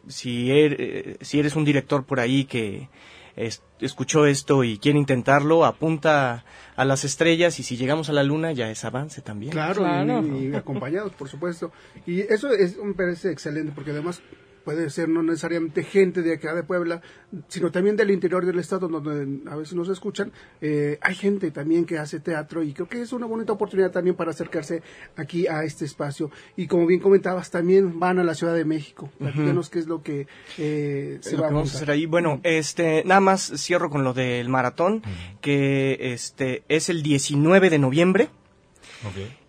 si, 0.07 0.51
er- 0.51 0.75
eh, 0.79 1.17
si 1.21 1.39
eres 1.39 1.55
un 1.55 1.65
director 1.65 2.05
por 2.05 2.19
ahí 2.19 2.45
que 2.45 2.89
es- 3.35 3.63
escuchó 3.79 4.25
esto 4.25 4.63
y 4.63 4.77
quiere 4.77 4.99
intentarlo, 4.99 5.65
apunta 5.65 6.45
a 6.75 6.85
las 6.85 7.03
estrellas 7.03 7.59
y 7.59 7.63
si 7.63 7.77
llegamos 7.77 8.09
a 8.09 8.13
la 8.13 8.23
luna 8.23 8.51
ya 8.51 8.69
es 8.69 8.83
avance 8.85 9.21
también. 9.21 9.51
Claro, 9.51 9.81
y- 9.81 10.47
Y, 10.51 10.55
acompañados, 10.55 11.13
por 11.13 11.29
supuesto. 11.29 11.71
Y 12.05 12.21
eso 12.21 12.51
es, 12.53 12.77
me 12.77 12.93
parece 12.93 13.31
excelente, 13.31 13.71
porque 13.73 13.91
además 13.91 14.21
puede 14.63 14.89
ser 14.89 15.09
no 15.09 15.23
necesariamente 15.23 15.83
gente 15.83 16.21
de 16.21 16.33
acá 16.33 16.53
de 16.53 16.63
Puebla, 16.63 17.01
sino 17.47 17.71
también 17.71 17.95
del 17.95 18.11
interior 18.11 18.45
del 18.45 18.59
estado, 18.59 18.87
donde 18.87 19.49
a 19.49 19.55
veces 19.55 19.73
nos 19.75 19.89
escuchan. 19.89 20.31
Eh, 20.61 20.97
hay 21.01 21.15
gente 21.15 21.51
también 21.51 21.85
que 21.85 21.97
hace 21.97 22.19
teatro 22.19 22.63
y 22.63 22.73
creo 22.73 22.87
que 22.87 23.01
es 23.01 23.13
una 23.13 23.25
bonita 23.25 23.53
oportunidad 23.53 23.91
también 23.91 24.15
para 24.15 24.31
acercarse 24.31 24.81
aquí 25.15 25.47
a 25.47 25.63
este 25.63 25.85
espacio. 25.85 26.31
Y 26.55 26.67
como 26.67 26.85
bien 26.87 26.99
comentabas, 26.99 27.51
también 27.51 27.99
van 27.99 28.19
a 28.19 28.23
la 28.23 28.35
Ciudad 28.35 28.55
de 28.55 28.65
México. 28.65 29.09
Platícanos 29.19 29.69
qué 29.69 29.79
es 29.79 29.87
lo 29.87 30.01
que 30.01 30.27
eh, 30.57 31.17
se 31.21 31.35
lo 31.35 31.43
va 31.43 31.47
que 31.49 31.51
a 31.51 31.55
vamos 31.55 31.69
a 31.69 31.73
montar. 31.73 31.75
hacer 31.75 31.91
ahí. 31.91 32.05
Bueno, 32.05 32.39
este, 32.43 33.03
nada 33.05 33.21
más 33.21 33.51
cierro 33.57 33.89
con 33.89 34.03
lo 34.03 34.13
del 34.13 34.49
maratón, 34.49 35.03
que 35.41 36.13
este 36.13 36.63
es 36.69 36.89
el 36.89 37.03
19 37.03 37.69
de 37.69 37.79
noviembre 37.79 38.29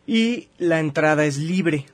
y 0.06 0.48
la 0.58 0.80
entrada 0.80 1.24
es 1.24 1.38
libre 1.38 1.86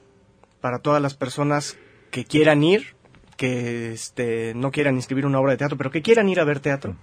para 0.60 0.78
todas 0.78 1.00
las 1.00 1.14
personas 1.14 1.76
que 2.10 2.24
quieran 2.24 2.62
ir, 2.62 2.94
que 3.40 3.92
este, 3.92 4.52
no 4.54 4.70
quieran 4.70 4.96
inscribir 4.96 5.24
una 5.24 5.40
obra 5.40 5.52
de 5.52 5.56
teatro, 5.56 5.78
pero 5.78 5.90
que 5.90 6.02
quieran 6.02 6.28
ir 6.28 6.40
a 6.40 6.44
ver 6.44 6.60
teatro. 6.60 6.94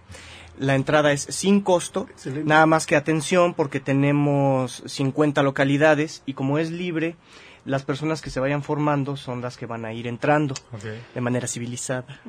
La 0.59 0.75
entrada 0.75 1.11
es 1.11 1.23
sin 1.23 1.61
costo, 1.61 2.07
nada 2.45 2.67
más 2.67 2.85
que 2.85 2.95
atención 2.95 3.55
porque 3.55 3.79
tenemos 3.79 4.83
50 4.85 5.41
localidades 5.41 6.21
y 6.27 6.35
como 6.35 6.59
es 6.59 6.69
libre, 6.69 7.15
las 7.65 7.81
personas 7.81 8.21
que 8.21 8.29
se 8.29 8.39
vayan 8.39 8.61
formando 8.61 9.17
son 9.17 9.41
las 9.41 9.57
que 9.57 9.65
van 9.65 9.83
a 9.83 9.93
ir 9.93 10.05
entrando 10.05 10.53
de 11.15 11.21
manera 11.21 11.47
civilizada. 11.47 12.21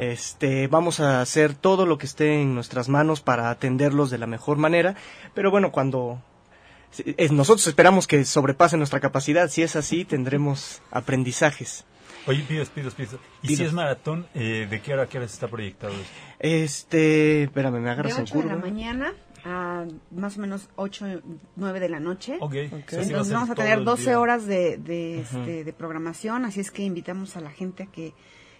Este, 0.00 0.66
vamos 0.68 1.00
a 1.00 1.20
hacer 1.20 1.52
todo 1.52 1.84
lo 1.84 1.98
que 1.98 2.06
esté 2.06 2.40
en 2.40 2.54
nuestras 2.54 2.88
manos 2.88 3.20
para 3.20 3.50
atenderlos 3.50 4.08
de 4.10 4.16
la 4.16 4.26
mejor 4.26 4.56
manera, 4.56 4.96
pero 5.34 5.50
bueno, 5.50 5.72
cuando 5.72 6.22
nosotros 7.32 7.66
esperamos 7.66 8.06
que 8.06 8.24
sobrepase 8.24 8.78
nuestra 8.78 9.00
capacidad, 9.00 9.50
si 9.50 9.62
es 9.62 9.76
así, 9.76 10.06
tendremos 10.06 10.80
aprendizajes. 10.90 11.84
Oye, 12.26 12.42
pidos, 12.42 12.68
pidos, 12.70 12.94
pidos. 12.94 13.16
¿Y 13.42 13.56
si 13.56 13.62
es 13.62 13.72
maratón, 13.72 14.26
eh, 14.34 14.66
de 14.68 14.80
qué 14.80 14.92
hora 14.92 15.04
a 15.04 15.06
qué 15.06 15.18
hora 15.18 15.26
está 15.26 15.48
proyectado 15.48 15.92
esto? 15.92 16.12
Este, 16.40 17.44
espérame, 17.44 17.74
me 17.74 17.80
De 17.80 17.90
agarras 17.90 18.18
en 18.18 18.22
8 18.24 18.38
de 18.38 18.44
la 18.44 18.56
mañana 18.56 19.14
a 19.44 19.84
más 20.10 20.36
o 20.36 20.40
menos 20.40 20.68
8, 20.74 21.22
9 21.54 21.80
de 21.80 21.88
la 21.88 22.00
noche. 22.00 22.36
Ok. 22.40 22.54
Ok. 22.72 22.84
O 22.86 22.90
sea, 22.90 22.90
sí 22.90 22.94
va 22.94 23.00
a 23.00 23.02
Entonces 23.02 23.32
vamos 23.32 23.50
a 23.50 23.54
tener 23.54 23.78
el 23.78 23.84
12 23.84 24.02
día. 24.02 24.20
horas 24.20 24.46
de, 24.46 24.76
de, 24.76 25.20
este, 25.20 25.64
de 25.64 25.72
programación, 25.72 26.44
así 26.44 26.60
es 26.60 26.72
que 26.72 26.82
invitamos 26.82 27.36
a 27.36 27.40
la 27.40 27.50
gente 27.50 27.84
a 27.84 27.86
que 27.86 28.12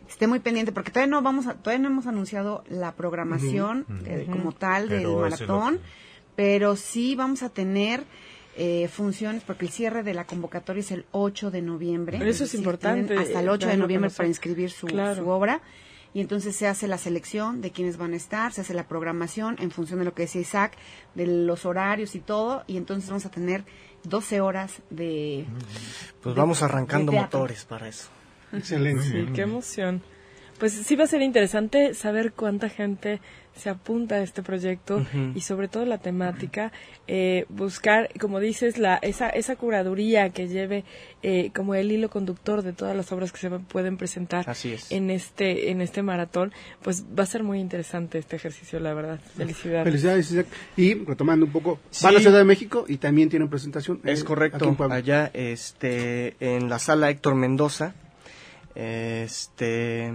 esté 0.08 0.28
muy 0.28 0.38
pendiente, 0.38 0.70
porque 0.70 0.92
todavía 0.92 1.10
no 1.10 1.22
vamos 1.22 1.48
a, 1.48 1.54
todavía 1.54 1.82
no 1.82 1.88
hemos 1.88 2.06
anunciado 2.06 2.62
la 2.68 2.94
programación 2.94 3.84
eh, 4.04 4.28
como 4.30 4.52
tal 4.52 4.88
del 4.88 5.02
Pero 5.02 5.20
maratón, 5.20 5.80
pero 6.36 6.76
sí 6.76 7.16
vamos 7.16 7.42
a 7.42 7.48
tener 7.48 8.04
eh, 8.56 8.88
funciones, 8.88 9.42
porque 9.44 9.66
el 9.66 9.70
cierre 9.70 10.02
de 10.02 10.14
la 10.14 10.24
convocatoria 10.24 10.80
es 10.80 10.90
el 10.90 11.04
8 11.12 11.50
de 11.50 11.62
noviembre. 11.62 12.18
Pero 12.18 12.30
eso 12.30 12.44
es 12.44 12.50
Sí, 12.50 12.56
importante, 12.58 13.16
Hasta 13.16 13.40
el 13.40 13.46
eh, 13.46 13.50
8 13.50 13.68
de 13.68 13.76
noviembre 13.76 14.10
para 14.10 14.28
inscribir 14.28 14.70
su, 14.70 14.86
Claro. 14.86 15.14
su 15.22 15.28
obra. 15.28 15.60
Y 16.14 16.20
entonces 16.22 16.56
se 16.56 16.66
hace 16.66 16.88
la 16.88 16.96
selección 16.96 17.60
de 17.60 17.70
quiénes 17.72 17.98
van 17.98 18.14
a 18.14 18.16
estar, 18.16 18.50
se 18.50 18.62
hace 18.62 18.72
la 18.72 18.88
programación 18.88 19.56
en 19.58 19.70
función 19.70 19.98
de 19.98 20.06
lo 20.06 20.14
que 20.14 20.22
decía 20.22 20.40
Isaac, 20.40 20.72
de 21.14 21.26
los 21.26 21.66
horarios 21.66 22.14
y 22.14 22.20
todo. 22.20 22.64
Y 22.66 22.78
entonces 22.78 23.10
vamos 23.10 23.26
a 23.26 23.30
tener 23.30 23.64
12 24.04 24.40
horas 24.40 24.80
de. 24.88 25.44
Pues 26.22 26.34
de- 26.34 26.40
vamos 26.40 26.62
arrancando 26.62 27.12
de 27.12 27.20
motores 27.20 27.66
para 27.66 27.88
eso. 27.88 28.08
Excelente. 28.52 29.02
Sí, 29.02 29.26
qué 29.34 29.42
emoción. 29.42 30.00
Pues 30.58 30.72
sí 30.72 30.96
va 30.96 31.04
a 31.04 31.06
ser 31.06 31.22
interesante 31.22 31.92
saber 31.94 32.32
cuánta 32.32 32.68
gente 32.70 33.20
se 33.54 33.70
apunta 33.70 34.16
a 34.16 34.22
este 34.22 34.42
proyecto 34.42 35.02
y 35.34 35.40
sobre 35.40 35.68
todo 35.68 35.86
la 35.86 35.96
temática, 35.96 36.72
eh, 37.06 37.46
buscar, 37.48 38.10
como 38.20 38.38
dices, 38.38 38.76
la 38.76 38.96
esa 38.96 39.30
esa 39.30 39.56
curaduría 39.56 40.28
que 40.28 40.46
lleve 40.46 40.84
eh, 41.22 41.50
como 41.54 41.74
el 41.74 41.90
hilo 41.90 42.10
conductor 42.10 42.62
de 42.62 42.74
todas 42.74 42.94
las 42.94 43.10
obras 43.12 43.32
que 43.32 43.38
se 43.38 43.48
pueden 43.50 43.96
presentar 43.96 44.48
Así 44.48 44.74
es. 44.74 44.92
en 44.92 45.10
este 45.10 45.70
en 45.70 45.80
este 45.80 46.02
maratón, 46.02 46.52
pues 46.82 47.04
va 47.18 47.22
a 47.22 47.26
ser 47.26 47.42
muy 47.44 47.58
interesante 47.60 48.18
este 48.18 48.36
ejercicio, 48.36 48.78
la 48.78 48.92
verdad. 48.92 49.20
Felicidades. 49.36 49.84
Felicidades, 49.84 50.30
Isaac. 50.32 50.46
Y 50.76 50.92
retomando 50.94 51.46
un 51.46 51.52
poco, 51.52 51.78
va 52.04 52.10
a 52.10 52.12
la 52.12 52.18
Sí. 52.18 52.24
Ciudad 52.24 52.38
de 52.38 52.44
México 52.44 52.84
y 52.88 52.98
también 52.98 53.30
tienen 53.30 53.48
presentación. 53.48 54.00
eh, 54.04 54.12
Es 54.12 54.20
aquí 54.20 54.26
correcto, 54.28 54.76
allá 54.90 55.30
este, 55.32 56.36
en 56.40 56.68
la 56.68 56.78
sala 56.78 57.08
Héctor 57.08 57.34
Mendoza. 57.36 57.94
Este, 58.74 60.12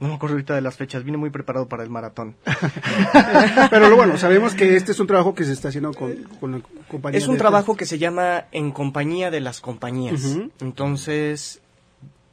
no 0.00 0.08
me 0.08 0.14
acuerdo 0.14 0.34
ahorita 0.34 0.54
de 0.54 0.60
las 0.60 0.76
fechas, 0.76 1.04
vine 1.04 1.16
muy 1.16 1.30
preparado 1.30 1.68
para 1.68 1.82
el 1.82 1.90
maratón. 1.90 2.36
Pero 3.70 3.88
lo 3.88 3.96
bueno, 3.96 4.16
sabemos 4.18 4.54
que 4.54 4.76
este 4.76 4.92
es 4.92 5.00
un 5.00 5.06
trabajo 5.06 5.34
que 5.34 5.44
se 5.44 5.52
está 5.52 5.68
haciendo 5.68 5.92
con, 5.92 6.14
con 6.40 6.52
la 6.52 6.60
compañía. 6.88 7.18
Es 7.18 7.28
un 7.28 7.34
de- 7.34 7.38
trabajo 7.40 7.76
que 7.76 7.86
se 7.86 7.98
llama 7.98 8.44
En 8.52 8.70
compañía 8.72 9.30
de 9.30 9.40
las 9.40 9.60
compañías. 9.60 10.36
Entonces, 10.60 11.60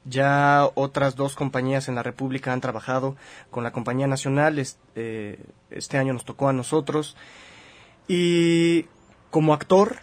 ya 0.06 0.68
otras 0.74 1.16
dos 1.16 1.36
compañías 1.36 1.88
en 1.88 1.96
la 1.96 2.04
República 2.04 2.52
han 2.52 2.62
trabajado 2.62 3.16
con 3.52 3.64
la 3.64 3.72
compañía 3.72 4.08
nacional. 4.08 4.58
es- 4.60 4.78
eh, 4.96 5.40
Este 5.70 5.98
año 5.98 6.14
nos 6.14 6.26
tocó 6.26 6.50
a 6.50 6.54
nosotros. 6.54 7.16
Y 8.08 8.88
como 9.30 9.54
actor, 9.54 9.98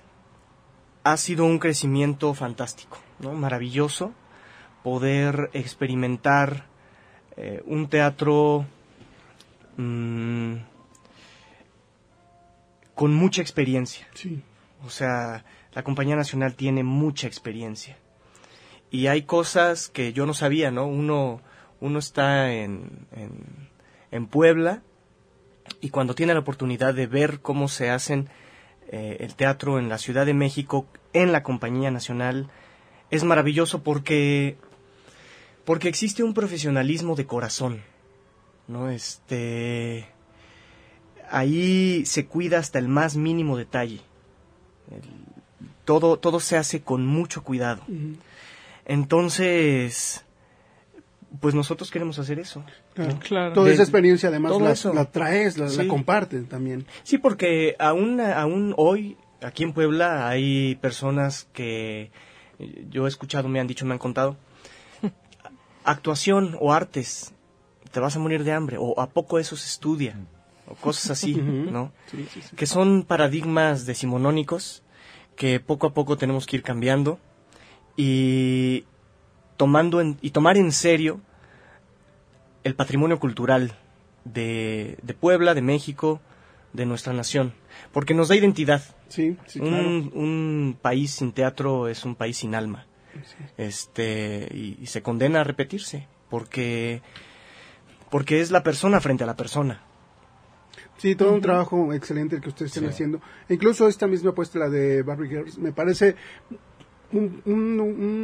ha 1.04 1.16
sido 1.16 1.44
un 1.44 1.58
crecimiento 1.58 2.32
fantástico, 2.34 2.98
¿no? 3.18 3.32
maravilloso 3.32 4.12
poder 4.82 5.50
experimentar 5.52 6.66
eh, 7.38 7.62
un 7.66 7.88
teatro 7.88 8.66
mm, 9.76 10.54
con 12.94 13.14
mucha 13.14 13.40
experiencia. 13.40 14.06
Sí. 14.14 14.42
O 14.84 14.90
sea, 14.90 15.44
la 15.72 15.82
Compañía 15.82 16.16
Nacional 16.16 16.54
tiene 16.54 16.82
mucha 16.82 17.26
experiencia. 17.26 17.96
Y 18.90 19.06
hay 19.06 19.22
cosas 19.22 19.88
que 19.88 20.12
yo 20.12 20.26
no 20.26 20.34
sabía, 20.34 20.70
¿no? 20.70 20.86
Uno, 20.86 21.40
uno 21.80 21.98
está 21.98 22.52
en, 22.52 23.06
en, 23.12 23.68
en 24.10 24.26
Puebla 24.26 24.82
y 25.80 25.90
cuando 25.90 26.14
tiene 26.14 26.34
la 26.34 26.40
oportunidad 26.40 26.94
de 26.94 27.06
ver 27.06 27.40
cómo 27.40 27.68
se 27.68 27.90
hacen 27.90 28.28
eh, 28.90 29.18
el 29.20 29.34
teatro 29.34 29.78
en 29.78 29.88
la 29.88 29.98
Ciudad 29.98 30.26
de 30.26 30.34
México, 30.34 30.86
en 31.12 31.32
la 31.32 31.42
Compañía 31.42 31.90
Nacional, 31.90 32.50
es 33.10 33.24
maravilloso 33.24 33.82
porque, 33.82 34.56
porque 35.68 35.88
existe 35.90 36.22
un 36.22 36.32
profesionalismo 36.32 37.14
de 37.14 37.26
corazón, 37.26 37.82
¿no? 38.68 38.88
Este, 38.88 40.06
ahí 41.30 42.06
se 42.06 42.24
cuida 42.24 42.58
hasta 42.58 42.78
el 42.78 42.88
más 42.88 43.16
mínimo 43.16 43.56
detalle. 43.58 44.00
El- 44.90 45.02
todo, 45.84 46.18
todo 46.18 46.40
se 46.40 46.56
hace 46.56 46.80
con 46.80 47.06
mucho 47.06 47.42
cuidado. 47.44 47.82
Entonces, 48.86 50.24
pues 51.40 51.54
nosotros 51.54 51.90
queremos 51.90 52.18
hacer 52.18 52.38
eso. 52.38 52.64
¿no? 52.96 53.18
Claro. 53.20 53.52
Toda 53.52 53.66
De- 53.68 53.74
esa 53.74 53.82
experiencia 53.82 54.28
además 54.30 54.58
la, 54.60 54.70
eso. 54.72 54.92
la 54.94 55.04
traes, 55.10 55.58
la, 55.58 55.66
la 55.66 55.70
Sí. 55.70 55.86
comparten 55.86 56.46
también. 56.46 56.86
Sí, 57.02 57.18
porque 57.18 57.76
aún, 57.78 58.20
aún 58.20 58.74
hoy, 58.76 59.16
aquí 59.42 59.62
en 59.64 59.72
Puebla, 59.72 60.28
hay 60.28 60.76
personas 60.76 61.46
que 61.52 62.10
yo 62.90 63.04
he 63.06 63.08
escuchado, 63.08 63.48
me 63.48 63.60
han 63.60 63.66
dicho, 63.66 63.84
me 63.86 63.92
han 63.92 63.98
contado, 63.98 64.36
actuación 65.90 66.56
o 66.60 66.72
artes, 66.72 67.32
te 67.92 68.00
vas 68.00 68.14
a 68.16 68.18
morir 68.18 68.44
de 68.44 68.52
hambre, 68.52 68.76
o 68.78 69.00
a 69.00 69.08
poco 69.08 69.38
eso 69.38 69.56
se 69.56 69.66
estudia, 69.66 70.16
o 70.66 70.74
cosas 70.74 71.10
así. 71.10 71.34
¿no? 71.70 71.92
Sí, 72.10 72.26
sí, 72.32 72.42
sí. 72.42 72.56
Que 72.56 72.66
son 72.66 73.02
paradigmas 73.04 73.86
decimonónicos 73.86 74.82
que 75.36 75.60
poco 75.60 75.86
a 75.86 75.94
poco 75.94 76.16
tenemos 76.16 76.46
que 76.46 76.56
ir 76.56 76.62
cambiando 76.62 77.18
y 77.96 78.84
tomando 79.56 80.00
en- 80.00 80.18
y 80.20 80.30
tomar 80.30 80.56
en 80.56 80.72
serio 80.72 81.20
el 82.64 82.74
patrimonio 82.74 83.18
cultural 83.18 83.72
de, 84.24 84.98
de 85.02 85.14
Puebla, 85.14 85.54
de 85.54 85.62
México, 85.62 86.20
de 86.72 86.84
nuestra 86.86 87.12
nación, 87.12 87.54
porque 87.92 88.14
nos 88.14 88.28
da 88.28 88.36
identidad. 88.36 88.82
Sí, 89.08 89.36
sí, 89.46 89.58
un, 89.60 89.68
claro. 89.68 89.88
un 89.88 90.78
país 90.82 91.12
sin 91.12 91.32
teatro 91.32 91.88
es 91.88 92.04
un 92.04 92.14
país 92.14 92.36
sin 92.36 92.54
alma. 92.54 92.84
Este, 93.56 94.48
y, 94.52 94.78
y 94.80 94.86
se 94.86 95.02
condena 95.02 95.40
a 95.40 95.44
repetirse, 95.44 96.06
porque, 96.30 97.02
porque 98.10 98.40
es 98.40 98.50
la 98.50 98.62
persona 98.62 99.00
frente 99.00 99.24
a 99.24 99.26
la 99.26 99.36
persona. 99.36 99.82
Sí, 100.98 101.14
todo 101.14 101.32
un 101.32 101.40
trabajo 101.40 101.92
excelente 101.94 102.36
el 102.36 102.42
que 102.42 102.48
ustedes 102.48 102.72
están 102.72 102.88
Sí. 102.90 102.94
haciendo. 102.94 103.20
E 103.48 103.54
incluso 103.54 103.86
esta 103.86 104.06
misma 104.08 104.30
apuesta, 104.30 104.58
la 104.58 104.68
de 104.68 105.02
Barbie 105.02 105.28
Girls, 105.28 105.56
me 105.58 105.70
parece 105.72 106.16
un- 107.12 107.42
un- 107.46 107.80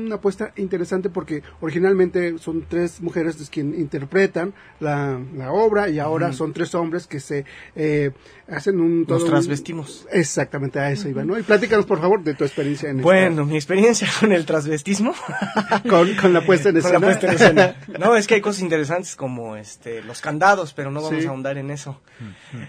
una 0.07 0.15
apuesta 0.17 0.53
interesante 0.57 1.09
porque 1.11 1.43
originalmente 1.61 2.39
son 2.39 2.65
tres 2.69 3.01
mujeres 3.01 3.39
las 3.39 3.49
quien 3.51 3.75
interpretan 3.75 4.53
la, 4.81 5.19
la 5.37 5.53
obra 5.53 5.89
y 5.89 5.99
ahora 5.99 6.33
son 6.33 6.53
tres 6.53 6.75
hombres 6.75 7.07
que 7.07 7.21
se 7.21 7.45
eh, 7.77 8.11
hacen 8.49 8.81
un... 8.81 9.07
todo 9.07 9.19
Nos 9.19 9.25
un- 9.25 9.31
trasvestimos. 9.31 10.07
Exactamente, 10.13 10.79
a 10.79 10.91
eso 10.91 11.09
iba, 11.09 11.25
¿no? 11.25 11.39
Y 11.39 11.43
platícanos, 11.43 11.87
por 11.87 12.01
favor, 12.01 12.23
de 12.23 12.35
tu 12.35 12.45
experiencia 12.45 12.91
en 12.91 12.97
esta- 12.99 13.05
Bueno, 13.05 13.45
mi 13.47 13.57
experiencia 13.57 14.09
con 14.21 14.33
el 14.33 14.45
transvestismo. 14.45 15.15
Con- 15.89 16.15
con 16.17 16.33
la 16.33 16.45
puesta 16.45 16.69
en 16.71 16.81
Con 16.81 16.83
la 16.93 16.99
escena. 16.99 17.01
puesta 17.07 17.27
en 17.29 17.35
escena. 17.35 17.77
No, 17.99 18.17
es 18.17 18.27
que 18.27 18.35
hay 18.35 18.41
cosas 18.41 18.63
interesantes 18.63 19.17
como 19.17 19.57
este 19.57 20.03
los 20.03 20.21
candados, 20.21 20.73
pero 20.75 20.91
no 20.91 21.01
vamos 21.03 21.21
Sí. 21.21 21.27
a 21.27 21.31
ahondar 21.31 21.57
en 21.59 21.71
eso. 21.71 22.01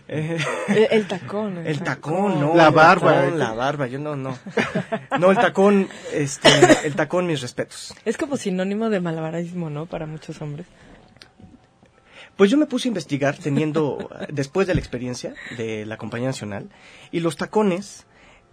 Eh, 0.08 0.38
El, 0.68 0.88
el 0.92 1.08
tacón. 1.08 1.58
el 1.66 1.80
tacón, 1.82 2.40
no. 2.40 2.56
La 2.56 2.70
barba. 2.70 3.14
tacón, 3.22 3.40
la 3.40 3.52
barba, 3.54 3.88
yo 3.88 4.00
no, 4.00 4.16
no. 4.16 4.38
No, 5.20 5.32
el 5.32 5.38
tacón, 5.38 5.88
este, 6.14 6.50
el 6.86 6.96
tacón, 6.96 7.28
mis 7.28 7.42
respetos. 7.42 7.94
Es 8.06 8.18
como 8.18 8.38
sinónimo 8.38 8.90
de 8.90 9.00
malabarismo, 9.00 9.70
¿no? 9.70 9.86
Para 9.86 10.06
muchos 10.06 10.42
hombres. 10.42 10.68
Pues 12.36 12.52
yo 12.52 12.58
me 12.58 12.66
puse 12.66 12.88
a 12.88 12.90
investigar 12.90 13.38
teniendo, 13.38 14.10
después 14.30 14.68
de 14.68 14.74
la 14.74 14.80
experiencia 14.80 15.34
de 15.58 15.86
la 15.86 15.98
Compañía 15.98 16.28
Nacional, 16.28 16.70
y 17.12 17.22
los 17.22 17.38
tacones 17.38 18.06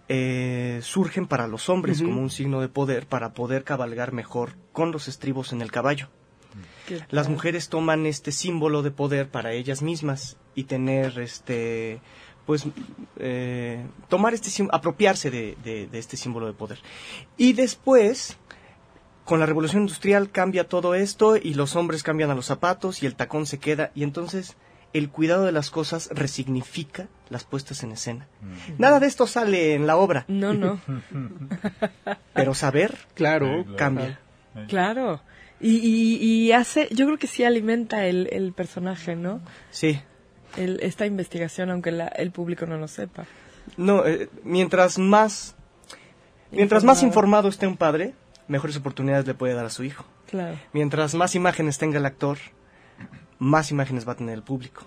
eh, 0.08 0.80
surgen 0.82 1.26
para 1.26 1.46
los 1.46 1.68
hombres 1.68 2.02
como 2.02 2.20
un 2.20 2.30
signo 2.30 2.60
de 2.60 2.68
poder 2.68 3.06
para 3.06 3.32
poder 3.32 3.64
cabalgar 3.64 4.12
mejor 4.12 4.56
con 4.72 4.92
los 4.92 5.08
estribos 5.08 5.52
en 5.52 5.62
el 5.62 5.70
caballo. 5.70 6.08
Las 7.08 7.28
mujeres 7.28 7.68
toman 7.68 8.06
este 8.06 8.32
símbolo 8.32 8.82
de 8.82 8.90
poder 8.90 9.30
para 9.30 9.52
ellas 9.52 9.80
mismas 9.80 10.36
y 10.54 10.64
tener 10.64 11.18
este 11.18 12.00
pues 12.46 12.64
eh, 13.18 13.84
tomar 14.08 14.34
este 14.34 14.50
apropiarse 14.72 15.30
de, 15.30 15.56
de- 15.64 15.86
de 15.86 15.98
este 15.98 16.16
símbolo 16.16 16.46
de 16.46 16.52
poder 16.52 16.78
y 17.36 17.52
después 17.52 18.36
con 19.24 19.38
la 19.38 19.46
revolución 19.46 19.82
industrial 19.82 20.30
cambia 20.30 20.68
todo 20.68 20.94
esto 20.96 21.36
y 21.36 21.54
los 21.54 21.76
hombres 21.76 22.02
cambian 22.02 22.30
a 22.30 22.34
los 22.34 22.46
zapatos 22.46 23.02
y 23.02 23.06
el 23.06 23.14
tacón 23.14 23.46
se 23.46 23.58
queda 23.58 23.92
y 23.94 24.02
entonces 24.02 24.56
el 24.92 25.08
cuidado 25.08 25.44
de 25.46 25.52
las 25.52 25.70
cosas 25.70 26.10
resignifica 26.12 27.08
las 27.30 27.44
puestas 27.44 27.82
en 27.82 27.92
escena. 27.92 28.26
Nada 28.76 29.00
de 29.00 29.06
esto 29.06 29.26
sale 29.26 29.72
en 29.74 29.86
la 29.86 29.96
obra. 29.96 30.26
No, 30.28 30.52
no. 30.52 30.78
Pero 32.34 32.52
saber, 32.54 32.98
claro, 33.14 33.64
cambia. 33.76 34.18
Claro. 34.68 35.22
Y, 35.60 35.76
y, 35.76 36.16
y 36.22 36.52
hace, 36.52 36.88
yo 36.90 37.06
creo 37.06 37.16
que 37.18 37.26
sí 37.26 37.44
alimenta 37.44 38.04
el, 38.06 38.28
el 38.32 38.52
personaje, 38.52 39.14
¿no? 39.16 39.40
Sí. 39.70 40.00
El, 40.56 40.78
esta 40.82 41.06
investigación, 41.06 41.70
aunque 41.70 41.90
la- 41.92 42.08
el 42.08 42.30
público 42.30 42.66
no 42.66 42.76
lo 42.76 42.88
sepa. 42.88 43.24
No, 43.76 44.04
eh, 44.06 44.28
mientras 44.44 44.98
más 44.98 45.54
mientras 46.50 46.84
más 46.84 46.98
Informado. 47.02 47.06
informado 47.08 47.48
esté 47.48 47.66
un 47.66 47.76
padre, 47.76 48.14
mejores 48.48 48.76
oportunidades 48.76 49.26
le 49.26 49.34
puede 49.34 49.54
dar 49.54 49.64
a 49.64 49.70
su 49.70 49.84
hijo. 49.84 50.04
Claro. 50.28 50.58
Mientras 50.72 51.14
más 51.14 51.34
imágenes 51.34 51.78
tenga 51.78 51.98
el 51.98 52.06
actor, 52.06 52.38
más 53.38 53.70
imágenes 53.70 54.06
va 54.06 54.12
a 54.12 54.16
tener 54.16 54.34
el 54.34 54.42
público. 54.42 54.86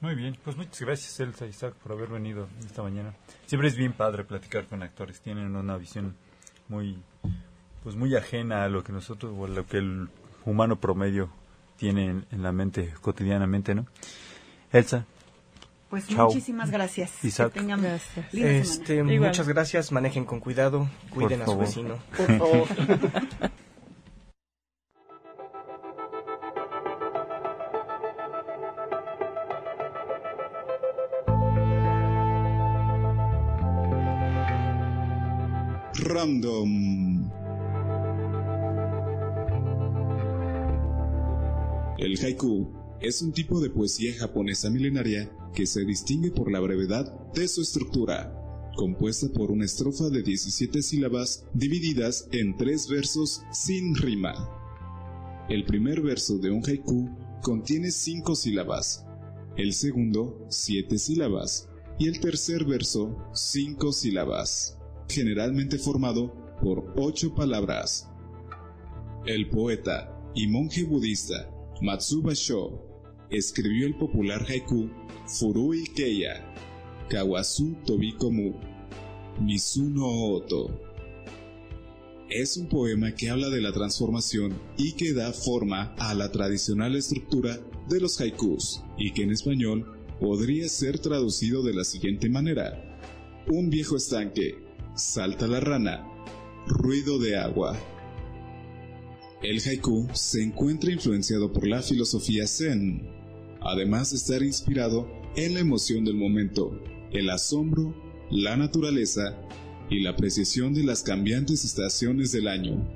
Muy 0.00 0.14
bien, 0.14 0.36
pues 0.42 0.56
muchas 0.56 0.80
gracias 0.80 1.20
Elsa 1.20 1.44
y 1.46 1.50
Isaac 1.50 1.74
por 1.74 1.92
haber 1.92 2.08
venido 2.08 2.48
esta 2.66 2.82
mañana. 2.82 3.14
Siempre 3.46 3.68
es 3.68 3.76
bien 3.76 3.92
padre 3.92 4.24
platicar 4.24 4.66
con 4.66 4.82
actores, 4.82 5.20
tienen 5.20 5.54
una 5.54 5.76
visión 5.76 6.16
muy 6.68 6.98
pues 7.82 7.96
muy 7.96 8.14
ajena 8.16 8.64
a 8.64 8.68
lo 8.68 8.84
que 8.84 8.92
nosotros 8.92 9.32
o 9.36 9.46
a 9.46 9.48
lo 9.48 9.66
que 9.66 9.78
el 9.78 10.08
humano 10.44 10.78
promedio 10.80 11.30
tiene 11.76 12.06
en, 12.06 12.26
en 12.30 12.42
la 12.42 12.52
mente 12.52 12.92
cotidianamente, 13.00 13.74
¿no? 13.74 13.86
Elsa. 14.72 15.04
Pues 15.90 16.06
Chao. 16.08 16.26
muchísimas 16.28 16.70
gracias. 16.70 17.22
Isaac. 17.22 17.52
Que 17.52 17.60
tengan 17.60 17.82
linda 17.82 18.50
Este, 18.50 18.96
semana. 18.96 19.26
muchas 19.28 19.46
gracias, 19.46 19.92
manejen 19.92 20.24
con 20.24 20.40
cuidado, 20.40 20.88
cuiden 21.10 21.42
a 21.42 21.44
su 21.44 21.50
favor. 21.50 21.66
vecino. 21.66 21.98
Por 22.16 22.38
favor. 22.38 22.68
Random. 36.12 36.72
El 42.02 42.18
haiku 42.18 42.68
es 43.00 43.22
un 43.22 43.30
tipo 43.30 43.60
de 43.60 43.70
poesía 43.70 44.12
japonesa 44.18 44.68
milenaria 44.70 45.30
que 45.54 45.66
se 45.66 45.84
distingue 45.84 46.32
por 46.32 46.50
la 46.50 46.58
brevedad 46.58 47.30
de 47.32 47.46
su 47.46 47.62
estructura, 47.62 48.72
compuesta 48.74 49.28
por 49.28 49.52
una 49.52 49.66
estrofa 49.66 50.10
de 50.10 50.24
17 50.24 50.82
sílabas 50.82 51.44
divididas 51.54 52.26
en 52.32 52.56
tres 52.56 52.88
versos 52.88 53.42
sin 53.52 53.94
rima. 53.94 54.34
El 55.48 55.64
primer 55.64 56.00
verso 56.00 56.38
de 56.38 56.50
un 56.50 56.64
haiku 56.66 57.08
contiene 57.40 57.92
cinco 57.92 58.34
sílabas, 58.34 59.06
el 59.56 59.72
segundo 59.72 60.44
siete 60.48 60.98
sílabas 60.98 61.68
y 62.00 62.08
el 62.08 62.18
tercer 62.18 62.64
verso 62.64 63.16
cinco 63.32 63.92
sílabas, 63.92 64.76
generalmente 65.08 65.78
formado 65.78 66.34
por 66.60 66.94
ocho 66.96 67.32
palabras. 67.32 68.08
El 69.24 69.48
poeta 69.50 70.20
y 70.34 70.48
monje 70.48 70.82
budista 70.82 71.48
Matsuba 71.80 72.34
Sho 72.34 72.80
escribió 73.30 73.86
el 73.86 73.96
popular 73.96 74.44
haiku 74.48 74.88
Furui 75.26 75.84
Keiya, 75.84 76.54
Kawasu 77.08 77.76
Tobikomu, 77.84 78.54
Mizuno 79.40 80.06
Oto. 80.06 80.80
Es 82.28 82.56
un 82.56 82.68
poema 82.68 83.12
que 83.12 83.30
habla 83.30 83.48
de 83.48 83.60
la 83.60 83.72
transformación 83.72 84.54
y 84.76 84.92
que 84.92 85.12
da 85.12 85.32
forma 85.32 85.94
a 85.98 86.14
la 86.14 86.30
tradicional 86.30 86.94
estructura 86.94 87.58
de 87.88 88.00
los 88.00 88.20
haikus, 88.20 88.82
y 88.96 89.12
que 89.12 89.22
en 89.22 89.32
español 89.32 89.98
podría 90.20 90.68
ser 90.68 90.98
traducido 90.98 91.62
de 91.62 91.74
la 91.74 91.84
siguiente 91.84 92.28
manera. 92.28 92.98
Un 93.48 93.70
viejo 93.70 93.96
estanque, 93.96 94.54
salta 94.94 95.46
la 95.48 95.60
rana, 95.60 96.06
ruido 96.66 97.18
de 97.18 97.36
agua. 97.36 97.76
El 99.42 99.58
haiku 99.58 100.06
se 100.14 100.40
encuentra 100.40 100.92
influenciado 100.92 101.52
por 101.52 101.66
la 101.66 101.82
filosofía 101.82 102.46
zen, 102.46 103.02
además 103.60 104.10
de 104.10 104.16
estar 104.18 104.40
inspirado 104.40 105.08
en 105.34 105.54
la 105.54 105.60
emoción 105.60 106.04
del 106.04 106.14
momento, 106.14 106.80
el 107.12 107.28
asombro, 107.28 107.92
la 108.30 108.56
naturaleza 108.56 109.36
y 109.90 110.00
la 110.00 110.10
apreciación 110.10 110.74
de 110.74 110.84
las 110.84 111.02
cambiantes 111.02 111.64
estaciones 111.64 112.30
del 112.30 112.46
año. 112.46 112.88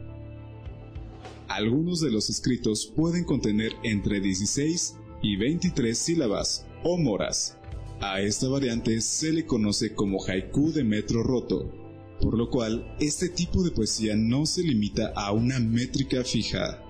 Algunos 1.49 2.01
de 2.01 2.13
los 2.13 2.31
escritos 2.31 2.93
pueden 2.95 3.25
contener 3.25 3.73
entre 3.83 4.21
16 4.21 4.95
y 5.23 5.37
23 5.37 5.99
sílabas 5.99 6.65
o 6.85 6.97
moras. 6.97 7.59
A 8.01 8.21
esta 8.21 8.47
variante 8.47 9.01
se 9.01 9.33
le 9.33 9.47
conoce 9.47 9.95
como 9.95 10.25
haiku 10.25 10.71
de 10.71 10.85
metro 10.85 11.25
roto, 11.25 11.86
por 12.21 12.37
lo 12.37 12.49
cual 12.49 12.97
este 12.99 13.29
tipo 13.29 13.63
de 13.63 13.71
poesía 13.71 14.15
no 14.17 14.47
se 14.47 14.63
limita 14.63 15.13
a 15.15 15.33
una 15.33 15.59
métrica 15.59 16.25
fija. 16.25 16.83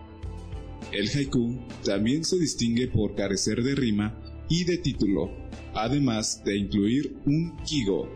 El 0.92 1.08
haiku 1.08 1.58
también 1.84 2.24
se 2.24 2.38
distingue 2.38 2.88
por 2.88 3.14
carecer 3.14 3.62
de 3.62 3.74
rima 3.74 4.18
y 4.48 4.64
de 4.64 4.78
título, 4.78 5.30
además 5.74 6.42
de 6.44 6.56
incluir 6.56 7.16
un 7.26 7.56
kigo, 7.64 8.08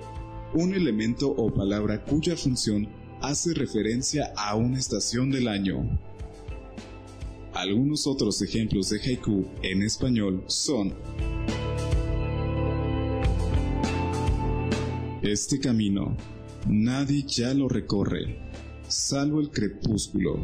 un 0.54 0.74
elemento 0.74 1.28
o 1.28 1.52
palabra 1.52 2.04
cuya 2.04 2.36
función 2.36 2.88
hace 3.20 3.54
referencia 3.54 4.32
a 4.36 4.54
una 4.54 4.78
estación 4.78 5.30
del 5.30 5.48
año. 5.48 5.98
Algunos 7.52 8.06
otros 8.06 8.40
ejemplos 8.42 8.90
de 8.90 9.00
haiku 9.00 9.44
en 9.62 9.82
español 9.82 10.44
son 10.46 10.94
Este 15.22 15.60
camino 15.60 16.16
nadie 16.68 17.24
ya 17.26 17.54
lo 17.54 17.68
recorre, 17.68 18.38
salvo 18.88 19.40
el 19.40 19.50
crepúsculo. 19.50 20.38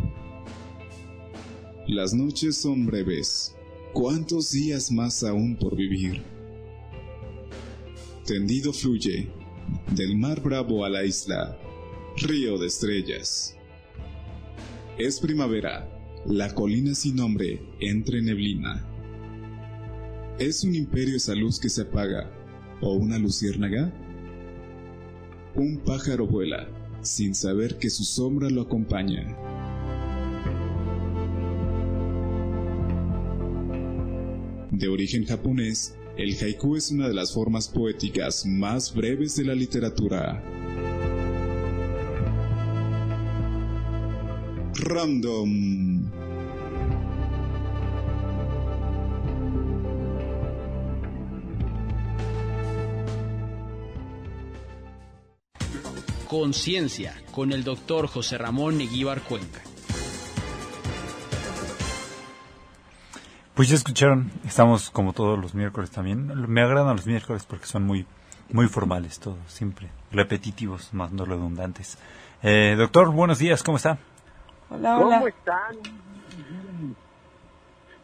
Las 1.86 2.14
noches 2.14 2.56
son 2.56 2.86
breves, 2.86 3.54
¿cuántos 3.92 4.50
días 4.50 4.90
más 4.90 5.22
aún 5.22 5.56
por 5.56 5.76
vivir? 5.76 6.22
Tendido 8.26 8.72
fluye, 8.72 9.28
del 9.94 10.16
mar 10.16 10.42
bravo 10.42 10.84
a 10.84 10.90
la 10.90 11.04
isla, 11.04 11.56
río 12.16 12.58
de 12.58 12.66
estrellas. 12.66 13.56
Es 14.98 15.20
primavera, 15.20 15.88
la 16.26 16.54
colina 16.54 16.94
sin 16.94 17.16
nombre 17.16 17.62
entre 17.80 18.20
neblina. 18.22 18.84
¿Es 20.38 20.64
un 20.64 20.74
imperio 20.74 21.16
esa 21.16 21.34
luz 21.34 21.60
que 21.60 21.68
se 21.68 21.82
apaga 21.82 22.30
o 22.80 22.94
una 22.94 23.18
luciérnaga? 23.18 23.92
Un 25.56 25.78
pájaro 25.78 26.26
vuela, 26.26 26.68
sin 27.00 27.34
saber 27.34 27.78
que 27.78 27.88
su 27.88 28.04
sombra 28.04 28.50
lo 28.50 28.60
acompaña. 28.60 29.34
De 34.70 34.88
origen 34.88 35.24
japonés, 35.24 35.96
el 36.18 36.36
haiku 36.38 36.76
es 36.76 36.90
una 36.90 37.08
de 37.08 37.14
las 37.14 37.32
formas 37.32 37.68
poéticas 37.68 38.44
más 38.44 38.94
breves 38.94 39.34
de 39.36 39.44
la 39.44 39.54
literatura. 39.54 40.44
Random. 44.74 45.75
Conciencia, 56.38 57.14
con 57.32 57.50
el 57.50 57.64
doctor 57.64 58.08
José 58.08 58.36
Ramón 58.36 58.76
Neguíbar 58.76 59.22
Cuenca. 59.22 59.62
Pues 63.54 63.70
ya 63.70 63.74
escucharon, 63.74 64.30
estamos 64.44 64.90
como 64.90 65.14
todos 65.14 65.38
los 65.38 65.54
miércoles 65.54 65.90
también. 65.90 66.26
Me 66.52 66.60
agradan 66.60 66.94
los 66.94 67.06
miércoles 67.06 67.46
porque 67.48 67.64
son 67.64 67.84
muy, 67.84 68.04
muy 68.52 68.68
formales 68.68 69.18
todos, 69.18 69.38
siempre 69.46 69.88
repetitivos, 70.12 70.92
más 70.92 71.10
no 71.10 71.24
redundantes. 71.24 71.96
Eh, 72.42 72.74
doctor, 72.76 73.10
buenos 73.12 73.38
días, 73.38 73.62
¿cómo 73.62 73.78
está? 73.78 73.96
Hola, 74.68 74.96
¿Cómo 74.96 75.28
están? 75.28 75.76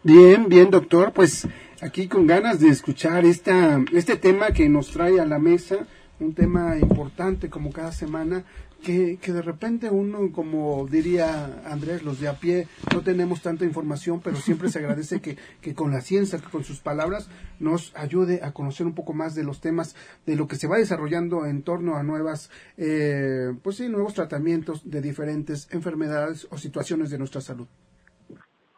Bien, 0.02 0.48
bien, 0.48 0.70
doctor. 0.70 1.12
Pues 1.12 1.46
aquí 1.82 2.08
con 2.08 2.26
ganas 2.26 2.60
de 2.60 2.70
escuchar 2.70 3.26
esta, 3.26 3.84
este 3.92 4.16
tema 4.16 4.52
que 4.52 4.70
nos 4.70 4.90
trae 4.90 5.20
a 5.20 5.26
la 5.26 5.38
mesa, 5.38 5.86
un 6.22 6.34
tema 6.34 6.78
importante 6.78 7.50
como 7.50 7.72
cada 7.72 7.92
semana, 7.92 8.44
que, 8.82 9.18
que 9.22 9.32
de 9.32 9.42
repente 9.42 9.90
uno, 9.90 10.32
como 10.32 10.86
diría 10.86 11.62
Andrés, 11.64 12.02
los 12.02 12.20
de 12.20 12.28
a 12.28 12.34
pie, 12.34 12.66
no 12.92 13.00
tenemos 13.00 13.42
tanta 13.42 13.64
información, 13.64 14.20
pero 14.22 14.36
siempre 14.36 14.68
se 14.68 14.80
agradece 14.80 15.20
que, 15.20 15.36
que 15.60 15.74
con 15.74 15.92
la 15.92 16.00
ciencia, 16.00 16.38
que 16.38 16.50
con 16.50 16.64
sus 16.64 16.80
palabras, 16.80 17.30
nos 17.60 17.96
ayude 17.96 18.40
a 18.42 18.52
conocer 18.52 18.86
un 18.86 18.94
poco 18.94 19.12
más 19.12 19.34
de 19.34 19.44
los 19.44 19.60
temas, 19.60 19.94
de 20.26 20.36
lo 20.36 20.48
que 20.48 20.56
se 20.56 20.66
va 20.66 20.78
desarrollando 20.78 21.46
en 21.46 21.62
torno 21.62 21.96
a 21.96 22.02
nuevas, 22.02 22.50
eh, 22.76 23.52
pues 23.62 23.76
sí, 23.76 23.88
nuevos 23.88 24.14
tratamientos 24.14 24.90
de 24.90 25.00
diferentes 25.00 25.72
enfermedades 25.72 26.48
o 26.50 26.56
situaciones 26.56 27.10
de 27.10 27.18
nuestra 27.18 27.40
salud. 27.40 27.68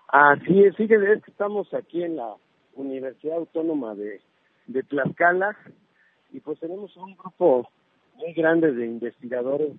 Así 0.08 0.62
es, 0.62 0.76
fíjese, 0.76 1.12
es 1.12 1.22
que 1.24 1.30
estamos 1.30 1.72
aquí 1.74 2.02
en 2.02 2.16
la 2.16 2.34
Universidad 2.74 3.38
Autónoma 3.38 3.94
de, 3.94 4.20
de 4.66 4.82
Tlaxcala 4.82 5.56
y 6.34 6.40
pues 6.40 6.58
tenemos 6.58 6.94
un 6.96 7.16
grupo 7.16 7.68
muy 8.16 8.32
grande 8.32 8.72
de 8.72 8.86
investigadores 8.86 9.70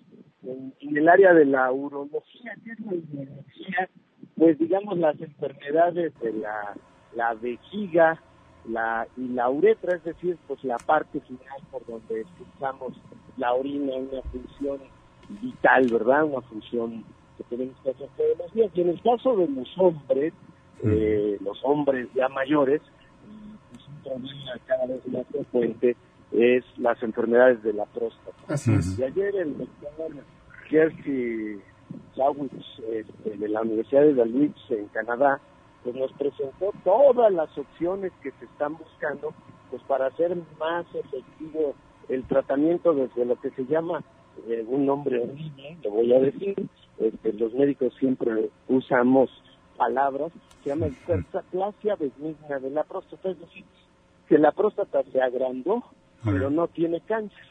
en, 0.43 0.73
en 0.79 0.97
el 0.97 1.09
área 1.09 1.33
de 1.33 1.45
la 1.45 1.71
urología, 1.71 2.55
que 2.63 2.71
es 2.71 2.79
la 2.79 2.93
urología, 2.93 3.89
pues 4.37 4.57
digamos 4.57 4.97
las 4.97 5.19
enfermedades 5.19 6.17
de 6.21 6.31
la, 6.33 6.73
la 7.13 7.33
vejiga 7.33 8.21
la, 8.69 9.05
y 9.17 9.27
la 9.27 9.49
uretra, 9.49 9.97
es 9.97 10.03
decir, 10.05 10.37
pues 10.47 10.63
la 10.63 10.77
parte 10.77 11.19
final 11.19 11.59
por 11.69 11.85
donde 11.85 12.21
expulsamos 12.21 12.93
la 13.35 13.53
orina, 13.53 13.95
una 13.95 14.21
función 14.23 14.79
vital, 15.41 15.87
¿verdad? 15.91 16.23
Una 16.23 16.41
función 16.41 17.03
que 17.37 17.43
tenemos 17.43 17.75
que 17.83 17.89
hacer 17.89 18.07
todos 18.15 18.37
los 18.39 18.53
días. 18.53 18.71
Y 18.73 18.81
en 18.81 18.89
el 18.89 19.01
caso 19.01 19.35
de 19.35 19.47
los 19.49 19.77
hombres, 19.77 20.33
eh, 20.83 21.37
los 21.41 21.59
hombres 21.63 22.07
ya 22.15 22.29
mayores, 22.29 22.81
pues 23.71 23.87
un 23.87 24.03
problema 24.03 24.53
cada 24.65 24.85
vez 24.87 25.07
más 25.07 25.27
frecuente 25.27 25.95
es 26.31 26.63
las 26.77 27.01
enfermedades 27.03 27.63
de 27.63 27.73
la 27.73 27.85
próstata. 27.85 28.37
Así 28.47 28.73
es. 28.73 28.97
Y 28.99 29.03
ayer 29.03 29.35
el 29.35 29.57
doctor 29.57 30.11
Jerzy 30.67 31.61
Sawicz, 32.15 32.79
este, 32.91 33.37
de 33.37 33.49
la 33.49 33.61
Universidad 33.61 34.01
de 34.01 34.15
Dalwich 34.15 34.71
en 34.71 34.87
Canadá 34.87 35.39
pues 35.83 35.95
nos 35.95 36.11
presentó 36.13 36.71
todas 36.83 37.31
las 37.31 37.55
opciones 37.57 38.11
que 38.23 38.31
se 38.31 38.45
están 38.45 38.75
buscando 38.75 39.33
pues 39.69 39.83
para 39.83 40.07
hacer 40.07 40.35
más 40.59 40.85
efectivo 40.95 41.75
el 42.09 42.23
tratamiento 42.27 42.93
desde 42.93 43.23
lo 43.23 43.39
que 43.39 43.51
se 43.51 43.65
llama 43.65 44.03
eh, 44.47 44.65
un 44.67 44.85
nombre 44.85 45.21
horrible, 45.21 45.77
lo 45.83 45.91
voy 45.91 46.13
a 46.13 46.19
decir, 46.19 46.55
este, 46.97 47.33
los 47.33 47.53
médicos 47.53 47.93
siempre 47.99 48.49
usamos 48.67 49.29
palabras, 49.77 50.31
se 50.63 50.69
llama 50.69 50.87
hiperplasia 50.87 51.95
benigna 51.95 52.59
de 52.59 52.69
la 52.69 52.83
próstata, 52.83 53.29
es 53.29 53.39
decir, 53.39 53.63
que 54.27 54.37
la 54.37 54.51
próstata 54.51 55.03
se 55.03 55.21
agrandó, 55.21 55.83
pero 56.25 56.49
no 56.49 56.67
tiene 56.67 56.99
cáncer. 57.01 57.45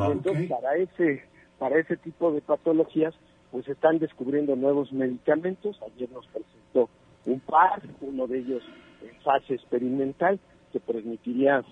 Va, 0.00 0.12
Entonces, 0.12 0.48
para 0.48 0.76
ese, 0.76 1.24
para 1.58 1.78
ese 1.78 1.96
tipo 1.96 2.32
de 2.32 2.40
patologías, 2.40 3.14
pues 3.50 3.68
están 3.68 3.98
descubriendo 3.98 4.56
nuevos 4.56 4.92
medicamentos. 4.92 5.80
Ayer 5.82 6.10
nos 6.10 6.26
presentó 6.28 6.88
un 7.26 7.40
par, 7.40 7.82
uno 8.00 8.26
de 8.26 8.38
ellos 8.38 8.62
en 9.02 9.14
fase 9.22 9.54
experimental, 9.54 10.38
que 10.72 10.80
permitiría 10.80 11.64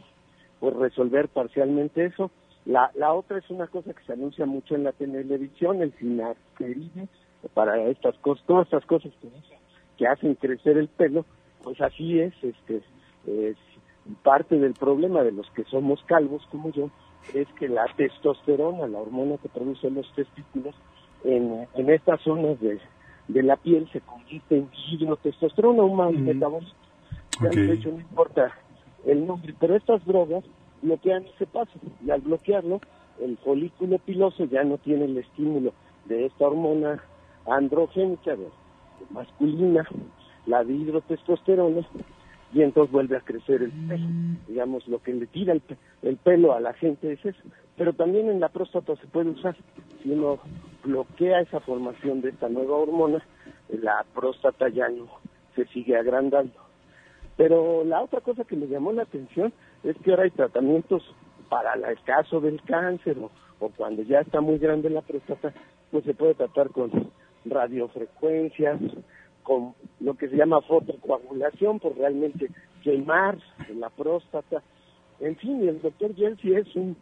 pues 0.61 0.77
resolver 0.77 1.29
parcialmente 1.29 2.07
eso. 2.07 2.31
La, 2.65 2.93
la 2.95 3.13
otra 3.13 3.39
es 3.39 3.51
una 3.51 3.67
cosa 3.67 3.93
que 3.93 4.05
se 4.05 4.13
anuncia 4.13 4.47
mucho 4.47 4.77
en 4.77 4.85
la 4.85 4.93
televisión, 4.93 5.83
el 5.83 5.93
finasteride, 5.93 7.09
para 7.55 7.83
estas 7.89 8.17
cosas, 8.19 8.47
todas 8.47 8.67
estas 8.67 8.87
cosas 8.87 9.13
que, 9.21 9.29
que 9.99 10.07
hacen 10.07 10.37
crecer 10.37 10.79
el 10.79 10.89
pelo, 10.89 11.27
pues 11.65 11.81
así 11.81 12.21
es, 12.21 12.33
este, 12.43 12.83
es 13.27 13.57
parte 14.23 14.59
del 14.59 14.75
problema 14.75 15.23
de 15.25 15.33
los 15.33 15.51
que 15.53 15.65
somos 15.65 16.03
calvos 16.05 16.47
como 16.51 16.71
yo, 16.73 16.91
es 17.35 17.49
que 17.55 17.69
la 17.69 17.87
testosterona, 17.97 18.89
la 18.89 19.01
hormona 19.01 19.39
que 19.39 19.49
produce 19.49 19.91
los 19.91 20.13
testículos, 20.15 20.77
en, 21.25 21.69
en 21.75 21.91
estas 21.91 22.21
zonas 22.23 22.61
de, 22.61 22.81
de 23.29 23.43
la 23.43 23.57
piel 23.57 23.89
se 23.93 24.03
convierte 24.03 24.57
en 24.59 24.71
hidrotestosterona, 24.91 25.83
un 25.85 25.97
mal 25.97 26.15
metabolismo. 26.19 26.81
Ya, 27.41 27.51
Ok. 27.51 27.57
De 27.57 27.75
hecho, 27.75 27.91
no 27.91 28.01
importa 28.01 28.55
el 29.05 29.27
nombre, 29.27 29.55
pero 29.59 29.77
estas 29.77 30.05
drogas 30.05 30.45
bloquean 30.83 31.27
ese 31.27 31.47
paso 31.47 31.79
y 32.01 32.11
al 32.11 32.23
bloquearlo, 32.23 32.81
el 33.19 33.39
folículo 33.39 33.99
piloso 34.01 34.45
ya 34.47 34.65
no 34.65 34.79
tiene 34.79 35.07
el 35.07 35.19
estímulo 35.19 35.75
de 36.05 36.27
esta 36.27 36.47
hormona 36.47 37.03
androgénica 37.47 38.37
de- 38.37 38.53
masculina, 39.11 39.87
la 40.47 40.65
de 40.65 40.75
hidrotestosterona, 40.75 41.89
y 42.53 42.63
entonces 42.63 42.93
vuelve 42.93 43.17
a 43.17 43.21
crecer 43.21 43.63
el 43.63 43.73
pelo. 43.89 44.07
Digamos, 44.47 44.87
lo 44.89 45.03
que 45.03 45.13
le 45.13 45.27
tira 45.27 45.53
el, 45.53 45.63
el 46.03 46.17
pelo 46.17 46.53
a 46.53 46.61
la 46.61 46.75
gente 46.75 47.13
es 47.13 47.25
eso. 47.25 47.43
Pero 47.77 47.95
también 47.95 48.29
en 48.29 48.41
la 48.41 48.51
próstata 48.51 48.95
se 48.97 49.07
puede 49.07 49.31
usar. 49.31 49.57
Si 50.03 50.11
uno 50.11 50.39
bloquea 50.85 51.41
esa 51.41 51.61
formación 51.61 52.21
de 52.21 52.31
esta 52.31 52.49
nueva 52.49 52.77
hormona, 52.77 53.25
la 53.69 54.05
próstata 54.15 54.69
ya 54.69 54.89
no 54.89 55.09
se 55.55 55.65
sigue 55.67 55.97
agrandando. 55.97 56.53
Pero 57.37 57.85
la 57.85 58.03
otra 58.03 58.21
cosa 58.21 58.45
que 58.45 58.57
me 58.57 58.67
llamó 58.67 58.93
la 58.93 59.03
atención 59.03 59.53
es 59.83 59.97
que 59.99 60.11
ahora 60.11 60.25
hay 60.25 60.31
tratamientos 60.31 61.03
para 61.49 61.75
el 61.75 62.03
caso 62.05 62.41
del 62.41 62.63
cáncer 62.63 63.17
o 63.61 63.69
cuando 63.71 64.03
ya 64.03 64.21
está 64.21 64.41
muy 64.41 64.59
grande 64.59 64.91
la 64.91 65.03
próstata, 65.03 65.53
pues 65.91 66.05
se 66.05 66.15
puede 66.15 66.35
tratar 66.35 66.71
con 66.71 66.91
radiofrecuencias, 67.45 68.81
con 69.43 69.75
lo 70.01 70.15
que 70.15 70.29
se 70.29 70.37
llama 70.37 70.61
fotocoagulación, 70.61 71.81
por 71.81 71.97
realmente 71.97 72.49
quemar 72.83 73.39
la 73.75 73.91
próstata. 73.91 74.63
En 75.21 75.37
fin, 75.37 75.69
el 75.69 75.81
doctor 75.81 76.15
Yeltsin 76.15 76.57
es 76.57 76.77
un, 76.77 76.97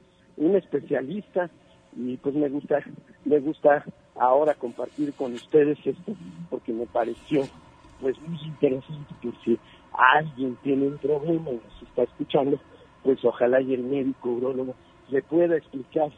especialista 0.54 1.50
y 1.96 2.16
pues 2.16 2.34
me 2.34 2.48
gusta, 2.48 2.82
me 3.24 3.40
gusta 3.40 3.84
ahora 4.14 4.54
compartir 4.54 5.12
con 5.12 5.34
ustedes 5.34 5.78
esto 5.84 6.14
porque 6.48 6.72
me 6.72 6.86
pareció 6.86 7.42
pues 8.00 8.18
muy 8.22 8.38
interesante 8.44 9.14
que 9.20 9.32
si 9.44 9.58
alguien 9.92 10.56
tiene 10.62 10.86
un 10.86 10.98
problema 10.98 11.50
y 11.50 11.54
nos 11.56 11.82
está 11.82 12.04
escuchando, 12.04 12.58
pues 13.02 13.22
ojalá 13.24 13.60
y 13.60 13.74
el 13.74 13.82
médico 13.82 14.30
urólogo 14.30 14.74
le 15.10 15.22
pueda 15.22 15.56
explicar 15.56 16.10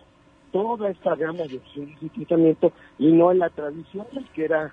toda 0.53 0.91
esta 0.91 1.17
gama 1.17 1.45
de 1.45 1.57
opciones 1.57 2.01
de 2.01 2.09
tratamiento 2.11 2.73
y 2.99 3.11
no 3.11 3.33
la 3.33 3.49
tradicional 3.49 4.29
que 4.35 4.45
era 4.45 4.73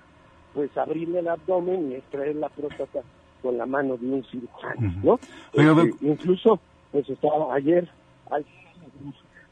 pues 0.54 0.76
abrirle 0.76 1.20
el 1.20 1.28
abdomen 1.28 1.92
y 1.92 1.94
extraer 1.94 2.36
la 2.36 2.48
próstata 2.48 3.00
con 3.42 3.56
la 3.56 3.66
mano 3.66 3.96
de 3.96 4.06
un 4.06 4.24
cirujano, 4.24 4.92
¿no? 5.02 5.18
Este, 5.52 6.06
incluso 6.06 6.58
pues 6.92 7.08
estaba 7.08 7.54
ayer 7.54 7.88
alguien 8.30 8.54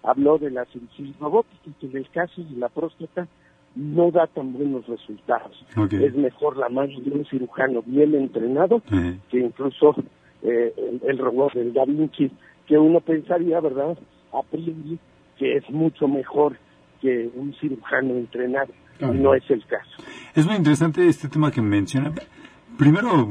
habló 0.02 0.38
de 0.38 0.50
la 0.50 0.64
cirugía 0.66 1.12
robótica 1.20 1.70
que 1.80 1.86
en 1.86 1.96
el 1.96 2.08
caso 2.10 2.42
de 2.42 2.56
la 2.56 2.68
próstata 2.68 3.26
no 3.74 4.10
da 4.10 4.26
tan 4.26 4.52
buenos 4.52 4.86
resultados. 4.86 5.64
Es 6.06 6.14
mejor 6.14 6.56
la 6.56 6.68
mano 6.68 6.98
de 7.00 7.10
un 7.10 7.24
cirujano 7.26 7.82
bien 7.84 8.14
entrenado 8.14 8.82
que 9.30 9.38
incluso 9.38 9.94
eh, 10.42 10.72
el, 10.76 11.00
el 11.04 11.18
robot 11.18 11.52
del 11.54 11.72
Da 11.72 11.84
Vinci, 11.84 12.30
que 12.66 12.78
uno 12.78 13.00
pensaría, 13.00 13.60
¿verdad?, 13.60 13.96
a 14.32 14.42
priori, 14.42 14.98
que 15.36 15.56
es 15.56 15.70
mucho 15.70 16.08
mejor 16.08 16.56
que 17.00 17.30
un 17.34 17.54
cirujano 17.54 18.14
entrenado. 18.14 18.72
Claro. 18.98 19.14
Y 19.14 19.18
no 19.18 19.34
es 19.34 19.48
el 19.50 19.64
caso. 19.66 19.90
Es 20.34 20.46
muy 20.46 20.56
interesante 20.56 21.06
este 21.08 21.28
tema 21.28 21.50
que 21.50 21.62
menciona. 21.62 22.12
Primero, 22.76 23.28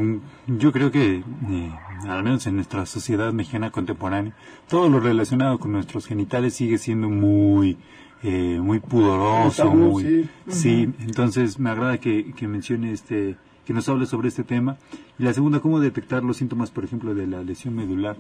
yo 0.47 0.71
creo 0.71 0.91
que, 0.91 1.17
eh, 1.17 1.71
al 2.07 2.23
menos 2.23 2.45
en 2.47 2.55
nuestra 2.55 2.85
sociedad 2.85 3.31
mexicana 3.31 3.71
contemporánea, 3.71 4.33
todo 4.67 4.89
lo 4.89 4.99
relacionado 4.99 5.57
con 5.57 5.71
nuestros 5.71 6.05
genitales 6.05 6.53
sigue 6.53 6.77
siendo 6.77 7.09
muy, 7.09 7.77
eh, 8.23 8.59
muy 8.61 8.79
pudoroso, 8.79 9.63
Tabú, 9.63 9.75
muy, 9.91 10.03
sí. 10.03 10.29
sí. 10.47 10.93
Entonces, 10.99 11.59
me 11.59 11.69
agrada 11.69 11.97
que, 11.97 12.33
que 12.33 12.47
mencione 12.47 12.91
este, 12.91 13.37
que 13.65 13.73
nos 13.73 13.87
hable 13.89 14.05
sobre 14.05 14.29
este 14.29 14.43
tema. 14.43 14.77
Y 15.19 15.23
la 15.23 15.33
segunda, 15.33 15.59
cómo 15.59 15.79
detectar 15.79 16.23
los 16.23 16.37
síntomas, 16.37 16.71
por 16.71 16.83
ejemplo, 16.83 17.13
de 17.13 17.27
la 17.27 17.41
lesión 17.41 17.75
medular. 17.75 18.15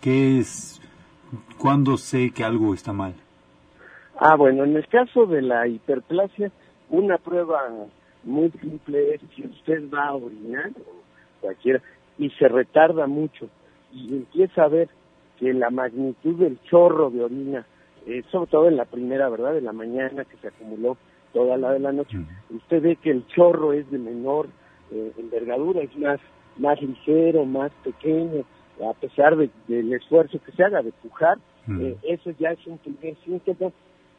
¿Qué 0.00 0.38
es, 0.38 0.80
cuándo 1.58 1.96
sé 1.96 2.30
que 2.30 2.44
algo 2.44 2.74
está 2.74 2.92
mal? 2.92 3.14
Ah, 4.18 4.36
bueno, 4.36 4.64
en 4.64 4.76
el 4.76 4.86
caso 4.88 5.26
de 5.26 5.42
la 5.42 5.66
hiperplasia, 5.66 6.52
una 6.90 7.18
prueba 7.18 7.68
muy 8.24 8.50
simple 8.60 9.14
es 9.14 9.20
si 9.34 9.46
usted 9.46 9.90
va 9.92 10.08
a 10.08 10.14
orinar, 10.14 10.70
o 10.76 11.40
cualquiera, 11.40 11.80
y 12.18 12.28
se 12.30 12.48
retarda 12.48 13.06
mucho, 13.06 13.48
y 13.92 14.12
empieza 14.12 14.64
a 14.64 14.68
ver 14.68 14.88
que 15.38 15.52
la 15.54 15.70
magnitud 15.70 16.36
del 16.36 16.58
chorro 16.64 17.10
de 17.10 17.24
orina, 17.24 17.64
eh, 18.06 18.22
sobre 18.30 18.50
todo 18.50 18.68
en 18.68 18.76
la 18.76 18.84
primera, 18.84 19.28
¿verdad?, 19.28 19.54
de 19.54 19.62
la 19.62 19.72
mañana, 19.72 20.24
que 20.24 20.36
se 20.36 20.48
acumuló 20.48 20.96
toda 21.32 21.56
la 21.56 21.72
de 21.72 21.78
la 21.78 21.92
noche, 21.92 22.18
usted 22.50 22.82
ve 22.82 22.96
que 22.96 23.10
el 23.10 23.26
chorro 23.28 23.72
es 23.72 23.90
de 23.90 23.98
menor 23.98 24.48
eh, 24.92 25.12
envergadura, 25.18 25.80
es 25.82 25.96
más, 25.96 26.18
más 26.58 26.82
ligero, 26.82 27.44
más 27.44 27.70
pequeño, 27.84 28.44
a 28.84 28.92
pesar 28.94 29.36
de- 29.36 29.48
del 29.68 29.92
esfuerzo 29.92 30.38
que 30.44 30.52
se 30.52 30.64
haga 30.64 30.82
de 30.82 30.90
pujar, 30.92 31.38
eh, 31.80 31.96
eso 32.02 32.30
ya 32.38 32.50
es 32.50 32.66
un 32.66 32.78
primer 32.78 33.14
síntoma, 33.24 33.70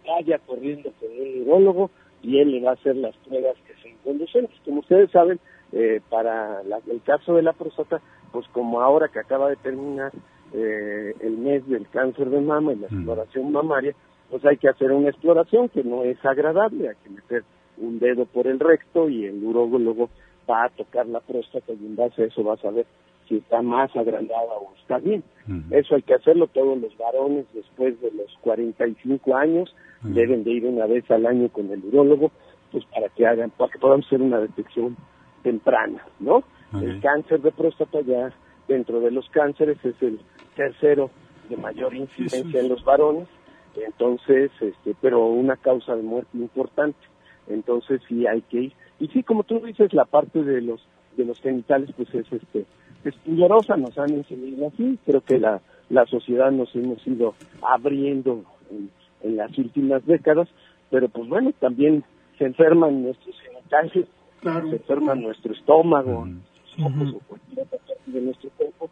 vaya 0.08 0.40
corriendo 0.40 0.92
con 1.00 1.10
un 1.12 1.18
neurólogo 1.46 1.92
y 2.24 2.40
él 2.40 2.52
le 2.52 2.62
va 2.62 2.72
a 2.72 2.74
hacer 2.74 2.96
las 2.96 3.16
pruebas 3.18 3.56
que 3.68 3.74
son 3.82 3.92
conducentes. 4.04 4.56
Como 4.66 4.80
ustedes 4.80 5.10
saben, 5.12 5.40
eh, 5.72 6.02
para 6.10 6.64
la- 6.64 6.80
el 6.90 7.02
caso 7.02 7.34
de 7.36 7.42
la 7.44 7.54
próstata, 7.54 8.02
pues 8.32 8.48
como 8.50 8.82
ahora 8.82 9.08
que 9.08 9.20
acaba 9.20 9.50
de 9.50 9.56
terminar 9.58 10.12
eh, 10.54 11.14
el 11.22 11.38
mes 11.38 11.66
del 11.70 11.88
cáncer 11.88 12.30
de 12.30 12.42
mama 12.42 12.74
y 12.74 12.76
la 12.76 12.88
exploración 12.88 13.54
mamaria, 13.54 13.96
pues 14.30 14.44
hay 14.46 14.58
que 14.58 14.68
hacer 14.68 14.92
una 14.92 15.08
exploración 15.10 15.70
que 15.70 15.82
no 15.82 16.04
es 16.04 16.18
agradable, 16.26 16.90
hay 16.90 16.96
que 17.04 17.10
meter 17.10 17.44
un 17.78 18.00
dedo 18.00 18.26
por 18.26 18.48
el 18.48 18.60
recto 18.60 19.08
y 19.08 19.26
el 19.26 19.42
urólogo 19.44 20.10
va 20.50 20.66
a 20.66 20.70
tocar 20.70 21.08
la 21.08 21.22
próstata 21.22 21.72
y 21.72 21.86
en 21.86 21.96
base 21.96 22.24
a 22.24 22.26
eso 22.26 22.44
va 22.44 22.56
a 22.56 22.58
saber 22.58 22.86
si 23.32 23.38
está 23.38 23.62
más 23.62 23.96
agrandada 23.96 24.58
o 24.60 24.74
está 24.82 24.98
bien. 24.98 25.24
Eso 25.72 25.96
hay 25.96 26.02
que 26.02 26.14
hacerlo. 26.14 26.48
Todos 26.48 26.78
los 26.80 26.96
varones 26.98 27.46
después 27.54 28.00
de 28.02 28.12
los 28.12 28.28
45 28.42 29.36
años, 29.36 29.74
deben 30.02 30.44
de 30.44 30.52
ir 30.52 30.66
una 30.66 30.86
vez 30.86 31.10
al 31.10 31.26
año 31.26 31.48
con 31.50 31.72
el 31.72 31.84
urólogo, 31.86 32.32
pues 32.72 32.84
para 32.86 33.08
que 33.10 33.26
hagan, 33.26 33.52
para 33.52 33.72
que 33.72 33.80
podamos 33.80 34.06
hacer 34.06 34.22
una 34.22 34.40
detección 34.40 34.98
temprana, 35.44 36.06
¿no? 36.20 36.44
El 36.74 37.00
cáncer 37.02 37.42
de 37.42 37.52
próstata 37.52 38.02
ya 38.02 38.34
dentro 38.68 39.00
de 39.00 39.12
los 39.12 39.30
cánceres 39.30 39.78
es 39.84 39.96
el 40.02 40.20
tercero 40.56 41.10
de 41.50 41.58
mayor 41.58 41.94
incidencia 41.94 42.60
en 42.60 42.70
los 42.70 42.84
varones, 42.84 43.28
entonces, 43.76 44.52
este, 44.60 44.96
pero 45.02 45.26
una 45.28 45.56
causa 45.56 45.96
de 45.96 46.04
muerte 46.04 46.38
importante, 46.38 47.00
entonces 47.48 48.02
sí 48.08 48.28
hay 48.28 48.42
que 48.42 48.58
ir. 48.58 48.74
Y 49.00 49.08
sí, 49.08 49.24
como 49.24 49.44
tú 49.44 49.60
dices, 49.60 49.94
la 49.94 50.06
parte 50.06 50.44
de 50.44 50.62
los 50.62 50.82
de 51.18 51.26
los 51.26 51.40
genitales, 51.42 51.90
pues 51.96 52.14
es 52.14 52.32
este 52.32 52.66
es 53.10 53.16
pudorosa, 53.16 53.78
nos 53.78 53.98
han 53.98 54.12
enseñado 54.12 54.68
así, 54.68 54.98
creo 55.06 55.22
que 55.22 55.40
la, 55.40 55.62
la 55.90 56.06
sociedad 56.06 56.52
nos 56.52 56.74
hemos 56.76 57.06
ido 57.08 57.34
abriendo 57.62 58.44
en, 58.70 58.90
en 59.22 59.38
las 59.38 59.58
últimas 59.58 60.06
décadas, 60.06 60.48
pero 60.90 61.10
pues 61.10 61.28
bueno, 61.28 61.52
también 61.60 62.04
se 62.38 62.46
enferman 62.46 63.04
nuestros 63.04 63.36
genitales, 63.42 64.08
se 64.42 64.76
enferma 64.76 65.16
nuestro 65.16 65.54
estómago, 65.54 66.26
nuestros 66.26 66.80
ojos 66.80 67.16
o 67.16 67.20
cualquier 67.28 67.66
otra 67.66 67.80
parte 67.80 68.12
de 68.12 68.22
nuestro 68.22 68.50
cuerpo, 68.52 68.90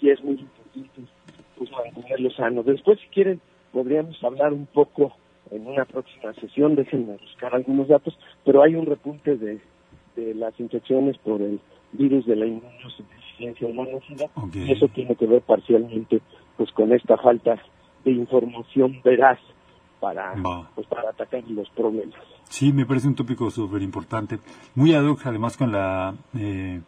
y 0.00 0.10
es 0.10 0.22
muy 0.22 0.34
importante 0.34 1.10
pues 1.56 1.70
mantenerlo 1.72 2.30
sano. 2.30 2.62
Después, 2.62 2.98
si 3.00 3.06
quieren, 3.08 3.40
podríamos 3.72 4.22
hablar 4.22 4.52
un 4.52 4.66
poco 4.66 5.12
en 5.50 5.66
una 5.66 5.84
próxima 5.84 6.32
sesión, 6.34 6.74
déjenme 6.74 7.16
buscar 7.16 7.54
algunos 7.54 7.88
datos, 7.88 8.18
pero 8.44 8.62
hay 8.62 8.74
un 8.74 8.86
repunte 8.86 9.36
de, 9.36 9.60
este, 10.16 10.34
las 10.34 10.58
infecciones 10.58 11.18
por 11.18 11.42
el 11.42 11.60
virus 11.92 12.26
de 12.26 12.36
la 12.36 12.46
inmunosuficiencia 13.38 13.66
humana 13.68 13.90
Ok. 14.34 14.56
y 14.56 14.72
eso 14.72 14.88
tiene 14.88 15.14
que 15.16 15.26
ver 15.26 15.42
parcialmente 15.42 16.20
pues 16.56 16.70
con 16.72 16.92
esta 16.92 17.16
falta 17.18 17.56
de 18.04 18.12
información 18.12 19.00
veraz 19.04 19.38
para 20.00 20.34
pues 20.74 20.86
para 20.88 21.10
atacar 21.10 21.42
los 21.48 21.68
problemas. 21.70 22.18
Sí, 22.44 22.72
me 22.72 22.86
parece 22.86 23.08
un 23.08 23.14
tópico 23.14 23.50
súper 23.50 23.82
importante. 23.82 24.38
Muy 24.74 24.94
ad 24.94 25.04
hoc, 25.04 25.20
además, 25.24 25.56
con 25.56 25.72
la 25.72 26.14
eh, 26.38 26.80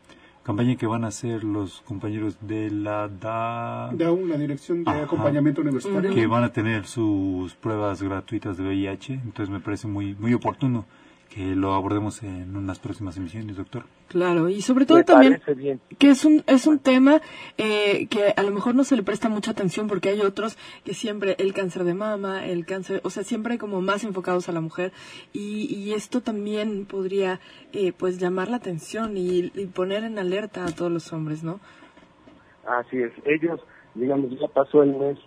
campaña 0.43 0.77
que 0.77 0.87
van 0.87 1.05
a 1.05 1.09
hacer 1.09 1.43
los 1.43 1.81
compañeros 1.83 2.39
de 2.47 2.71
la 2.71 3.09
DA... 3.09 3.91
Da 3.93 4.11
la 4.11 4.37
dirección 4.37 4.85
de 4.85 4.91
Ajá. 4.91 5.03
acompañamiento 5.03 5.63
universitario. 5.63 6.15
que 6.15 6.27
van 6.27 6.45
a 6.45 6.53
tener 6.53 6.87
sus 6.87 7.55
pruebas 7.55 8.03
gratuitas 8.03 8.57
de 8.57 8.65
VIH, 8.65 9.15
entonces 9.15 9.51
me 9.51 9.61
parece 9.61 9.89
muy 9.89 10.15
muy 10.15 10.33
oportuno 10.35 10.85
que 11.29 11.55
lo 11.57 11.75
abordemos 11.75 12.23
en 12.23 12.57
unas 12.57 12.79
próximas 12.79 13.17
emisiones, 13.17 13.57
doctor. 13.57 13.85
Claro, 14.09 14.49
y 14.49 14.63
sobre 14.63 14.87
todo 14.87 14.99
Me 14.99 15.05
también 15.05 15.41
que 15.99 16.09
es 16.09 16.25
un 16.25 16.43
es 16.47 16.67
un 16.67 16.79
tema 16.79 17.21
eh, 17.59 18.07
que 18.09 18.33
a 18.35 18.43
lo 18.43 18.51
mejor 18.53 18.75
no 18.75 18.83
se 18.85 18.97
le 18.97 19.03
presta 19.03 19.29
mucha 19.29 19.51
atención 19.51 19.87
porque 19.87 20.09
hay 20.09 20.21
otros 20.23 20.57
que 20.85 20.95
siempre 20.95 21.37
el 21.39 21.53
cáncer 21.53 21.85
de 21.85 21.93
mama, 21.93 22.47
el 22.47 22.65
cáncer, 22.65 23.03
o 23.05 23.11
sea, 23.11 23.23
siempre 23.23 23.59
como 23.59 23.83
más 23.83 24.05
enfocados 24.05 24.49
a 24.49 24.53
la 24.53 24.63
mujer 24.63 24.93
y, 25.35 25.67
y 25.75 25.93
esto 25.93 26.23
también 26.23 26.87
podría 26.87 27.39
eh, 27.75 27.93
pues 27.93 28.19
llamar 28.19 28.49
la 28.49 28.57
atención 28.57 29.17
y, 29.19 29.53
y 29.55 29.67
poner 29.67 30.05
en 30.05 30.19
alerta 30.19 30.65
a 30.65 30.73
todos 30.75 30.91
los 30.91 31.13
hombres, 31.13 31.45
¿no? 31.45 31.61
Así 32.67 32.97
es, 32.99 33.13
ellos, 33.27 33.61
digamos, 33.95 34.31
ya 34.41 34.49
pasó 34.49 34.83
el 34.83 34.97
mes 34.97 35.19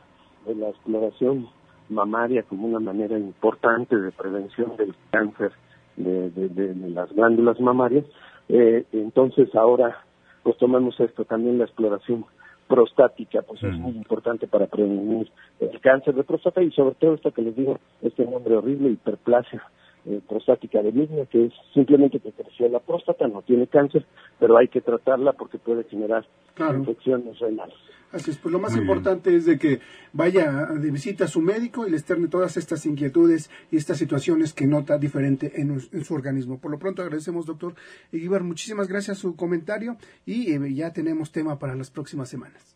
de 0.45 0.55
la 0.55 0.69
exploración 0.69 1.47
mamaria 1.89 2.43
como 2.43 2.67
una 2.67 2.79
manera 2.79 3.17
importante 3.17 3.95
de 3.95 4.11
prevención 4.11 4.75
del 4.77 4.95
cáncer 5.11 5.51
de, 5.97 6.29
de- 6.31 6.49
de- 6.49 6.73
de 6.73 6.89
las 6.89 7.11
glándulas 7.13 7.59
mamarias. 7.59 8.05
Eh, 8.53 8.85
entonces 8.91 9.55
ahora, 9.55 10.03
pues 10.43 10.57
tomamos 10.57 10.99
esto, 10.99 11.23
también 11.23 11.57
la 11.57 11.63
exploración 11.63 12.25
prostática, 12.67 13.41
pues 13.41 13.63
es 13.63 13.73
muy 13.77 13.93
importante 13.93 14.47
para 14.47 14.67
prevenir 14.67 15.29
el 15.59 15.79
cáncer 15.79 16.15
de 16.15 16.23
próstata 16.23 16.61
y 16.61 16.71
sobre 16.71 16.95
todo 16.95 17.13
esto 17.13 17.31
que 17.31 17.41
les 17.41 17.55
digo, 17.55 17.79
este 18.01 18.25
nombre 18.25 18.55
horrible, 18.55 18.89
hiperplasia 18.89 19.61
eh, 20.05 20.19
prostática 20.27 20.81
benigna, 20.81 21.25
que 21.27 21.45
es 21.45 21.53
simplemente 21.73 22.19
que 22.19 22.31
creció 22.31 22.67
la 22.69 22.79
próstata, 22.79 23.27
no 23.27 23.41
tiene 23.43 23.67
cáncer, 23.67 24.05
pero 24.39 24.57
hay 24.57 24.67
que 24.67 24.81
tratarla 24.81 25.33
porque 25.33 25.57
puede 25.57 25.83
generar 25.85 26.25
Claro. 26.55 26.79
infecciones 26.79 27.39
renales. 27.39 27.75
Así 28.11 28.31
es, 28.31 28.37
pues 28.37 28.51
lo 28.51 28.59
más 28.59 28.71
Muy 28.71 28.81
bien. 28.81 28.89
importante 28.89 29.33
es 29.33 29.45
de 29.45 29.57
que 29.57 29.79
vaya 30.11 30.65
de 30.65 30.91
visita 30.91 31.23
a 31.23 31.27
su 31.27 31.39
médico 31.39 31.87
y 31.87 31.91
le 31.91 31.95
externe 31.95 32.27
todas 32.27 32.57
estas 32.57 32.85
inquietudes 32.85 33.49
y 33.71 33.77
estas 33.77 33.97
situaciones 33.99 34.53
que 34.53 34.67
nota 34.67 34.97
diferente 34.97 35.61
en, 35.61 35.71
en 35.71 36.03
su 36.03 36.13
organismo. 36.13 36.59
Por 36.59 36.71
lo 36.71 36.77
pronto 36.77 37.01
agradecemos, 37.01 37.45
doctor 37.45 37.73
Eguíbar, 38.11 38.43
muchísimas 38.43 38.89
gracias 38.89 39.19
su 39.19 39.37
comentario 39.37 39.95
y 40.25 40.51
eh, 40.53 40.73
ya 40.73 40.91
tenemos 40.91 41.31
tema 41.31 41.57
para 41.57 41.73
las 41.73 41.89
próximas 41.89 42.27
semanas. 42.27 42.75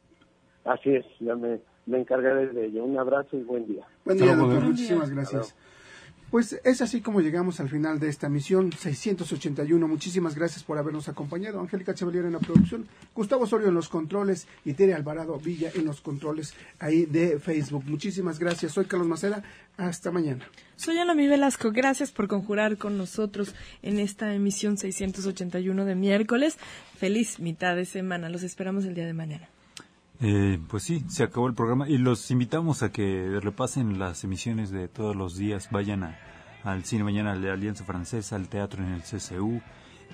Así 0.64 0.92
es, 0.96 1.06
ya 1.20 1.36
me, 1.36 1.60
me 1.86 2.00
encargaré 2.00 2.48
de 2.48 2.68
ello. 2.68 2.86
Un 2.86 2.98
abrazo 2.98 3.36
y 3.38 3.42
buen 3.44 3.68
día. 3.68 3.86
Buen 4.06 4.18
día, 4.18 4.36
doctor, 4.38 4.64
muchísimas 4.64 5.10
gracias. 5.10 5.54
Pues 6.32 6.60
es 6.64 6.82
así 6.82 7.02
como 7.02 7.22
llegamos 7.22 7.60
al 7.60 7.70
final 7.70 8.00
de 8.00 8.10
esta 8.10 8.30
misión 8.30 8.72
681. 8.72 9.88
Muchísimas 9.88 10.36
gracias 10.36 10.64
por 10.64 10.78
habernos 10.78 11.08
acompañado. 11.08 11.60
Angélica 11.60 11.94
Chevalier 11.94 12.26
en 12.26 12.34
la 12.34 12.40
producción, 12.40 12.88
Gustavo 13.14 13.44
Osorio 13.44 13.70
en 13.70 13.74
los 13.74 13.90
controles 13.90 14.48
y 14.66 14.74
Tere 14.74 14.94
Alvarado 14.94 15.38
Villa 15.38 15.72
en 15.74 15.86
los 15.86 16.02
controles 16.02 16.54
ahí 16.80 17.06
de 17.06 17.40
Facebook. 17.40 17.86
Muchísimas 17.86 18.40
gracias. 18.40 18.74
Soy 18.74 18.86
Carlos 18.86 19.08
Macera. 19.08 19.44
Hasta 19.78 20.10
mañana. 20.10 20.48
Soy 20.78 20.98
Ana 20.98 21.16
Mi 21.16 21.28
Velasco. 21.28 21.72
Gracias 21.72 22.12
por 22.12 22.28
conjurar 22.28 22.78
con 22.78 22.98
nosotros 22.98 23.54
en 23.82 24.00
esta 24.00 24.34
emisión 24.34 24.78
681 24.78 25.86
de 25.86 25.96
miércoles. 25.96 26.58
Feliz 26.98 27.40
mitad 27.40 27.76
de 27.76 27.86
semana. 27.86 28.30
Los 28.30 28.44
esperamos 28.44 28.86
el 28.86 28.96
día 28.96 29.06
de 29.06 29.14
mañana. 29.14 29.50
Eh, 30.22 30.60
pues 30.70 30.84
sí, 30.84 31.04
se 31.10 31.24
acabó 31.24 31.48
el 31.48 31.54
programa 31.56 31.90
y 31.90 31.98
los 31.98 32.32
invitamos 32.32 32.84
a 32.84 32.92
que 32.92 33.40
repasen 33.42 34.00
las 34.00 34.24
emisiones 34.24 34.72
de 34.72 34.88
todos 34.88 35.16
los 35.16 35.36
días. 35.38 35.70
Vayan 35.72 36.04
a- 36.04 36.18
al 36.64 36.84
cine 36.86 37.04
mañana, 37.04 37.36
la 37.36 37.54
Alianza 37.54 37.84
Francesa, 37.84 38.36
al 38.36 38.48
teatro 38.48 38.84
en 38.84 38.94
el 38.94 39.02
CCU. 39.04 39.62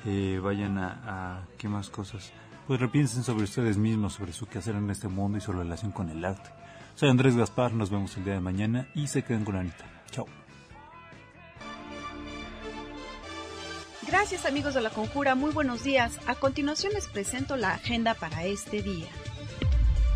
eh, 0.06 0.40
vayan 0.44 0.80
a. 0.80 1.46
¿Qué 1.60 1.68
más 1.70 1.90
cosas? 1.92 2.32
Pues 2.66 2.80
repiensen 2.80 3.22
sobre 3.24 3.44
ustedes 3.44 3.78
mismos, 3.78 4.14
sobre 4.14 4.34
su 4.34 4.48
quehacer 4.48 4.74
en 4.76 4.90
este 4.90 5.08
mundo 5.08 5.38
y 5.38 5.42
su 5.42 5.52
relación 5.52 5.92
con 5.92 6.10
el 6.10 6.26
arte. 6.26 6.50
Soy 6.96 7.10
Andrés 7.10 7.36
Gaspar, 7.38 7.74
nos 7.74 7.92
vemos 7.92 8.18
el 8.18 8.24
día 8.24 8.34
de 8.34 8.40
mañana 8.40 8.88
y 8.96 9.06
se 9.08 9.24
queden 9.24 9.46
con 9.46 9.56
Anita. 9.58 9.86
Chao. 10.10 10.26
Gracias 14.08 14.46
amigos 14.46 14.74
de 14.74 14.82
la 14.82 14.90
Conjura, 14.90 15.36
muy 15.36 15.52
buenos 15.54 15.84
días. 15.84 16.20
A 16.28 16.34
continuación 16.36 16.94
les 16.94 17.08
presento 17.08 17.56
la 17.56 17.74
agenda 17.76 18.14
para 18.16 18.44
este 18.46 18.82
día. 18.82 19.08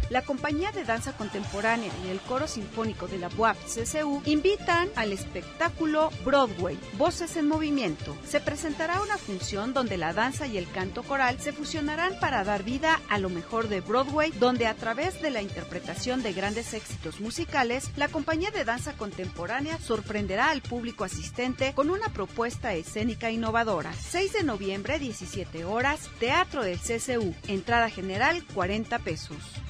La 0.10 0.22
compañía 0.22 0.72
de 0.72 0.84
danza 0.84 1.14
contemporánea 1.14 1.92
y 2.06 2.10
el 2.10 2.20
coro 2.20 2.48
sinfónico 2.48 3.08
de 3.08 3.18
la 3.18 3.30
UAP 3.36 3.58
CCU 3.66 4.22
invitan 4.26 4.88
al 4.96 5.12
espectáculo 5.12 6.12
Broadway, 6.24 6.78
Voces 6.94 7.36
en 7.38 7.48
Movimiento. 7.48 8.16
Se 8.24 8.40
presentará 8.40 9.02
una 9.02 9.18
función 9.18 9.74
donde 9.74 9.98
la 9.98 10.14
danza 10.14 10.46
y 10.46 10.60
el 10.60 10.70
canto 10.70 11.02
coral 11.02 11.40
se 11.40 11.54
fusionarán 11.54 12.20
para 12.20 12.44
dar 12.44 12.62
vida 12.64 13.02
a 13.10 13.18
lo 13.18 13.30
mejor 13.30 13.68
de 13.68 13.82
Broadway, 13.82 14.32
donde 14.32 14.68
a 14.68 14.76
través 14.76 15.22
de 15.24 15.32
la 15.32 15.42
interpretación 15.42 16.22
de 16.22 16.34
grandes 16.34 16.76
éxitos 16.76 17.20
musicales, 17.20 17.90
la 17.96 18.08
compañía 18.08 18.52
de 18.52 18.64
danza 18.64 18.94
contemporánea 18.94 19.80
sorprenderá 19.80 20.52
al 20.52 20.62
público 20.62 21.04
asistente 21.04 21.74
con 21.74 21.90
una 21.90 22.10
propuesta 22.10 22.76
escénica 22.76 23.32
innovadora. 23.32 23.92
6 23.94 24.34
de 24.34 24.44
noviembre, 24.44 25.00
17 25.00 25.66
horas, 25.66 26.10
Teatro 26.20 26.64
del 26.64 26.78
CCU. 26.78 27.34
Entrada 27.48 27.90
general, 27.90 28.46
40 28.54 29.00
pesos. 29.00 29.65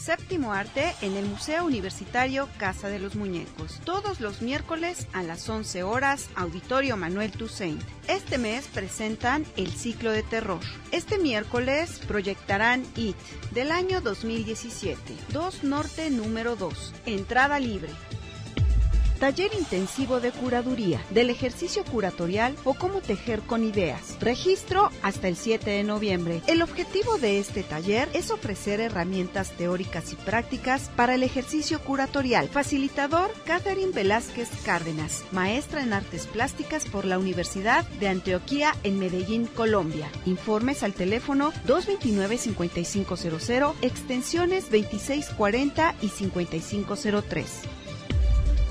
Séptimo 0.00 0.54
arte 0.54 0.94
en 1.02 1.14
el 1.14 1.26
Museo 1.26 1.66
Universitario 1.66 2.48
Casa 2.56 2.88
de 2.88 2.98
los 2.98 3.16
Muñecos. 3.16 3.80
Todos 3.84 4.18
los 4.20 4.40
miércoles 4.40 5.06
a 5.12 5.22
las 5.22 5.46
11 5.46 5.82
horas, 5.82 6.30
Auditorio 6.36 6.96
Manuel 6.96 7.32
Toussaint. 7.32 7.82
Este 8.08 8.38
mes 8.38 8.66
presentan 8.68 9.44
el 9.58 9.70
ciclo 9.70 10.10
de 10.10 10.22
terror. 10.22 10.60
Este 10.90 11.18
miércoles 11.18 12.00
proyectarán 12.08 12.82
It 12.96 13.14
del 13.50 13.70
año 13.70 14.00
2017. 14.00 15.14
2 15.34 15.64
Norte 15.64 16.08
número 16.08 16.56
2. 16.56 16.94
Entrada 17.04 17.60
libre. 17.60 17.90
Taller 19.20 19.52
intensivo 19.52 20.18
de 20.18 20.32
curaduría, 20.32 21.04
del 21.10 21.28
ejercicio 21.28 21.84
curatorial 21.84 22.56
o 22.64 22.72
cómo 22.72 23.02
tejer 23.02 23.42
con 23.42 23.64
ideas. 23.64 24.16
Registro 24.18 24.90
hasta 25.02 25.28
el 25.28 25.36
7 25.36 25.68
de 25.68 25.84
noviembre. 25.84 26.40
El 26.46 26.62
objetivo 26.62 27.18
de 27.18 27.38
este 27.38 27.62
taller 27.62 28.08
es 28.14 28.30
ofrecer 28.30 28.80
herramientas 28.80 29.50
teóricas 29.50 30.14
y 30.14 30.16
prácticas 30.16 30.90
para 30.96 31.16
el 31.16 31.22
ejercicio 31.22 31.80
curatorial. 31.80 32.48
Facilitador 32.48 33.30
Catherine 33.44 33.92
Velázquez 33.92 34.48
Cárdenas, 34.64 35.22
maestra 35.32 35.82
en 35.82 35.92
artes 35.92 36.26
plásticas 36.26 36.86
por 36.86 37.04
la 37.04 37.18
Universidad 37.18 37.86
de 38.00 38.08
Antioquía 38.08 38.74
en 38.84 38.98
Medellín, 38.98 39.44
Colombia. 39.44 40.08
Informes 40.24 40.82
al 40.82 40.94
teléfono 40.94 41.52
229-5500, 41.66 43.74
extensiones 43.82 44.70
2640 44.70 45.94
y 46.00 46.08
5503. 46.08 47.80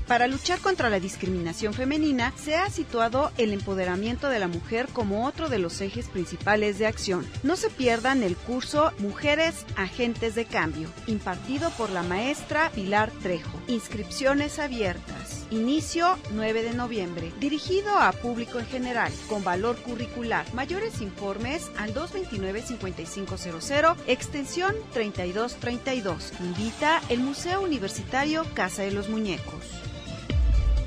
Para 0.08 0.28
luchar 0.28 0.60
contra 0.60 0.90
la 0.90 1.00
discriminación 1.00 1.74
femenina, 1.74 2.34
se 2.36 2.56
ha 2.56 2.70
situado 2.70 3.32
el 3.38 3.54
empoderamiento 3.54 4.28
de 4.28 4.40
la 4.40 4.50
mujer 4.50 4.90
como 4.92 5.26
otro 5.26 5.48
de 5.48 5.60
los 5.60 5.80
ejes 5.80 6.08
principales 6.08 6.78
de 6.78 6.88
acción. 6.88 7.26
No 7.42 7.56
se 7.56 7.70
pierdan 7.70 8.22
el 8.22 8.36
curso 8.36 8.92
Mujeres 9.00 9.66
Agentes 9.78 10.36
de 10.36 10.46
Cambio, 10.46 10.90
impartido 11.08 11.70
por 11.72 11.90
la 11.90 12.04
maestra 12.04 12.70
Pilar 12.76 13.12
Trejo. 13.22 13.58
Inscripciones 13.68 14.60
abiertas. 14.60 15.46
Inicio 15.52 16.18
9 16.32 16.64
de 16.64 16.74
noviembre. 16.74 17.32
Dirigido 17.40 17.98
a 17.98 18.12
público 18.12 18.60
en 18.60 18.66
general, 18.66 19.14
con 19.30 19.44
valor 19.44 19.78
curricular. 19.78 20.46
Mayores 20.54 21.02
informes 21.02 21.70
al 21.78 21.94
229-5500, 21.94 23.96
extensión 24.08 24.76
3232. 24.94 26.34
Invita 26.42 27.02
el 27.10 27.20
Museo 27.20 27.62
Universitario 27.62 28.46
Casa 28.54 28.82
de 28.82 28.92
los 28.92 29.10
Muñecos. 29.10 29.83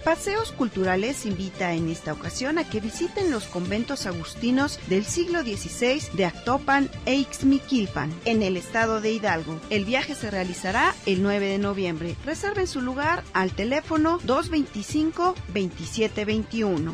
Paseos 0.06 0.52
Culturales 0.52 1.26
invita 1.26 1.74
en 1.74 1.90
esta 1.90 2.12
ocasión 2.12 2.58
a 2.58 2.70
que 2.70 2.78
visiten 2.78 3.32
los 3.32 3.46
conventos 3.46 4.06
agustinos 4.06 4.78
del 4.86 5.04
siglo 5.04 5.42
XVI 5.42 6.00
de 6.12 6.26
Actopan 6.26 6.88
e 7.06 7.16
Ixmiquilpan, 7.16 8.14
en 8.24 8.44
el 8.44 8.56
estado 8.56 9.00
de 9.00 9.10
Hidalgo. 9.10 9.58
El 9.68 9.84
viaje 9.84 10.14
se 10.14 10.30
realizará 10.30 10.94
el 11.06 11.24
9 11.24 11.48
de 11.48 11.58
noviembre. 11.58 12.14
Reserven 12.24 12.68
su 12.68 12.82
lugar 12.82 13.24
al 13.32 13.50
teléfono 13.50 14.20
225-2721. 14.20 16.92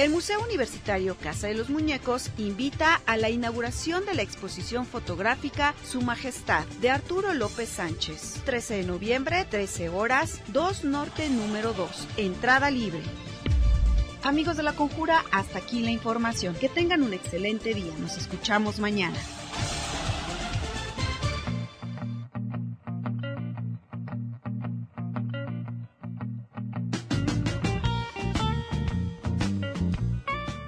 El 0.00 0.08
Museo 0.08 0.42
Universitario 0.42 1.14
Casa 1.14 1.48
de 1.48 1.54
los 1.54 1.68
Muñecos 1.68 2.30
invita 2.38 3.02
a 3.04 3.18
la 3.18 3.28
inauguración 3.28 4.06
de 4.06 4.14
la 4.14 4.22
exposición 4.22 4.86
fotográfica 4.86 5.74
Su 5.84 6.00
Majestad 6.00 6.64
de 6.80 6.88
Arturo 6.88 7.34
López 7.34 7.68
Sánchez. 7.68 8.40
13 8.46 8.76
de 8.76 8.84
noviembre, 8.84 9.44
13 9.44 9.90
horas, 9.90 10.40
2 10.54 10.84
Norte 10.84 11.28
número 11.28 11.74
2. 11.74 12.08
Entrada 12.16 12.70
libre. 12.70 13.02
Amigos 14.22 14.56
de 14.56 14.62
la 14.62 14.72
Conjura, 14.72 15.22
hasta 15.32 15.58
aquí 15.58 15.80
la 15.82 15.90
información. 15.90 16.54
Que 16.54 16.70
tengan 16.70 17.02
un 17.02 17.12
excelente 17.12 17.74
día. 17.74 17.92
Nos 17.98 18.16
escuchamos 18.16 18.78
mañana. 18.78 19.18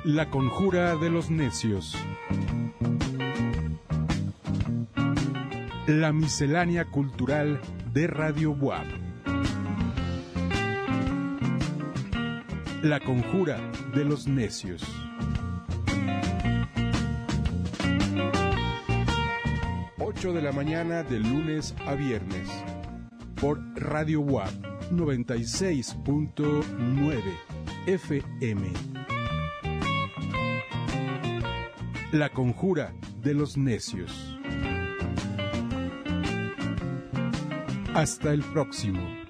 La 0.04 0.30
conjura 0.30 0.96
de 0.96 1.10
los 1.10 1.30
necios. 1.30 1.96
La 5.86 6.12
miscelánea 6.12 6.86
cultural 6.86 7.60
de 7.92 8.08
Radio 8.08 8.54
Buap. 8.54 8.86
La 12.82 12.98
conjura 13.00 13.60
de 13.94 14.04
los 14.04 14.26
necios. 14.26 14.82
De 20.22 20.40
la 20.40 20.52
mañana 20.52 21.02
de 21.02 21.18
lunes 21.18 21.74
a 21.84 21.96
viernes. 21.96 22.48
Por 23.40 23.60
Radio 23.74 24.22
Buap 24.22 24.52
96.9 24.92 27.20
FM. 27.86 28.72
La 32.12 32.28
conjura 32.28 32.92
de 33.22 33.32
los 33.32 33.56
necios. 33.56 34.38
Hasta 37.94 38.34
el 38.34 38.42
próximo. 38.42 39.21